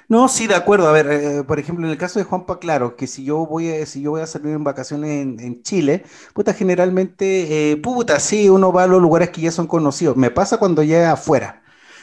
[0.08, 0.88] No, sí, de acuerdo.
[0.88, 3.70] A ver, eh, por ejemplo, en el caso de Juanpa, claro, que si yo voy
[3.70, 6.04] a, si yo voy a salir en vacaciones en, en Chile,
[6.34, 10.16] puta, generalmente, eh, puta, sí, uno va a los lugares que ya son conocidos.
[10.16, 11.62] Me pasa cuando llega afuera.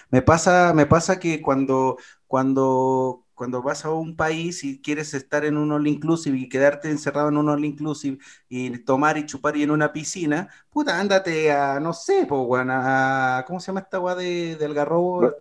[0.10, 1.98] Me pasa, me pasa que cuando,
[2.28, 6.90] cuando, cuando vas a un país y quieres estar en un all inclusive y quedarte
[6.90, 8.18] encerrado en un all inclusive
[8.50, 12.70] y tomar y chupar y en una piscina, puta, ándate a, no sé, po, weón,
[12.72, 15.36] a, ¿cómo se llama esta weá de, del garrobo?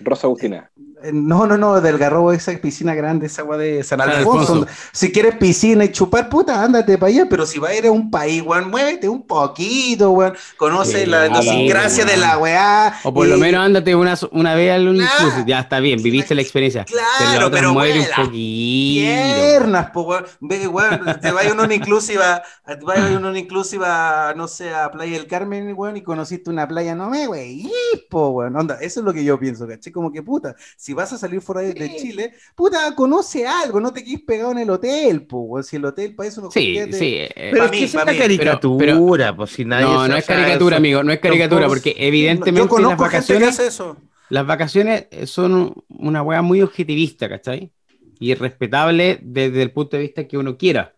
[0.00, 0.70] Rosa Agustina.
[1.02, 4.52] Eh, No, no, no, del garrobo, esa piscina grande, esa agua de San San Alfonso.
[4.54, 4.74] Alfonso.
[4.92, 7.92] Si quieres piscina y chupar, puta, ándate para allá, pero si vas a ir a
[7.92, 10.34] un país, weón, muévete un poquito, weón.
[10.56, 12.94] Conoce Sí, la idiosincrasia de la weá.
[13.04, 14.94] O por lo menos ándate una, una vez al Claro.
[14.94, 16.84] inclusive, ya está bien, viviste la experiencia.
[16.84, 18.14] Claro, pero muévete vuela.
[18.18, 19.06] un poquito.
[19.06, 20.24] Piernas, po, weón.
[20.40, 25.26] Ve, weón, te vaya uno inclusiva, te vaya uno inclusiva, no sé, a Playa del
[25.28, 27.70] Carmen, weón, y conociste una playa, no me, güey,
[28.10, 28.56] po, weón.
[28.56, 29.92] Onda, eso es lo que yo pienso, ¿caché?
[29.92, 33.92] Como que, puta, si vas a salir fuera de, de Chile, puta, conoce algo, no
[33.92, 35.62] te quedes pegado en el hotel, weón.
[35.62, 37.14] Si el hotel para eso no Sí, sí.
[37.18, 38.18] eh, Pero es mí, que es una mí.
[38.18, 41.94] caricatura, pues si nadie no, no es caricatura, eso- amigo, no es caricatura, todos- porque
[41.98, 43.96] evidentemente Yo las conozco gente que vacaciones, hace eso.
[44.30, 47.70] las vacaciones son una weá muy objetivista, ¿cachai?
[48.20, 50.94] Y respetable desde el punto de vista que uno quiera.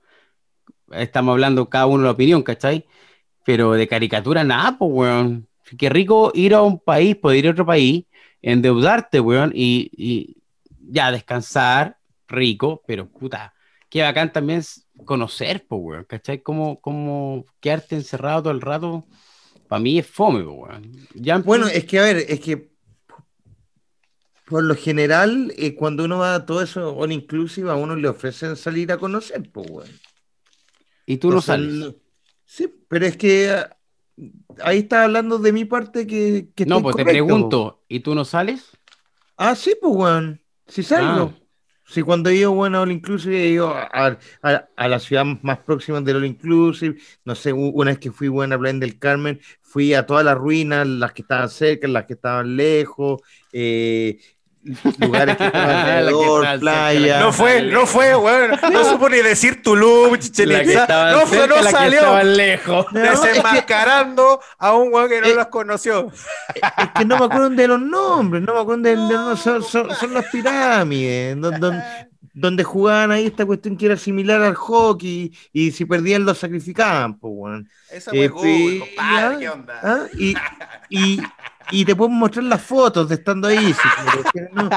[0.93, 2.87] Estamos hablando cada uno la opinión, ¿cachai?
[3.45, 5.47] Pero de caricatura nada, pues, weón.
[5.79, 8.05] Qué rico ir a un país, poder ir a otro país,
[8.43, 10.37] endeudarte, weón, y, y
[10.93, 11.99] ya descansar,
[12.29, 13.55] rico, pero puta,
[13.89, 16.43] qué bacán también es conocer, pues, weón, ¿cachai?
[16.43, 19.07] Como, como quedarte encerrado todo el rato,
[19.69, 20.93] para mí es fome, pues, weón.
[21.15, 22.71] Ya en- Bueno, es que a ver, es que
[24.47, 28.09] por lo general, eh, cuando uno va a todo eso all inclusive, a uno le
[28.09, 29.89] ofrecen salir a conocer, pues, weón.
[31.07, 31.95] y tú no sales.
[32.45, 33.55] Sí, pero es que
[34.63, 38.25] ahí está hablando de mi parte que, que No, pues te pregunto, ¿y tú no
[38.25, 38.71] sales?
[39.37, 40.41] Ah, sí, pues, weón.
[40.67, 41.33] Sí salgo.
[41.33, 41.37] Ah.
[41.87, 46.01] Sí, cuando yo, bueno, All Inclusive, he ido a, a- a la ciudad más próxima
[46.01, 46.97] del All Inclusive.
[47.25, 50.39] No sé, una vez que fui, bueno, a Playa del Carmen, fui a todas las
[50.39, 53.21] ruinas, las que estaban cerca, las que estaban lejos,
[53.53, 54.21] eh,
[54.99, 57.17] lugares que estaban que alrededor, cerca, playa.
[57.19, 58.51] la No fue, no fue, weón.
[58.73, 61.13] No supo ni decir Tulum, Chichen que Itza.
[61.13, 62.23] No fue, no la que salió.
[62.23, 62.87] lejos.
[62.93, 66.11] No, es que- Desenmascarando a un weón que no Eh, los conoció.
[66.55, 69.63] Es que no me acuerdo de los nombres, no me acuerdo de, de- no, son,
[69.63, 71.83] son- son las pirámides, don- don-
[72.33, 77.19] donde jugaban ahí esta cuestión que era similar al hockey y si perdían los sacrificaban,
[77.19, 77.69] pues, weón.
[77.91, 79.81] Esa Eh, fue Google, fui- compadre, ya, ¿qué onda?
[79.83, 79.99] ¿ah?
[80.17, 80.35] Y,
[80.89, 81.21] y,
[81.71, 84.69] y te puedo mostrar las fotos de estando ahí, si quieres, que no,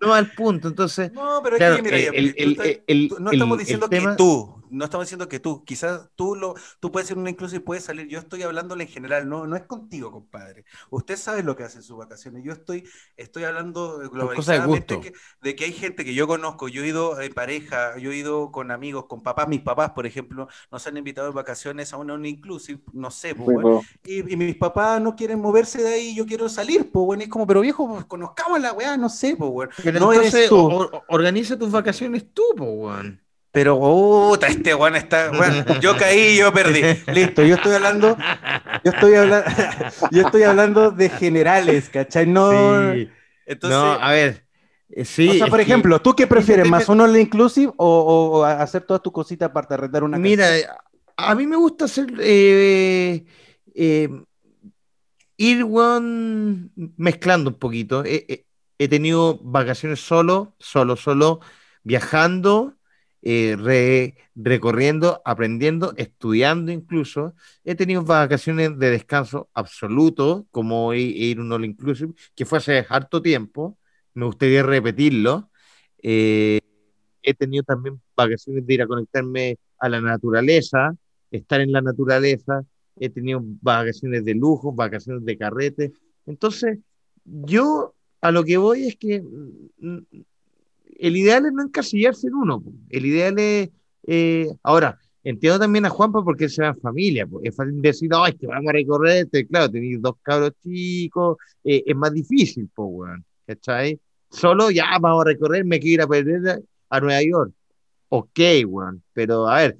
[0.00, 1.12] no al punto, entonces...
[1.12, 4.16] No, pero es Claro, que, mira, el- el- el- no estamos el diciendo que tema-
[4.16, 7.60] tú, no estamos diciendo que tú, quizás tú lo, tú puedes ser una incluso y
[7.60, 8.08] puedes salir.
[8.08, 10.64] Yo estoy hablándole en general, no, no es contigo, compadre.
[10.90, 12.42] Usted sabe lo que hace en sus vacaciones.
[12.44, 15.00] Yo estoy, estoy hablando cosa de globalizadamente gusto.
[15.00, 18.16] que- de que hay gente que yo conozco, yo he ido en pareja, yo he
[18.16, 21.96] ido con amigos, con papás, mis papás, por ejemplo, nos han invitado en vacaciones a
[21.98, 23.70] una, una inclusive, no sé, pues, bueno,
[24.04, 27.28] y, y mis papás no quieren moverse de ahí, yo quiero salir, pues, bueno, es
[27.28, 29.72] como, pero viejo, pues, conozcamos la weá, no sé, pues, bueno.
[29.82, 30.56] Pero No eres entonces tú.
[30.58, 33.06] o- o- organiza tus vacaciones tú, pues.
[33.52, 35.30] Pero, puta, este weón está,
[35.80, 36.82] yo caí, yo perdí.
[37.12, 38.16] Listo, yo estoy hablando,
[38.84, 39.50] yo estoy hablando,
[40.12, 42.26] yo estoy hablando de generales, ¿cachai?
[42.26, 42.50] No,
[42.94, 43.08] Sí.
[43.46, 44.46] entonces, no, a ver,
[44.90, 45.28] eh, sí.
[45.30, 48.44] o sea, por que- ejemplo, ¿tú qué prefieres, más un all inclusive o, o- o
[48.44, 50.46] hacer todas tus cositas para arrendar una Mira,
[51.16, 53.24] a mí me gusta hacer eh,
[53.74, 54.08] eh,
[55.36, 58.04] ir weón, mezclando un poquito.
[58.04, 58.46] He, he-
[58.78, 61.40] he tenido vacaciones solo, solo, solo,
[61.82, 62.74] viajando,
[63.22, 67.34] eh, re- recorriendo, aprendiendo, estudiando incluso.
[67.64, 73.20] He tenido vacaciones de descanso absoluto, como ir un all inclusive, que fue hace harto
[73.22, 73.78] tiempo.
[74.14, 75.50] Me gustaría repetirlo.
[76.02, 76.60] Eh,
[77.22, 80.94] he tenido también vacaciones de ir a conectarme a la naturaleza,
[81.30, 82.64] estar en la naturaleza,
[82.96, 85.92] he tenido vacaciones de lujo, vacaciones de carrete.
[86.26, 86.78] Entonces,
[87.24, 89.98] yo a lo que voy es que mm,
[90.98, 92.62] el ideal es no encasillarse en uno.
[92.88, 93.70] El ideal es,
[94.06, 97.26] eh, ahora, entiendo también a Juanpa porque él se va en familia.
[97.26, 97.40] po.
[97.42, 99.46] Es fácil decir, es que vamos a recorrer, este".
[99.46, 104.00] claro, tenéis dos cabros chicos, eh, es más difícil, pues, weón, ¿cachai?
[104.30, 106.48] Solo ya vamos a recorrer, me quiero ir
[106.88, 107.52] a Nueva York.
[108.08, 109.78] Ok, weón, pero a ver,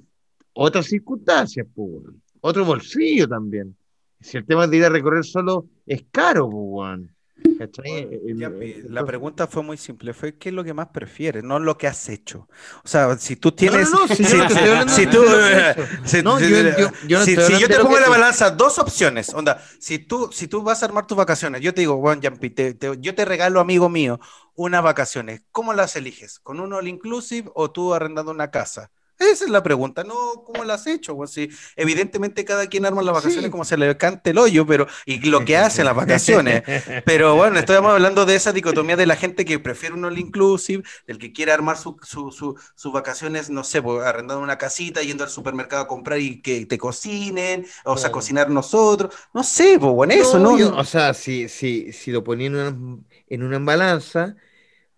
[0.53, 2.21] otras circunstancias, pues, weón.
[2.41, 3.75] Otro bolsillo también.
[4.19, 7.15] Si el tema de ir a recorrer solo es caro, pues, weón.
[7.57, 8.07] ¿Cachai?
[8.11, 10.87] El- Ya, el- pi, la pregunta fue muy simple, fue qué es lo que más
[10.89, 12.47] prefieres, no lo que has hecho.
[12.83, 13.89] O sea, si tú tienes...
[14.17, 15.21] No, no, no, si tú,
[17.25, 20.81] si- yo- te pongo en la balanza dos opciones, onda, si tú, si tú vas
[20.81, 23.89] a armar tus vacaciones, yo te digo, bueno, Yampi, te- te- yo te regalo, amigo
[23.89, 24.19] mío,
[24.55, 26.39] unas vacaciones, ¿cómo las eliges?
[26.39, 28.91] ¿Con un all inclusive o tú arrendando una casa?
[29.21, 30.15] Esa es la pregunta, no
[30.45, 31.15] cómo la has hecho.
[31.27, 35.19] Sí, evidentemente cada quien arma las vacaciones como se le cante el hoyo, pero y
[35.29, 36.63] lo que hace en las vacaciones.
[37.05, 40.83] Pero bueno, estamos hablando de esa dicotomía de la gente que prefiere un all inclusive,
[41.07, 45.01] del que quiere armar su- su- su- sus vacaciones, no sé, pues, arrendando una casita,
[45.01, 49.13] yendo al supermercado a comprar y que te cocinen, o sea, cocinar nosotros.
[49.33, 50.57] No sé, pues bueno, eso, ¿no?
[50.57, 54.35] yo- o sea, si, si, si lo ponía en una, en una balanza,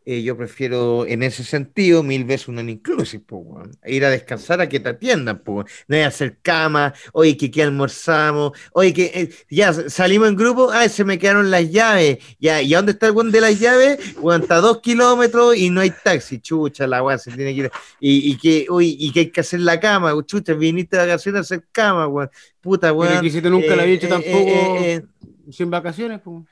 [0.05, 3.71] eh, yo prefiero en ese sentido mil veces un inclusive, po, weón.
[3.85, 7.63] Ir a descansar a que te atiendan, po, no es hacer cama, oye, que qué
[7.63, 12.61] almorzamos, oye, que eh, ya salimos en grupo, ay, se me quedaron las llaves, ya,
[12.61, 14.15] ¿y a dónde está el weón de las llaves?
[14.17, 17.61] Weón, está a dos kilómetros y no hay taxi, chucha, la weá se tiene que
[17.61, 21.03] ir, y, y que, oye, y que hay que hacer la cama, chucha, viniste de
[21.03, 22.29] vacaciones a hacer cama, weón,
[22.61, 23.21] puta, weón.
[23.21, 25.01] que si nunca la habías hecho eh, tampoco eh, eh,
[25.51, 26.43] sin vacaciones, pues.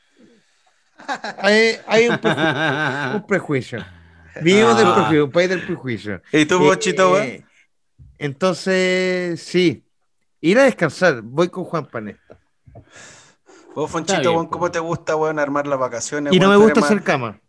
[1.40, 3.86] Hay, hay un, preju- un prejuicio.
[4.42, 4.94] Vivimos del Ah.
[4.96, 6.22] prejuicio, un país del prejuicio.
[6.32, 7.46] ¿Y tú, Eh, Bochito, eh,
[8.18, 9.84] entonces, sí.
[10.40, 11.22] Ir a descansar.
[11.22, 12.40] Voy con Juan Panesta.
[13.76, 14.46] Vos, Fonchito, bien.
[14.48, 16.34] ¿cómo te gusta, weón, armar las vacaciones?
[16.34, 17.40] Y no me gusta hacer cama.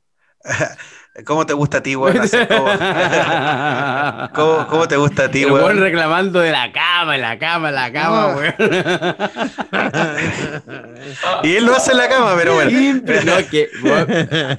[1.26, 2.16] ¿Cómo te gusta a ti, weón?
[4.34, 5.78] ¿Cómo, cómo te gusta a ti, El weón weón?
[5.80, 8.36] reclamando de la cama, la cama, la cama, No.
[8.38, 8.54] weón.
[11.42, 12.70] Y él lo hace en la cama, pero bueno.
[12.70, 14.06] Siempre, no, que, weón,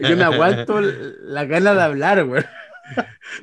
[0.01, 2.45] yo me aguanto la gana de hablar, weón.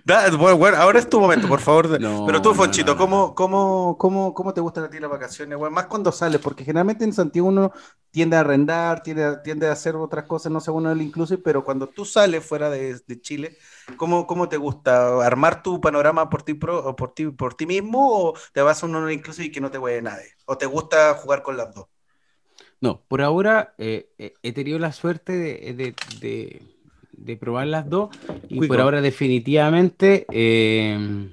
[0.04, 1.88] Da- bueno, bueno, ahora es tu momento, por favor.
[2.00, 3.10] No, Pero tú, Fonchito, no, no.
[3.10, 5.72] ¿cómo, cómo, cómo, cómo te gustan a ti las vacaciones, weón?
[5.74, 7.72] Más cuando sales, porque generalmente en Santiago uno
[8.10, 11.40] tiende a arrendar, tiende a, tiende a hacer otras cosas, no sé, uno el inclusive,
[11.42, 13.56] pero cuando tú sales fuera de, de Chile,
[13.96, 15.24] ¿cómo, ¿cómo te gusta?
[15.24, 18.86] ¿Armar tu panorama por ti, pro- por ti, por ti mismo o te vas a
[18.86, 20.32] un all inclusive y que no te huele nadie?
[20.46, 21.86] ¿O te gusta jugar con las dos?
[22.80, 26.62] No, por ahora eh, eh, he tenido la suerte de, de- de-
[27.20, 28.10] de probar las dos
[28.48, 28.74] y Cuico.
[28.74, 30.26] por ahora definitivamente...
[30.32, 31.28] Eh,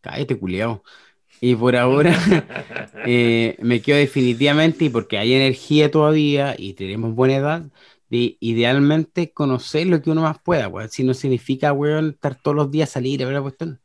[0.00, 0.82] cállate, culiao.
[1.40, 2.14] Y por ahora
[3.06, 7.62] eh, me quedo definitivamente, y porque hay energía todavía y tenemos buena edad,
[8.08, 10.88] de idealmente conocer lo que uno más pueda, weón.
[10.88, 13.80] Si no significa, weón, estar todos los días salir a ver la cuestión.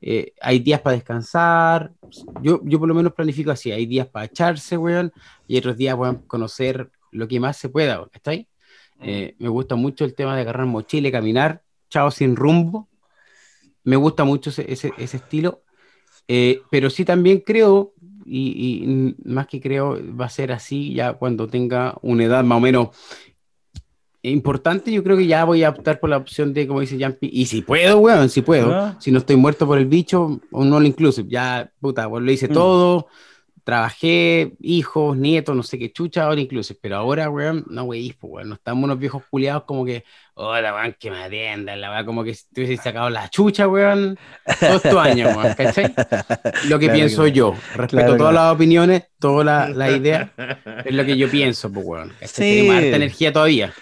[0.00, 1.92] Eh, hay días para descansar.
[2.42, 3.70] Yo, yo por lo menos planifico así.
[3.70, 5.12] Hay días para echarse, weón,
[5.46, 8.48] y otros días, weón, conocer lo que más se pueda, ¿está ahí?
[9.00, 12.88] Eh, me gusta mucho el tema de agarrar mochila y caminar, chao sin rumbo.
[13.84, 15.62] Me gusta mucho ese, ese- ese estilo.
[16.26, 17.94] Eh, pero sí también creo,
[18.26, 22.58] y, y más que creo, va a ser así ya cuando tenga una edad más
[22.58, 22.88] o menos
[24.22, 24.90] importante.
[24.92, 27.46] Yo creo que ya voy a optar por la opción de, como dice Jampi, y
[27.46, 28.74] si puedo, weón, si puedo.
[28.74, 28.96] Ah.
[29.00, 31.28] Si no estoy muerto por el bicho, un all inclusive.
[31.30, 32.52] Ya, puta, pues lo hice Mm.
[32.52, 33.06] todo.
[33.72, 36.78] Trabajé, hijos, nietos, no sé qué chucha, all inclusive.
[36.80, 40.74] Pero ahora, weón, no, wey, pues, weón, no estamos unos viejos culiados como que, hola,
[40.74, 44.18] weón, que me atiendan, la weón, como que si te hubiese sacado la chucha, weón,
[44.58, 45.94] todos estos años, weón, ¿cachai?
[46.70, 47.52] Lo que Claro pienso que yo.
[47.74, 50.30] Respeto Claro todas las opiniones, todas las las ideas,
[50.86, 52.12] es lo que yo pienso, pues, weón.
[52.22, 52.40] Sí.
[52.42, 53.74] Tenemos harta energía todavía.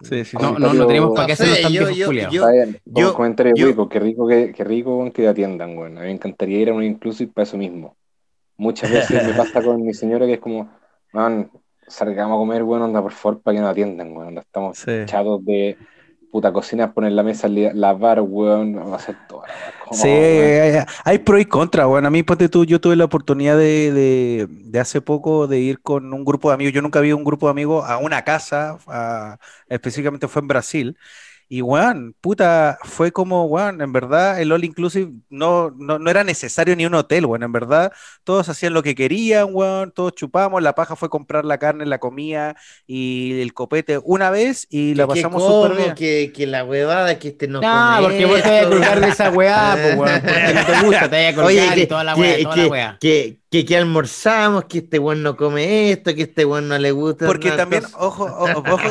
[0.00, 0.62] Sí, sí, No, sí.
[0.62, 2.34] no, no tenemos para qué sé, hacernos tan yo- viejos yo- culiados.
[2.34, 5.28] yo- Está bien, yo- comentario yo- rico, qué rico que, qué rico weón, que te
[5.28, 5.98] atiendan, weón.
[5.98, 7.98] A mí me encantaría ir a un inclusive para eso mismo.
[8.60, 10.70] Muchas veces me pasa con mi señora que es como,
[11.12, 11.50] man,
[11.86, 14.28] salgamos a comer, weón, anda por favor para que nos atiendan, weón.
[14.28, 14.90] Anda, Estamos Sí.
[15.06, 15.78] chatos de
[16.30, 19.42] puta cocina, poner la mesa, lavar, weón, vamos a hacer todo.
[19.92, 23.56] Sí, hay, hay pro y contra, bueno, a mí, ponte tú, yo tuve la oportunidad
[23.58, 27.12] de, de, de hace poco de ir con un grupo de amigos, yo nunca vi
[27.12, 29.38] un grupo de amigos a una casa, a-
[29.68, 30.96] específicamente fue en Brasil,
[31.52, 36.22] y weón, puta, fue como, weón, en verdad el All Inclusive no, no, no era
[36.22, 40.62] necesario ni un hotel, weón, en verdad todos hacían lo que querían, weón, todos chupamos,
[40.62, 42.54] la paja fue comprar la carne, la comida
[42.86, 45.94] y el copete una vez y la pasamos súper bien.
[45.96, 49.08] Que, que la huevada, que este no No, porque vos te vas a colgar de
[49.08, 51.86] esa weá, pues, weón, porque no te gusta, te vas a colgar Oye, que, y
[51.88, 52.98] toda la weá, que, toda que, la weá.
[53.00, 56.92] que, que, que almorzamos, que este weón no come esto, que este weón no le
[56.92, 57.26] gusta.
[57.26, 58.88] Porque también, ojo, ojo, ojo,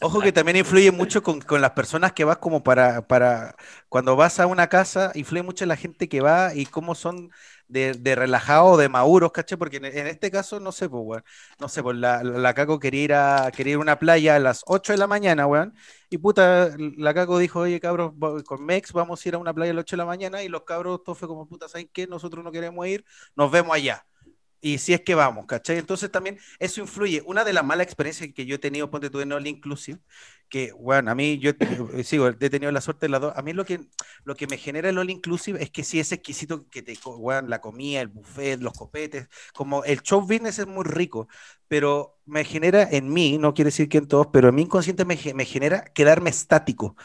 [0.00, 3.54] ojo que también influye mucho con, con las personas que vas como para, para,
[3.88, 7.30] cuando vas a una casa, influye mucho la gente que va y cómo son
[7.68, 9.58] de, de relajados o de maduros, ¿cachai?
[9.58, 11.24] Porque en, este caso, no sé, pues, weón,
[11.58, 14.36] no sé, pues la, la, la Caco quería ir a, quería ir a una playa
[14.36, 15.74] a las 8 de la mañana, weón,
[16.10, 18.12] y puta, la Caco dijo, oye, cabros,
[18.44, 20.48] con Mex vamos a ir a una playa a las 8 de la mañana, y
[20.48, 22.06] los cabros, todo fue como, puta, ¿saben qué?
[22.06, 23.04] Nosotros no queremos ir,
[23.36, 24.04] nos vemos allá.
[24.66, 25.76] Y si es que vamos, ¿cachai?
[25.78, 27.22] Entonces también eso influye.
[27.26, 30.00] Una de las malas experiencias que yo he tenido, ponte tú en All Inclusive,
[30.48, 31.50] que, bueno, a mí, yo
[31.92, 33.34] eh, sigo, he tenido la suerte de las dos.
[33.36, 33.80] A mí lo que,
[34.24, 37.50] lo que me genera el All Inclusive es que sí es exquisito que te, weón,
[37.50, 41.28] la comida, el buffet, los copetes, como el show business es muy rico,
[41.68, 45.04] pero me genera en mí, no quiere decir que en todos, pero en mi inconsciente
[45.04, 46.96] me, me genera quedarme estático.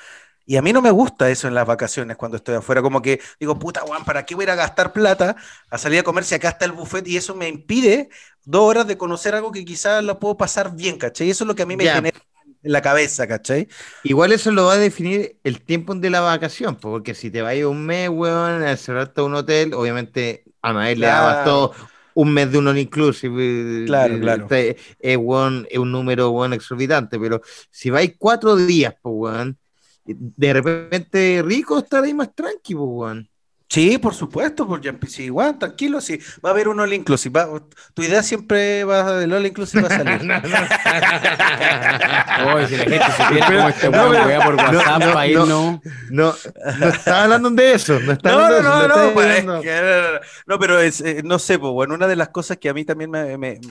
[0.49, 3.21] Y a mí no me gusta eso en las vacaciones cuando estoy afuera, como que
[3.39, 5.35] digo, puta, Juan, ¿para qué voy a ir a gastar plata
[5.69, 7.07] a salir a comer si acá está el buffet?
[7.07, 8.09] Y eso me impide
[8.45, 11.27] dos horas de conocer algo que quizás lo puedo pasar bien, ¿cachai?
[11.27, 12.17] Y eso es lo que a mí me genera
[12.63, 13.67] en la cabeza, ¿cachai?
[14.01, 17.41] Igual eso lo va a definir el tiempo de la vacación, po, porque si te
[17.43, 21.07] vas un mes, weón, a cerrarte a un hotel, obviamente a nadie le Claro.
[21.07, 21.73] dabas todo
[22.13, 23.43] un mes de un inclusive.
[23.43, 24.47] eh, Claro, eh, claro.
[24.47, 29.57] te- Es, weón, es un número weón, exorbitante, pero si vais cuatro días, pues, weón,
[30.05, 33.29] de repente rico estar ahí más tranqui, pues, weón.
[33.71, 37.39] Sí, por supuesto, por ya sí, igual, tranquilo, sí, va a haber un all inclusive.
[37.39, 37.61] va-
[37.93, 40.21] tu idea siempre va, el all inclusive va a salir.
[42.55, 45.01] Oye, si la gente supiera cómo este No, weón pero- wea por no, WhatsApp
[45.33, 45.81] no, no.
[46.09, 46.33] No,
[46.79, 49.57] no estaba hablando de eso, no estaba No, no, de eso, no, no, pues, hablando-
[49.57, 52.69] es que- no, pero es, eh, no sé, pues, bueno, una de las cosas que
[52.69, 53.61] a mí también me, me-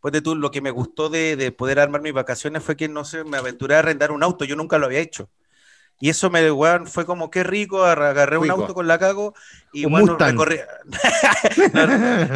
[0.00, 2.88] pues de tú, lo que me gustó de, de poder armar mis vacaciones fue que,
[2.88, 5.28] no sé, me aventuré a arrendar un auto, yo nunca lo había hecho.
[6.00, 9.34] Y eso me, weón, fue como qué rico, ar- agarré un auto con la cago
[9.70, 10.58] y Un bueno, recorrí,
[11.74, 11.86] no,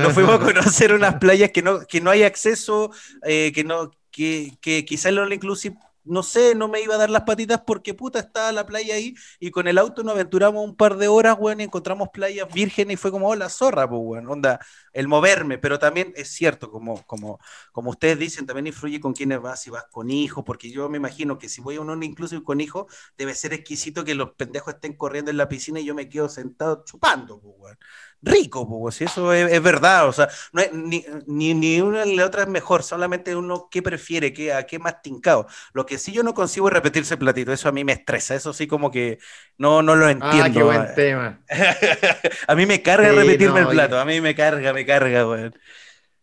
[0.02, 2.90] nos fuimos a conocer unas playas que no, que no hay acceso,
[3.22, 6.98] eh, que no, que, que quizá el All Inclusive, no sé, no me iba a
[6.98, 10.64] dar las patitas porque puta estaba la playa ahí y con el auto nos aventuramos
[10.64, 13.88] un par de horas, weón, y encontramos playas vírgenes y fue como, oh, la zorra,
[13.88, 14.60] pues, weón, onda,
[14.92, 17.38] el moverme, pero también es cierto, como, como,
[17.72, 20.98] como ustedes dicen, también influye con quiénes vas, si vas con hijos, porque yo me
[20.98, 24.32] imagino que si voy a un All Inclusive con hijos, debe ser exquisito que los
[24.32, 27.78] pendejos estén corriendo en la piscina y yo me quedo sentado chupando, pues, weón.
[28.22, 32.16] Rico, pues, si eso es, verdad, o sea, no es- ni, ni, ni una ni
[32.16, 35.46] la otra es mejor, solamente uno qué prefiere, qué, a qué más tincado.
[35.74, 38.52] Lo que sí yo no consigo repetirse el platito, eso a mí me estresa, eso
[38.52, 39.18] sí como que
[39.58, 40.44] no, no lo entiendo.
[40.44, 41.40] Ah, qué buen tema.
[42.48, 45.28] a mí me carga Sí, repetirme no, el plato, a mí me carga, me carga,
[45.28, 45.54] weón.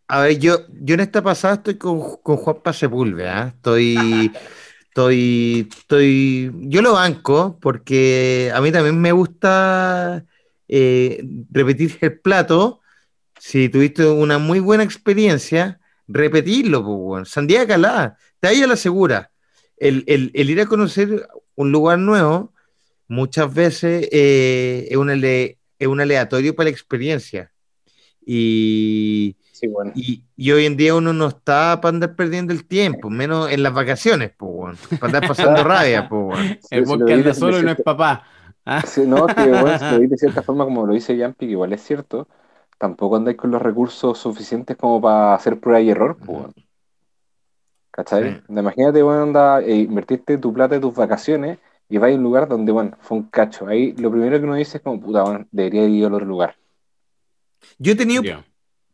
[0.08, 3.48] A ver, yo, yo en esta pasada estoy con, con Juanpa Sepúlveda, ¿ah?
[3.48, 4.30] Estoy,
[4.88, 10.24] estoy, estoy, yo lo banco porque a mí también me gusta
[10.68, 12.80] eh, repetir el plato.
[13.38, 17.26] Si tuviste una muy buena experiencia, repetirlo, pues, weón.
[17.26, 19.31] Sandía calada, te ahí a la segura.
[19.82, 22.52] El, el- el ir a conocer un lugar nuevo,
[23.08, 27.52] muchas veces eh, es, un ale- es un aleatorio para la experiencia.
[28.26, 29.92] Y, Sí, bueno.
[29.92, 33.62] y, y hoy en día uno no está para andar perdiendo el tiempo, menos en
[33.62, 34.76] las vacaciones, pues, weón.
[34.98, 36.52] Para andar pasando rabia, pues, weón.
[36.60, 38.26] Sí, El sí, vi anda de- solo y no es papá.
[38.64, 41.52] Ah, Sí, no, que bueno, si lo de cierta forma, como lo dice Yampi, que
[41.52, 42.28] igual es cierto,
[42.78, 46.48] tampoco andáis con los recursos suficientes como para hacer prueba y error, pues.
[47.92, 48.32] ¿Cachai?
[48.32, 48.42] Sí.
[48.48, 51.58] Imagínate, bueno, anda, eh, invertiste tu plata de tus vacaciones
[51.88, 53.68] y vais a un lugar donde, bueno, fue un cacho.
[53.68, 56.56] Ahí lo primero que uno dice es como, puta, bueno, debería ir a otro lugar.
[57.78, 58.22] Yo he tenido,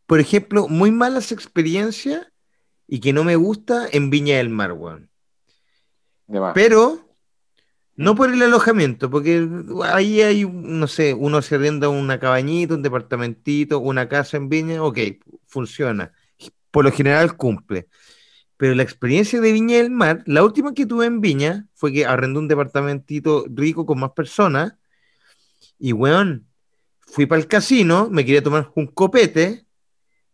[0.05, 2.27] por ejemplo, muy malas experiencias
[2.87, 5.09] y que no me gusta en Viña del Mar, weón.
[6.27, 6.53] Más.
[6.53, 6.99] Pero
[7.95, 9.47] no por el alojamiento, porque
[9.85, 14.83] ahí hay, no sé, uno se arrienda una cabañita, un departamentito, una casa en Viña,
[14.83, 14.99] ok,
[15.47, 16.11] funciona.
[16.71, 17.87] Por lo general cumple.
[18.59, 22.05] Pero la experiencia de Viña del Mar, la última que tuve en Viña fue que
[22.05, 24.73] arrendé un departamentito rico con más personas
[25.79, 26.45] y, weón,
[26.99, 29.65] fui para el casino, me quería tomar un copete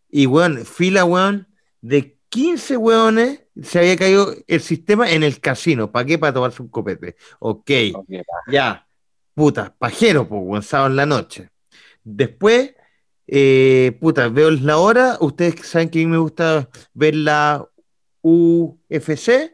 [0.10, 1.48] y, weón, fila, weón,
[1.82, 5.92] de 15 weones, se había caído el sistema en el casino.
[5.92, 6.18] ¿Para qué?
[6.18, 7.16] Para tomarse un copete.
[7.38, 8.52] Ok, Ok, va.
[8.52, 8.88] ya.
[9.36, 11.52] Puta, pajero, pues, weón, sábado en la noche.
[12.04, 12.74] Después,
[13.28, 15.18] eh, puta, veo la hora.
[15.22, 17.70] Ustedes saben que a mí me gusta ver la
[18.26, 19.54] UFC.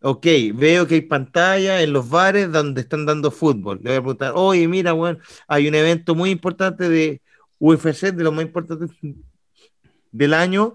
[0.00, 3.80] Ok, veo que hay pantalla en los bares donde están dando fútbol.
[3.82, 5.18] Le voy a preguntar, oye, mira, weón,
[5.48, 7.20] hay un evento muy importante de
[7.58, 8.90] UFC, de los más importantes
[10.12, 10.74] del año.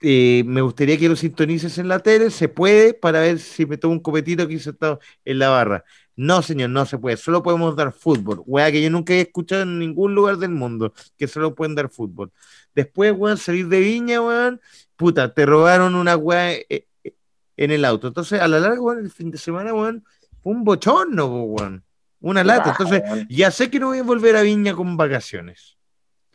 [0.00, 3.76] Eh, me gustaría que lo sintonices en la tele, se puede, para ver si me
[3.78, 5.84] tomo un copetito aquí sentado en la barra.
[6.14, 8.42] No, señor, no se puede, solo podemos dar fútbol.
[8.46, 11.88] Weá, que yo nunca he escuchado en ningún lugar del mundo, que solo pueden dar
[11.88, 12.30] fútbol.
[12.74, 14.60] Después, weón, salir de viña, weón,
[14.96, 16.66] puta, te robaron una weá eh,
[17.02, 17.14] eh,
[17.56, 18.08] en el auto.
[18.08, 20.04] Entonces, a la larga, weón, el fin de semana, weón,
[20.42, 21.82] fue un bochorno, weón.
[22.20, 22.70] Una lata.
[22.70, 25.76] Entonces, ya sé que no voy a volver a Viña con vacaciones.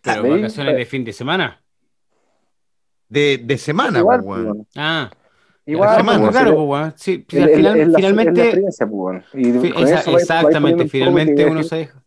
[0.01, 1.63] Pero vacaciones de fin de semana.
[3.07, 4.67] De, de semana, weón.
[4.75, 5.09] Ah,
[5.67, 6.93] Igual, pues, pues, weón, claro, pues, weón.
[6.95, 9.23] Sí, es- al final- la finalmente, pues, weón.
[9.33, 12.03] Y con esa- eso exactamente, finalmente uno se deja,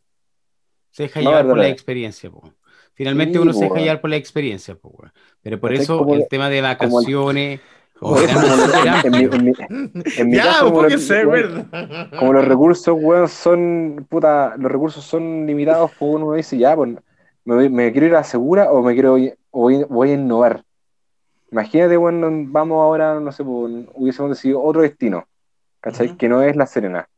[0.90, 2.52] se deja No, llevar por la experiencia, po.
[2.94, 3.84] Finalmente Sí, uno se deja weón.
[3.84, 5.12] llevar por la experiencia, weón.
[5.42, 7.60] Pero por eso el el- tema de el- vacaciones,
[8.00, 9.32] como el- en- mi- amplio.
[9.34, 12.10] en mi- en mi Ya, caso, pues, como porque los- weón, ¿verdad?
[12.18, 16.94] como los recursos, weón, son, puta, los recursos son limitados, pues uno dice, ya, pues,
[17.44, 19.18] me, me quiero ir a segura o me quiero, o
[19.60, 20.64] voy, voy a innovar.
[21.50, 25.24] Imagínate, weón, vamos ahora, no sé, pues, hubiésemos decidido otro destino,
[25.80, 26.16] ¿cachai?
[26.16, 27.08] Que no es La Serena.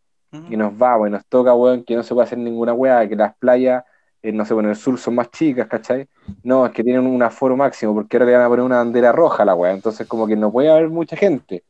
[0.48, 3.14] y nos vamos y nos toca, weón, que no se puede hacer ninguna weá, que
[3.16, 3.84] las playas,
[4.22, 6.08] eh, no sé, bueno, en el sur son más chicas, ¿cachai?
[6.42, 9.12] No, es que tienen un aforo máximo, porque ahora le van a poner una bandera
[9.12, 11.64] roja a la weá, entonces como que no puede haber mucha gente.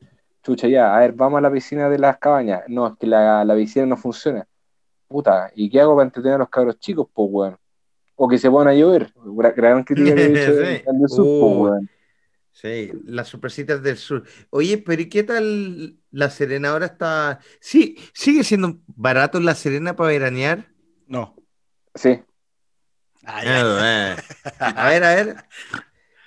[0.45, 2.63] Chucha, ya, a ver, vamos a la piscina de las cabañas.
[2.69, 4.45] No, es que la, la piscina no funciona.
[5.09, 7.57] Puta, ¿y qué hago para entretener a los cabros chicos, pues, weón?
[8.17, 9.13] O que se pongan a llover.
[9.25, 10.83] Gra- Gran crítica que he dicho Sí.
[10.87, 11.63] del sur, po, Uh.
[11.65, 11.91] weón.
[12.53, 14.25] Sí, las sorpresitas del sur.
[14.51, 17.41] Oye, pero ¿y qué tal La Serena ahora está?
[17.61, 20.69] Sí, sigue siendo barato La Serena para veranear.
[21.07, 21.35] No.
[21.95, 22.21] Sí.
[23.25, 23.41] Ah.
[23.45, 24.17] Ah, eh.
[24.61, 25.37] A ver, a ver.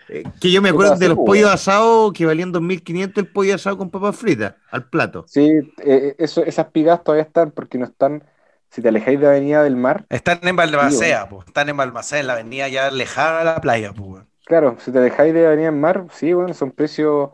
[0.08, 3.28] Eh, Que yo me ¿Qué acuerdo de los po, pollos asados que valían 2.500 el
[3.28, 5.26] pollo asado con papas fritas al plato.
[5.28, 5.50] Sí,
[5.84, 8.24] eh, eso, esas pigas todavía están porque no están.
[8.70, 11.48] Si te alejáis de Avenida del Mar, Están en Balmacea, pues.
[11.48, 14.24] Están en Balmacea, en la avenida ya lejana a la playa, pues.
[14.46, 17.30] Claro, si te alejáis de Avenida del Mar, sí, bueno, son precios,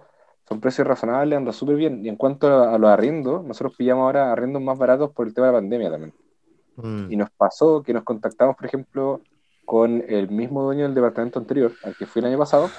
[0.48, 2.06] son precios razonables, anda súper bien.
[2.06, 5.34] Y en cuanto a, a los arriendos, nosotros pillamos ahora arriendos más baratos por el
[5.34, 6.14] tema de la pandemia también.
[6.78, 7.12] Mm.
[7.12, 9.22] Y nos pasó que nos contactamos, por ejemplo,
[9.66, 12.70] con el mismo dueño del departamento anterior, al que fui el año pasado,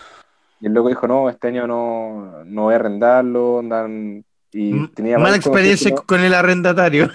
[0.61, 4.25] y el loco dijo, no, este año no, no voy a arrendarlo, andan...
[4.55, 7.09] Y tenía Mala experiencia con el arrendatario.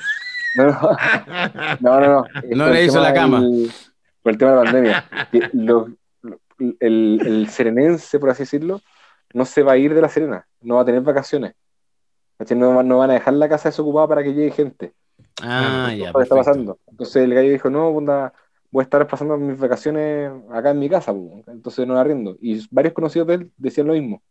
[0.56, 0.80] No, no,
[1.82, 2.26] no, no, no.
[2.56, 3.42] No le hizo la cama.
[3.42, 3.72] del-
[4.24, 5.06] por el tema de la pandemia.
[5.32, 5.88] Que lo- lo-
[6.60, 8.82] el, el serenense, por así decirlo,
[9.34, 11.54] no se va a ir de la Serena, no va a tener vacaciones.
[12.56, 14.94] No, no van a dejar la casa desocupada para que llegue gente.
[15.42, 16.12] Ah, ya.
[16.12, 16.80] lo está pasando.
[16.88, 21.14] Entonces el gallo dijo, no, voy a estar pasando mis vacaciones acá en mi casa,
[21.14, 21.44] pu".
[21.48, 22.38] entonces no la arriendo.
[22.42, 24.22] Y varios conocidos de él decían lo mismo,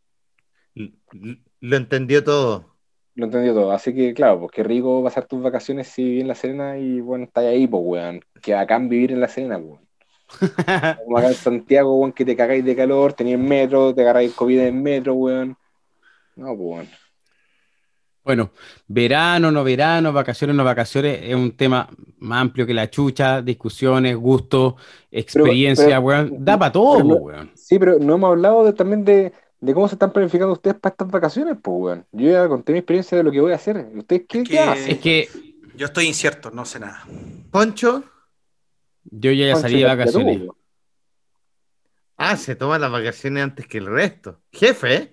[1.60, 2.76] Lo entendió todo.
[3.14, 3.72] lo entendió todo.
[3.72, 7.00] Así que, claro, pues qué rico pasar tus vacaciones si vivís en la Serena y
[7.00, 8.20] bueno, estás ahí, pues, weón.
[8.42, 9.80] Que bacán vivir en la Serena, pues.
[11.04, 14.58] Como acá en Santiago, weón, que te cagáis de calor, tenías metro, te agarráis COVID
[14.60, 15.56] en metro, weón.
[16.36, 16.88] No, pues, weón.
[18.24, 18.50] Bueno,
[18.88, 21.88] verano, no verano, vacaciones, no vacaciones, es un tema
[22.18, 24.74] más amplio que la chucha, discusiones, gustos,
[25.12, 26.44] experiencia, pero- weón.
[26.44, 27.50] Da para todo, pero weón.
[27.54, 30.92] Sí, pero no hemos hablado de- también de, de cómo se están planificando ustedes para
[30.92, 32.04] estas vacaciones, pues, weón.
[32.10, 33.86] Yo ya conté mi experiencia de lo que voy a hacer.
[33.94, 34.90] ¿Ustedes qué, Es qué que- hacen?
[34.90, 35.28] Es que
[35.76, 37.04] Yo estoy incierto, no sé nada.
[37.52, 38.02] Poncho,
[39.10, 40.42] yo ya Conche, salí de ya- ya vacaciones.
[42.16, 44.40] ah, se toma las vacaciones antes que el resto.
[44.52, 45.12] Jefe, ¿eh?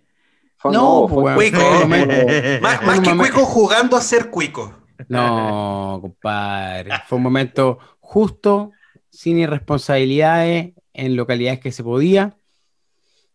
[0.65, 1.71] No, fue- pues, Cuico.
[1.81, 2.15] momento.
[2.61, 4.73] Más, que cuico jugando a ser cuico.
[5.09, 6.91] No, compadre.
[7.07, 8.71] Fue un momento justo,
[9.09, 12.37] sin irresponsabilidades, en localidades que se podía.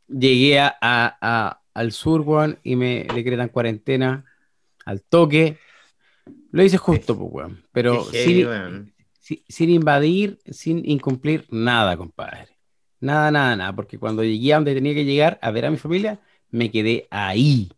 [0.09, 4.24] Llegué a, a- a- al sur, weón, y me decretan cuarentena
[4.86, 5.59] al toque.
[6.51, 7.64] Lo hice justo, pues, weón.
[7.72, 8.90] Pero Qué heavy,
[9.20, 12.49] sin, invadir, sin incumplir nada, compadre.
[13.01, 13.74] Nada, nada, nada.
[13.74, 16.20] Porque cuando llegué a donde tenía que llegar a ver a mi familia,
[16.51, 17.70] me quedé ahí.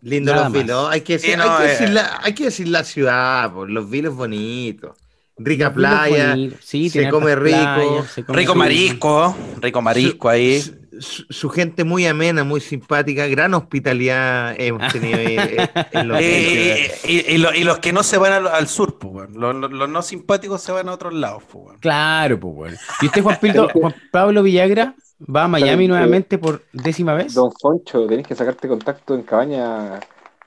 [0.00, 0.62] Lindo Nada los más.
[0.62, 0.88] vilos.
[0.90, 1.68] Hay que decir, Sí, no, hay que eh.
[1.68, 4.96] decir la, hay que decir la ciudad, los vilos bonitos.
[5.36, 6.28] Rica Los vilos playa.
[6.28, 7.74] bonitos, sí, se come rico.
[7.74, 8.54] playas, se come Rico rico.
[8.54, 10.70] marisco, rico marisco ahí.
[11.00, 16.20] Su, gente muy amena, muy simpática, gran hospitalidad hemos tenido ahí, eh, en los vilos.
[16.22, 19.54] Eh, y, y lo- y los que no se van al, al sur, pues, los,
[19.54, 21.78] los- los no simpáticos se van a otros lados, pues.
[21.80, 22.76] Claro, pues bueno.
[23.02, 24.94] ¿Y usted, Juan, Pildo- Juan Pablo Villagra,
[25.34, 27.34] va a Miami Pero, nuevamente por décima vez?
[27.34, 30.00] Don Foncho, tenés que sacarte contacto en cabaña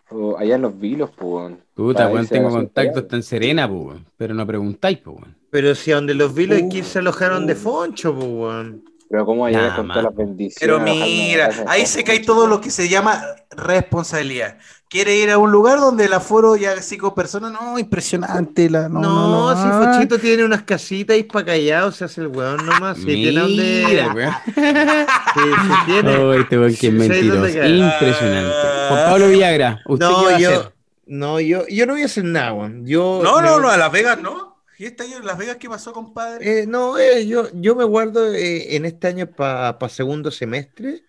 [0.09, 1.53] o allá en los vilos, pues.
[1.73, 3.99] Puta, weón, tengo contactos tan serena, pues.
[4.15, 5.17] Pero no preguntáis, pues.
[5.49, 7.57] Pero si a donde los vilos hay que irse Uh, alojaron de uh.
[7.57, 8.67] Foncho, pues.
[9.09, 10.57] Pero cómo allá Nada con todas las bendiciones.
[10.59, 13.21] Pero a mira, ahí se cae todo lo que se llama
[13.51, 14.57] responsabilidad.
[14.89, 18.69] Quiere ir a un lugar donde el aforo ya cinco personas, no, impresionante.
[18.69, 19.91] La, no, No, no, no, si ah.
[19.93, 22.97] Fochito tiene unas casitas ahí para callado, se hace el weón nomás.
[22.97, 23.85] Si tiene donde.
[23.87, 24.33] Mira, weón.
[24.45, 26.17] Si, si tiene.
[26.17, 27.47] Oh, este weón que es Sí, sí, mentiroso.
[27.47, 28.53] Impresionante.
[28.89, 30.49] Juan Pablo Villagra, ¿usted qué va No, a yo.
[30.49, 30.73] hacer?
[31.05, 32.85] No, yo, yo no voy a hacer nada, weón.
[32.85, 33.21] Yo.
[33.23, 34.56] No, me- no, no, a Las Vegas no.
[34.77, 36.61] ¿Y este año en Las Vegas qué pasó, compadre?
[36.61, 41.03] Eh, no, eh, yo, yo me guardo eh, en este año para segundo semestre.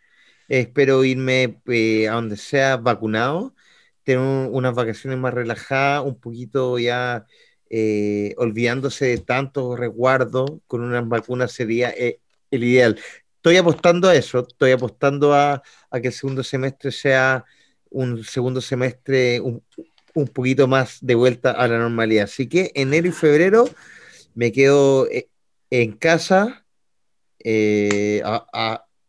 [0.49, 3.55] Espero irme eh, a donde sea vacunado,
[4.05, 7.27] tener un- unas vacaciones más relajadas, un poquito ya
[7.70, 12.20] eh, olvidándose de tanto resguardo, con unas vacunas sería eh,
[12.51, 12.99] el ideal.
[13.36, 17.45] Estoy apostando a eso, estoy apostando a, a que el segundo semestre sea
[17.90, 19.62] un segundo semestre un,
[20.19, 22.24] un poquito más de vuelta a la normalidad.
[22.24, 23.69] Así que enero y febrero
[24.35, 25.28] me quedo eh,
[25.70, 26.66] en casa.
[27.45, 28.23] eh,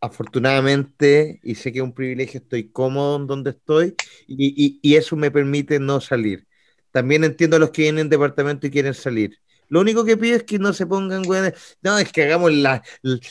[0.02, 3.95] afortunadamente, y sé que es un privilegio, estoy cómodo donde estoy
[4.27, 6.48] y, y- y eso me permite no salir.
[6.91, 9.38] También entiendo a los que vienen en departamento y quieren salir,
[9.70, 11.54] Lo único que pido es que no se pongan, weón.
[11.82, 12.82] No, es que hagamos la,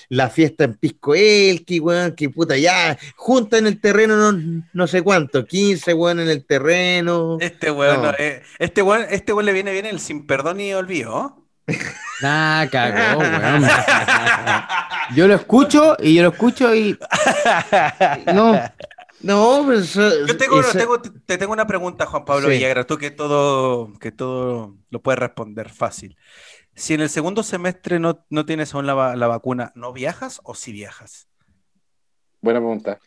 [0.08, 4.86] la fiesta en Pisco Elqui, weón, que puta, ya, junta en el terreno no, no
[4.86, 7.38] sé cuánto, 15, weón, en el terreno.
[7.40, 8.12] Este weón, No.
[8.12, 11.44] no, eh, este weón, este weón le viene bien el sin perdón y olvido.
[12.20, 13.64] Nah, cagó, weón.
[15.14, 16.98] Yo lo escucho y yo lo escucho y.
[18.34, 18.60] No.
[19.20, 20.60] No, pero eso- Yo tengo,
[21.26, 22.54] te tengo una pregunta, Juan Pablo Sí.
[22.54, 26.16] Villagra, tú que todo, que todo lo puedes responder fácil.
[26.74, 30.54] Si en el segundo semestre no, no tienes aún la, la vacuna, ¿no viajas o
[30.54, 31.26] sí viajas?
[32.40, 33.00] Buena pregunta.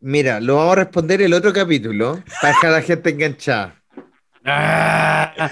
[0.00, 3.80] Mira, lo vamos a responder el otro capítulo para dejar a la gente enganchada.
[4.44, 5.50] Ah.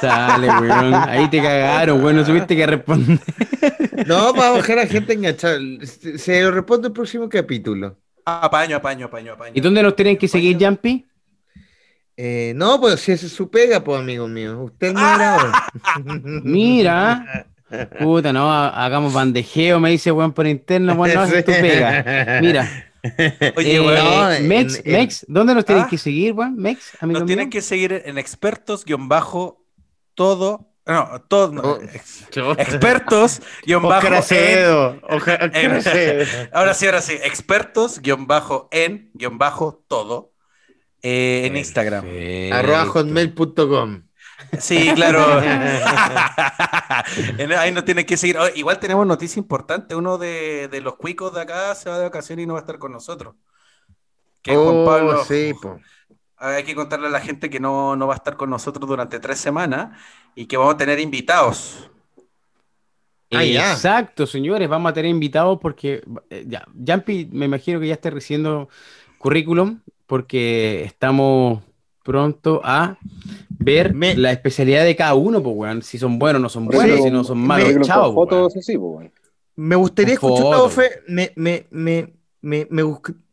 [0.00, 0.94] Sale, weón.
[0.94, 2.16] Ahí te cagaron, weón.
[2.16, 3.18] No supiste que responder.
[4.06, 5.58] No, para dejar a la gente enganchada.
[5.82, 7.98] Se se lo respondo el próximo capítulo.
[8.42, 9.52] Apaño, apaño, apaño, apaño.
[9.54, 11.06] ¿Y dónde nos tienen que seguir, Jumpy?
[12.16, 14.60] Eh, no, pues si esa es su pega, pues amigo mío.
[14.62, 15.68] Usted no era ahora.
[16.44, 17.46] Mira.
[18.00, 20.94] Puta, no, ha- hagamos bandejeo, me dice, weón, por interno.
[20.94, 22.38] Bueno, no, es tu pega.
[22.40, 22.68] Mira.
[23.56, 25.88] Oye, eh, weón, Mex, en- Mex, ¿dónde nos tienen ¿Ah?
[25.88, 26.56] que seguir, weón?
[26.56, 27.50] Mex, amigo nos tienen mío?
[27.52, 29.62] que seguir en expertos guion bajo
[30.14, 31.78] todo, no, todo, no, Oh.
[31.82, 32.24] ex-
[32.58, 35.00] expertos guion bajo Oscar en- Acevedo.
[36.52, 40.32] ahora sí, ahora sí, expertos guion bajo en guion bajo todo
[41.02, 42.04] eh, en Instagram.
[42.52, 44.02] Arroba hotmail.com.
[44.58, 45.20] Sí, claro.
[47.58, 48.38] Ahí nos tienen que seguir.
[48.38, 49.94] Oh, igual tenemos noticia importante.
[49.94, 52.62] Uno de, de los cuicos de acá se va de vacaciones y no va a
[52.62, 53.34] estar con nosotros.
[54.42, 55.24] Que es Juan Oh, Pablo.
[55.24, 55.78] sí, po.
[56.40, 59.18] Hay que contarle a la gente que no, no va a estar con nosotros durante
[59.20, 59.98] tres semanas
[60.34, 61.90] y que vamos a tener invitados.
[63.32, 63.68] Ah, ya.
[63.80, 68.08] Exacto, señores, vamos a tener invitados porque eh, ya, Jumpy, me imagino que ya está
[68.08, 68.70] recibiendo
[69.18, 71.62] currículum porque estamos
[72.02, 72.98] pronto a
[73.58, 76.70] ver Me- la especialidad de cada uno, pues, weón, si son buenos o no son
[76.70, 79.10] Sí, buenos, si no son malos, con chao, fotos, sí, pues, bueno.
[79.56, 80.46] Me gustaría escuchar
[81.36, 82.14] me, me,
[82.48, 82.82] me, me,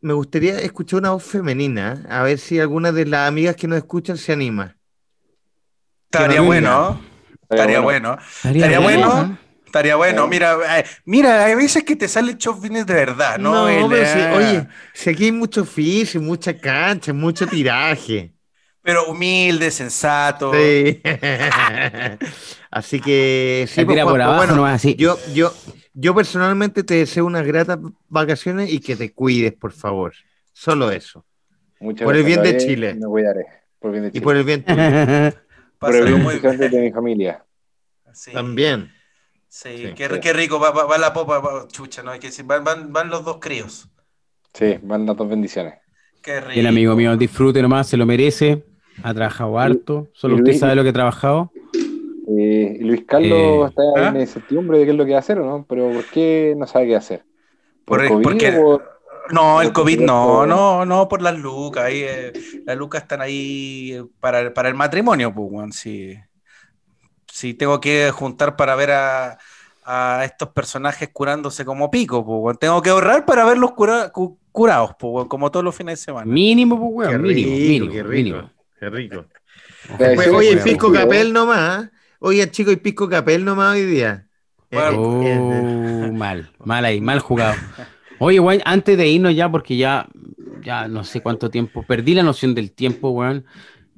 [0.01, 3.77] me gustaría escuchar una voz femenina, a ver si alguna de las amigas que nos
[3.77, 4.75] escuchan se anima.
[6.11, 7.01] Estaría no bueno.
[7.49, 8.17] Estaría bueno.
[8.19, 9.27] Estaría Estaría bueno, bueno.
[9.27, 9.37] ¿no?
[9.65, 10.27] Estaría bueno.
[10.27, 13.53] Mira, eh, mira, hay veces que te salen chofines de verdad, ¿no?
[13.53, 18.33] No, El, pero sí, eh, oye, si aquí hay mucho oficio, mucha cancha, mucho tiraje.
[18.81, 20.51] Pero humilde, sensato.
[20.53, 21.01] Sí.
[22.69, 24.95] Así que sí, pues, tira por abajo, bueno, no es así.
[24.95, 25.53] yo, yo,
[25.95, 30.13] yo personalmente te deseo unas gratas vacaciones y que te cuides, por favor.
[30.53, 31.25] Solo eso.
[31.79, 32.93] Muchas Por el bien Chile.
[32.95, 33.45] Me cuidaré.
[33.79, 34.23] Por el bien de Y Chile.
[34.23, 34.77] por el bien tuyo
[35.79, 36.57] Por el bien muy bien.
[36.57, 37.43] de mi familia.
[38.13, 38.91] Sí, también.
[39.47, 39.93] sí, Sí.
[39.95, 40.19] qué, Sí.
[40.21, 40.59] qué rico.
[40.59, 42.11] Va, va- va la popa, va- chucha, ¿no?
[42.11, 43.89] Hay que decir, van, van, van los dos críos.
[44.53, 45.75] Sí, van las dos bendiciones.
[46.21, 46.53] Qué rico.
[46.53, 48.63] Bien, amigo mío, disfrute nomás, se lo merece.
[49.03, 51.51] Ha trabajado harto, solo y usted sabe lo que ha trabajado.
[52.27, 54.09] Eh, y Luis Carlos Eh, está ¿ah?
[54.09, 56.55] en incertidumbre de qué es lo que va a hacer o no, pero ¿por qué
[56.57, 57.23] no sabe qué hacer?
[57.85, 58.95] ¿Por, Por- COVID porque- o por-
[59.31, 61.85] No, el COVID no, no, no, por las lucas.
[61.85, 62.31] Ahí, eh,
[62.65, 65.71] las lucas están ahí eh, para, para el matrimonio, pues, weón.
[65.71, 66.15] Si,
[67.27, 69.37] si tengo que juntar para ver a,
[69.83, 72.59] a estos personajes curándose como pico, pues.
[72.59, 76.25] Tengo que ahorrar para verlos cura- cu- curados, pues, como todos los fines de semana.
[76.31, 78.09] Mínimo, pues, Qué weón, mínimo, rico, mínimo, qué rico.
[78.35, 78.51] mínimo.
[78.79, 79.25] Qué rico.
[79.97, 81.85] Pues, Pues, sí, oye, sí, capel nomás.
[81.85, 81.89] ¿eh?
[82.25, 84.27] Oye, chico, y pisco capel nomás hoy día.
[84.71, 85.21] Bueno.
[85.21, 87.53] Eh, eh, Oh, mal, mal ahí, mal jugado.
[88.17, 90.07] Oye, weón, antes de irnos ya, porque ya,
[90.63, 93.45] ya no sé cuánto tiempo, perdí la noción del tiempo, weón.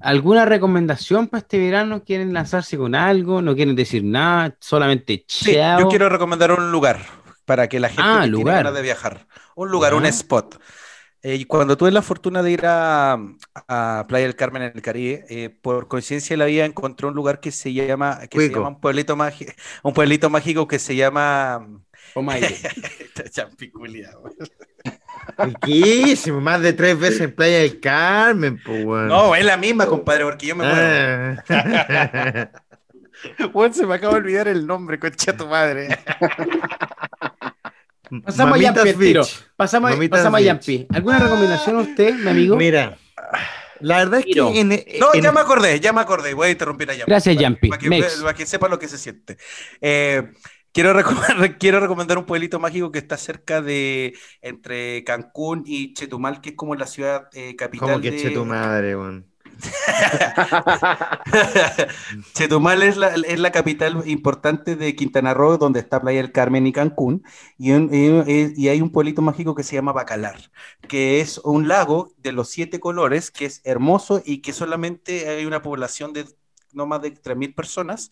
[0.02, 2.04] ¿Alguna recomendación para este verano?
[2.04, 3.42] ¿Quieren lanzarse con algo?
[3.42, 4.58] ¿No quieren decir nada?
[4.60, 7.00] Solamente Sí, yo quiero recomendar un lugar
[7.46, 8.56] para que la gente Ah, que lugar.
[8.56, 9.28] tiene ganas de viajar.
[9.56, 10.10] Un lugar, un Ya.
[10.10, 10.60] spot.
[11.24, 13.18] Eh, cuando tuve la fortuna de ir a,
[13.68, 17.16] a Playa del Carmen en el Caribe, eh, por coincidencia de la vida encontré un
[17.16, 19.52] lugar que se llama, que se llama un pueblito mágico,
[19.84, 21.68] un pueblito mágico que se llama
[22.14, 22.56] Toma aire.
[23.32, 24.34] Champiculia, güey.
[25.38, 29.08] Riquísimo, más de tres veces en Playa del Carmen, pues, weón.
[29.08, 31.42] No, es la misma, compadre, porque yo me muero.
[31.50, 32.52] Ah.
[33.54, 35.88] Weón, se me acaba de olvidar el nombre, concha tu madre.
[38.24, 39.24] Pasamos a Yampi tiro.
[39.56, 40.42] Pasamos, pasamos a.
[40.44, 40.88] Yampi.
[40.94, 42.56] ¿Alguna recomendación a usted, mi amigo?
[42.58, 42.98] Mira,
[43.80, 44.70] la verdad es que en,
[45.00, 46.34] No, en- ya me acordé, ya me acordé.
[46.34, 47.10] Voy a interrumpir a Yampi.
[47.12, 47.70] Gracias, Para- Yampi.
[47.70, 48.16] Para que, Mex.
[48.22, 49.38] para que sepa lo que se siente.
[49.82, 50.32] Eh,
[50.72, 56.42] quiero, recomendar, quiero recomendar un pueblito mágico que está cerca de entre Cancún y Chetumal,
[56.42, 58.18] que es como la ciudad eh, capital ¿Cómo que de...
[58.18, 59.26] eche tu madre, weón?
[62.34, 66.68] Chetumal es la, es la capital importante de Quintana Roo, donde está Playa del Carmen
[66.68, 67.24] y Cancún,
[67.58, 70.38] y, y hay un pueblito mágico que se llama Bacalar,
[70.88, 75.46] que es un lago de los siete colores, que es hermoso y que solamente hay
[75.46, 76.26] una población de
[76.74, 78.12] no más de 3.000 personas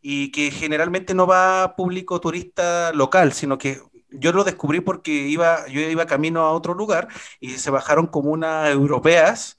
[0.00, 3.80] y que generalmente no va público turista local, sino que
[4.10, 7.08] yo lo descubrí porque iba, yo iba camino a otro lugar
[7.40, 9.58] y se bajaron como unas europeas.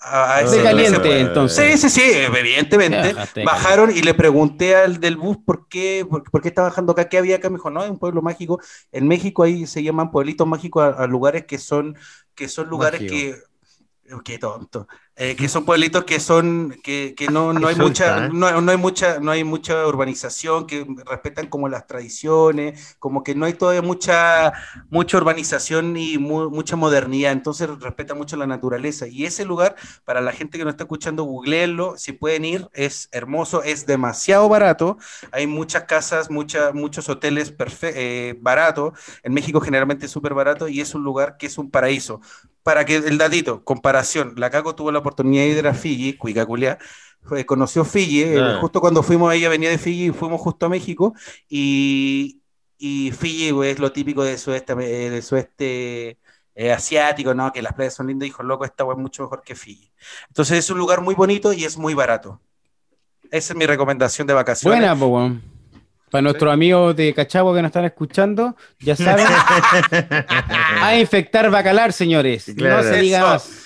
[0.00, 1.80] A De caliente, entonces.
[1.80, 3.12] Sí, sí, sí, evidentemente.
[3.12, 6.92] Bajaste Bajaron y le pregunté al del bus por qué, por, por qué está bajando
[6.92, 7.50] acá, qué había acá.
[7.50, 8.60] Me dijo, no, es un pueblo mágico.
[8.92, 11.96] En México ahí se llaman pueblitos mágicos a, a lugares que son,
[12.34, 13.06] que son lugares Mágico.
[13.06, 13.36] que.
[14.24, 14.86] Qué tonto.
[15.18, 18.28] Eh, que son pueblitos que son, que, que no, no hay mucha, ¿eh?
[18.30, 23.34] no, no hay mucha, no hay mucha urbanización, que respetan como las tradiciones, como que
[23.34, 24.52] no hay todavía mucha,
[24.90, 29.06] mucha urbanización y mu- mucha modernidad, entonces respeta mucho la naturaleza.
[29.08, 33.08] Y ese lugar, para la gente que no está escuchando, googleenlo, si pueden ir, es
[33.10, 34.98] hermoso, es demasiado barato,
[35.32, 40.80] hay muchas casas, mucha, muchos hoteles eh, baratos, en México generalmente es súper barato y
[40.82, 42.20] es un lugar que es un paraíso.
[42.66, 46.44] Para que el datito, comparación, la Caco tuvo la oportunidad de ir a Fiji, cuica
[46.44, 46.78] culiá,
[47.22, 50.68] fue- conoció Fiji, eh, justo cuando fuimos, ella venía de Fiji y fuimos justo a
[50.68, 51.14] México,
[51.48, 52.40] y,
[52.76, 56.18] y Fiji es lo típico de sudeste, eh, del sudeste
[56.56, 57.52] eh, asiático, ¿no?
[57.52, 59.92] Que las playas son lindas, dijo, loco, esta es mucho mejor que Fiji.
[60.26, 62.40] Entonces es un lugar muy bonito y es muy barato.
[63.30, 64.76] Esa es mi recomendación de vacaciones.
[65.08, 65.55] Buena.
[66.10, 69.26] Para nuestros amigos de Cachagua que nos están escuchando, ya saben,
[70.80, 72.52] a infectar bacalar, señores.
[72.56, 72.76] Claro.
[72.82, 73.26] No se diga Eso.
[73.26, 73.62] más.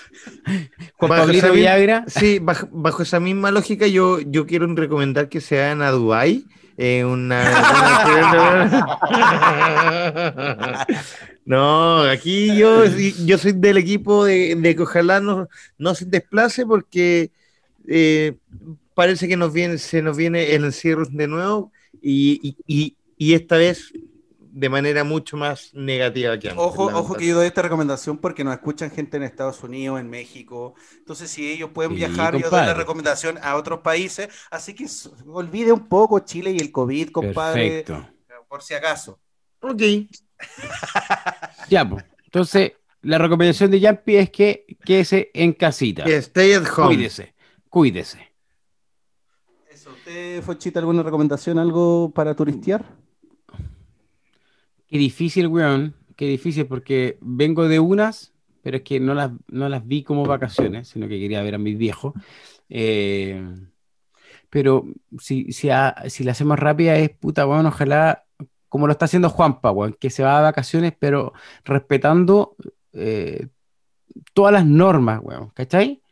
[0.97, 2.05] Juan Bajo Pablito Viagra.
[2.07, 6.45] Sí, bajo, bajo esa misma lógica, yo, yo quiero recomendar que se vayan a Dubái.
[6.79, 7.41] eh, una,
[9.11, 10.87] una-
[11.45, 15.49] No, aquí yo, yo soy del equipo de, de que ojalá no,
[15.79, 17.31] no se desplace porque
[17.89, 18.35] eh,
[18.95, 21.73] parece que nos viene, se nos viene el encierro de nuevo
[22.03, 23.93] y, y- y- esta vez
[24.53, 26.63] de manera mucho más negativa que antes.
[26.65, 30.11] Ojo, ojo que yo doy esta recomendación porque nos escuchan gente en Estados Unidos, en
[30.11, 30.75] México.
[30.99, 32.67] Entonces, si ellos pueden Sí, viajar, yo doy compadre.
[32.67, 34.29] la recomendación a otros países.
[34.51, 34.87] Así que
[35.27, 38.09] olvide un poco Chile y el COVID, compadre, Perfecto.
[38.49, 39.21] por si acaso.
[39.61, 39.83] Ok.
[41.69, 42.05] Ya, pues.
[42.25, 42.73] Entonces,
[43.03, 46.05] la recomendación de Yampi es que quédese en casita.
[46.05, 46.89] Que Stay at home.
[46.97, 47.35] Cuídese,
[47.69, 48.30] cuídese.
[50.11, 52.85] ¿Usted, Fochita, alguna recomendación, algo para turistear?
[54.89, 55.95] Qué difícil, weón.
[56.17, 60.25] Qué difícil porque vengo de unas, pero es que no las, no las vi como
[60.25, 62.15] vacaciones, sino que quería ver a mis viejos.
[62.69, 63.41] Eh,
[64.51, 64.85] pero
[65.21, 68.25] si, si, a- si la hacemos rápida es puta, weón, ojalá,
[68.69, 71.33] como lo está haciendo Juanpa, weón, que se va a vacaciones, pero
[71.65, 72.57] respetando
[72.95, 73.47] eh,
[74.35, 76.03] todas las normas, weón, ¿cachai?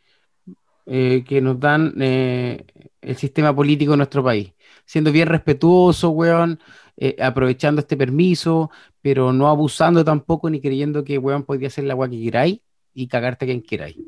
[0.86, 2.64] Eh, que nos dan eh,
[3.00, 4.52] el sistema político de nuestro país.
[4.84, 6.60] Siendo bien respetuoso, weón,
[6.96, 8.70] eh, aprovechando este permiso,
[9.02, 12.60] pero no abusando tampoco ni creyendo que, weón, podía hacer la agua que queráis
[12.94, 13.98] y cagarte a quien queráis.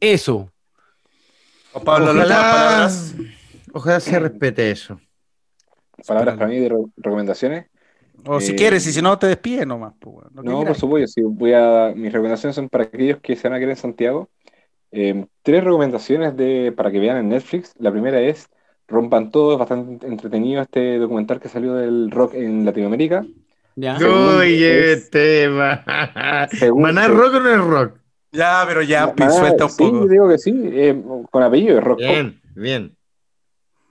[0.00, 0.50] Eso.
[1.84, 3.14] Pablo, las últimas Ojalá, palabras.
[3.72, 5.00] ojalá se respete eso.
[6.06, 7.66] Palabras para mí de re- recomendaciones.
[8.26, 9.92] O si Eh, quieres, y si no, te despides nomás.
[10.00, 13.48] pues, que No, por supuesto, sí, voy a, mis recomendaciones son para aquellos que se
[13.48, 14.30] van a quedar en Santiago.
[14.96, 17.74] Eh, tres recomendaciones de, para que vean en Netflix.
[17.78, 18.48] La primera es
[18.86, 23.24] Rompan Todo, es bastante entretenido este documental que salió del rock en Latinoamérica.
[23.74, 23.96] ¿Ya?
[23.98, 25.82] Oye, es- tema.
[26.76, 27.98] ¿Maná es rock o no es rock?
[28.30, 30.06] Ya, pero ya, Ah, suelta un sí, poco.
[30.06, 31.98] digo que sí, eh, con apellido es rock.
[31.98, 32.06] pop.
[32.08, 32.96] Bien, bien,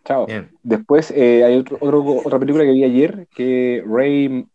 [0.05, 0.25] Chao.
[0.25, 0.49] bien.
[0.63, 4.45] Después eh, hay otro- otro- otra película que vi ayer que Ray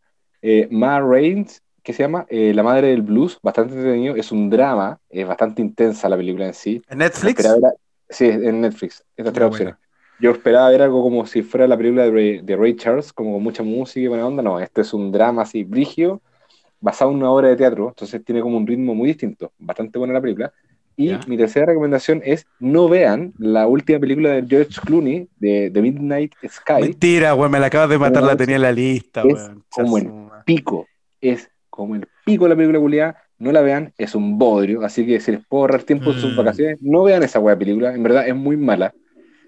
[0.42, 4.50] eh, Ma Raines, que se llama eh, La Madre del Blues, bastante entretenido, es un
[4.50, 6.82] drama, es bastante intensa la película en sí.
[6.86, 7.46] ¿En Netflix?
[7.46, 7.56] A-
[8.10, 9.74] sí, en Netflix, estas tres opciones.
[10.20, 13.32] Yo esperaba ver algo como si fuera la película de Ray, de Ray Charles, como
[13.32, 14.42] con mucha música y buena onda.
[14.42, 16.20] No, este es un drama así, brigio,
[16.78, 19.52] basado en una obra de teatro, entonces tiene como un ritmo muy distinto.
[19.56, 20.52] Bastante buena la película.
[20.94, 25.80] Y mi tercera recomendación es no vean la última película de George Clooney, de The
[25.80, 26.82] Midnight Sky.
[26.82, 29.64] Mentira, weón, me la acabas de matar, la tenía en la lista, es weón.
[29.70, 30.12] como el
[30.44, 30.86] pico,
[31.22, 31.48] es
[31.78, 35.20] como el pico de la película culiada, no la vean, es un bodrio, así que
[35.20, 36.36] si les puedo ahorrar tiempo en sus Mm.
[36.36, 38.94] vacaciones, no vean esa wea película, en verdad es muy mala.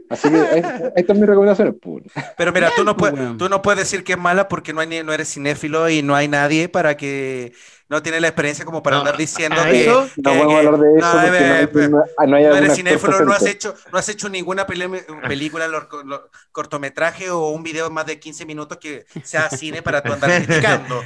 [0.09, 0.63] Así que ahí,
[0.97, 1.75] ahí están mis recomendaciones.
[1.81, 2.05] pues.
[2.37, 4.87] Pero mira, tú no, puedes, tú no puedes decir que es mala porque no, hay,
[4.89, 7.53] ni- no eres cinéfilo y no hay nadie para que
[7.91, 10.57] no tiene la experiencia como para No, andar diciendo que, eso No que- podemos que-
[10.67, 13.45] hablar de eso no, porque no, hay- no- no hay no eres cinéfilo, no has
[13.47, 18.19] hecho, no has hecho ninguna película, lor- lo- cortometraje o un video de más de
[18.19, 21.03] 15 minutos que sea cine para tú andar criticando.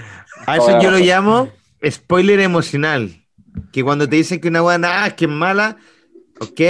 [0.47, 1.51] A eso yo lo llamo
[1.91, 3.21] spoiler emocional.
[3.73, 5.77] Que cuando te dicen que una buena ah, que es mala,
[6.41, 6.61] ok,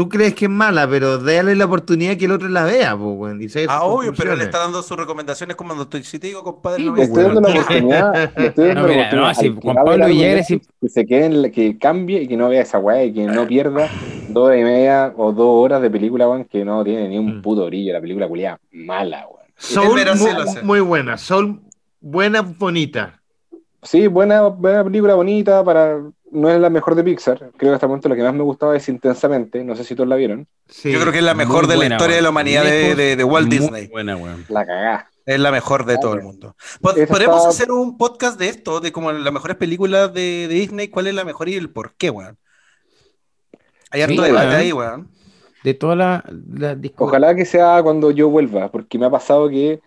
[0.00, 3.18] tú crees que es mala, pero dale la oportunidad que el otro la vea, pues,
[3.18, 6.42] weón, Ah, obvio, pero él está dando sus recomendaciones como cuando estoy, si te digo,
[6.42, 9.28] compadre, Sí, no me estoy dando la oportunidad, le estoy dando No, la mira, no,
[9.28, 12.28] oportunidad si al que Juan Pablo Villegas que se quede en la- que cambie y
[12.28, 13.90] que no vea esa weá y que no pierda
[14.26, 17.38] Dos horas y media o dos horas de película, weón, que no tiene ni un
[17.38, 17.42] Mm.
[17.42, 17.92] puto brillo.
[17.92, 19.46] La película culiada mala, weón.
[19.58, 21.18] Soul muy, muy buena.
[21.18, 21.60] Soul
[22.00, 23.20] buena, bonita.
[23.82, 26.00] Sí, buena, buena película, bonita, para...
[26.32, 27.38] No es la mejor de Pixar.
[27.56, 29.64] Creo que hasta el momento lo que más me gustaba es Intensamente.
[29.64, 30.46] No sé si todos la vieron.
[30.68, 30.92] Sí.
[30.92, 33.16] Yo creo que es la mejor de la buena, historia de la humanidad de, de-
[33.16, 33.86] de Walt Muy Disney.
[33.88, 34.44] buena, weón.
[34.48, 35.10] La cagá.
[35.26, 36.56] Es la mejor de todo el mundo.
[36.80, 40.46] Pod- Esa Podemos está- hacer un podcast de esto, de como las mejores películas de,
[40.48, 42.38] de Disney, cuál es la mejor y el por qué, weón.
[43.90, 44.58] Hay harto Sí, debate weón.
[44.60, 45.08] ahí, weón.
[45.64, 46.22] De todas las
[46.54, 49.80] las disco- Ojalá que sea cuando yo vuelva, porque me ha pasado que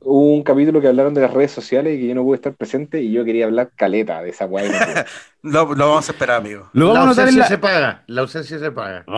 [0.00, 2.54] hubo un capítulo que hablaron de las redes sociales y que yo no pude estar
[2.54, 4.66] presente y yo quería hablar caleta de esa weá.
[4.66, 5.04] y no pude.
[5.40, 6.68] Lo, lo vamos a esperar, amigo.
[6.72, 7.48] Lo La vamos a notar en ausencia la...
[7.48, 8.02] se paga.
[8.08, 9.04] La ausencia se paga.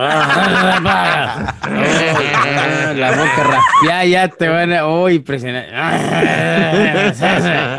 [1.73, 3.43] Ah, la boca
[3.81, 4.85] raspeada ya te van a...
[4.87, 5.71] Oh, impresionante.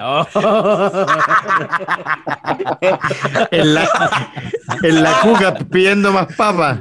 [0.02, 0.26] Oh.
[3.52, 3.88] En la,
[4.82, 6.78] en la cuca pidiendo más papas.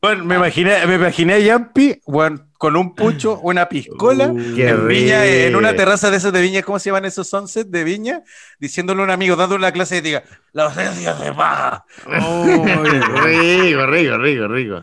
[0.00, 4.86] Bueno, me imaginé, me imaginé a Yampi, weón, con un pucho, una piscola, Uh, en
[4.86, 8.22] Viña, en una terraza de esas de Viña, ¿cómo se llaman esos sunsets de Viña?
[8.60, 10.22] Diciéndole a un amigo, dándole una clase y diga,
[10.52, 11.84] la ausencia se paga.
[12.06, 14.82] rico, rico, rico, rico.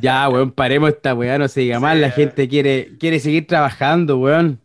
[0.00, 1.96] Ya, weón, paremos esta weá, no se diga más.
[1.96, 4.60] La gente quiere, quiere seguir trabajando, weón.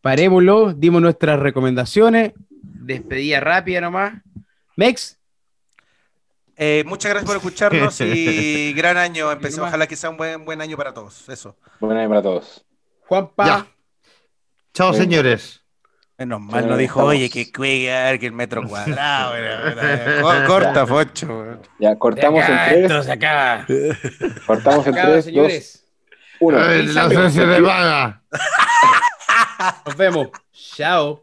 [0.00, 2.32] Parémoslo, dimos nuestras recomendaciones.
[2.62, 4.14] Despedida rápida nomás.
[4.74, 5.17] Mex,
[6.60, 9.30] Eh, muchas gracias por escucharnos y gran año.
[9.30, 11.28] Empecé, ojalá que sea un buen, buen año para todos.
[11.28, 11.56] Eso.
[11.80, 12.64] Buen año para todos.
[13.06, 13.46] Juanpa.
[13.46, 13.66] Ya.
[14.74, 15.62] Chao, señores.
[16.18, 17.10] Menos mal, Sí, no dijo, estamos.
[17.14, 19.34] oye, que cuelgar, que el metro cuadrado.
[20.48, 21.60] Corta, Focho.
[21.78, 22.78] Ya, cortamos en tres.
[22.82, 23.64] Esto se acaba.
[24.44, 25.84] Cortamos en Se acaba, tres, dos, señores.
[26.40, 26.58] uno.
[26.60, 28.22] Ay, La ausencia se paga.
[29.86, 30.28] Nos vemos.
[30.52, 31.22] Chao.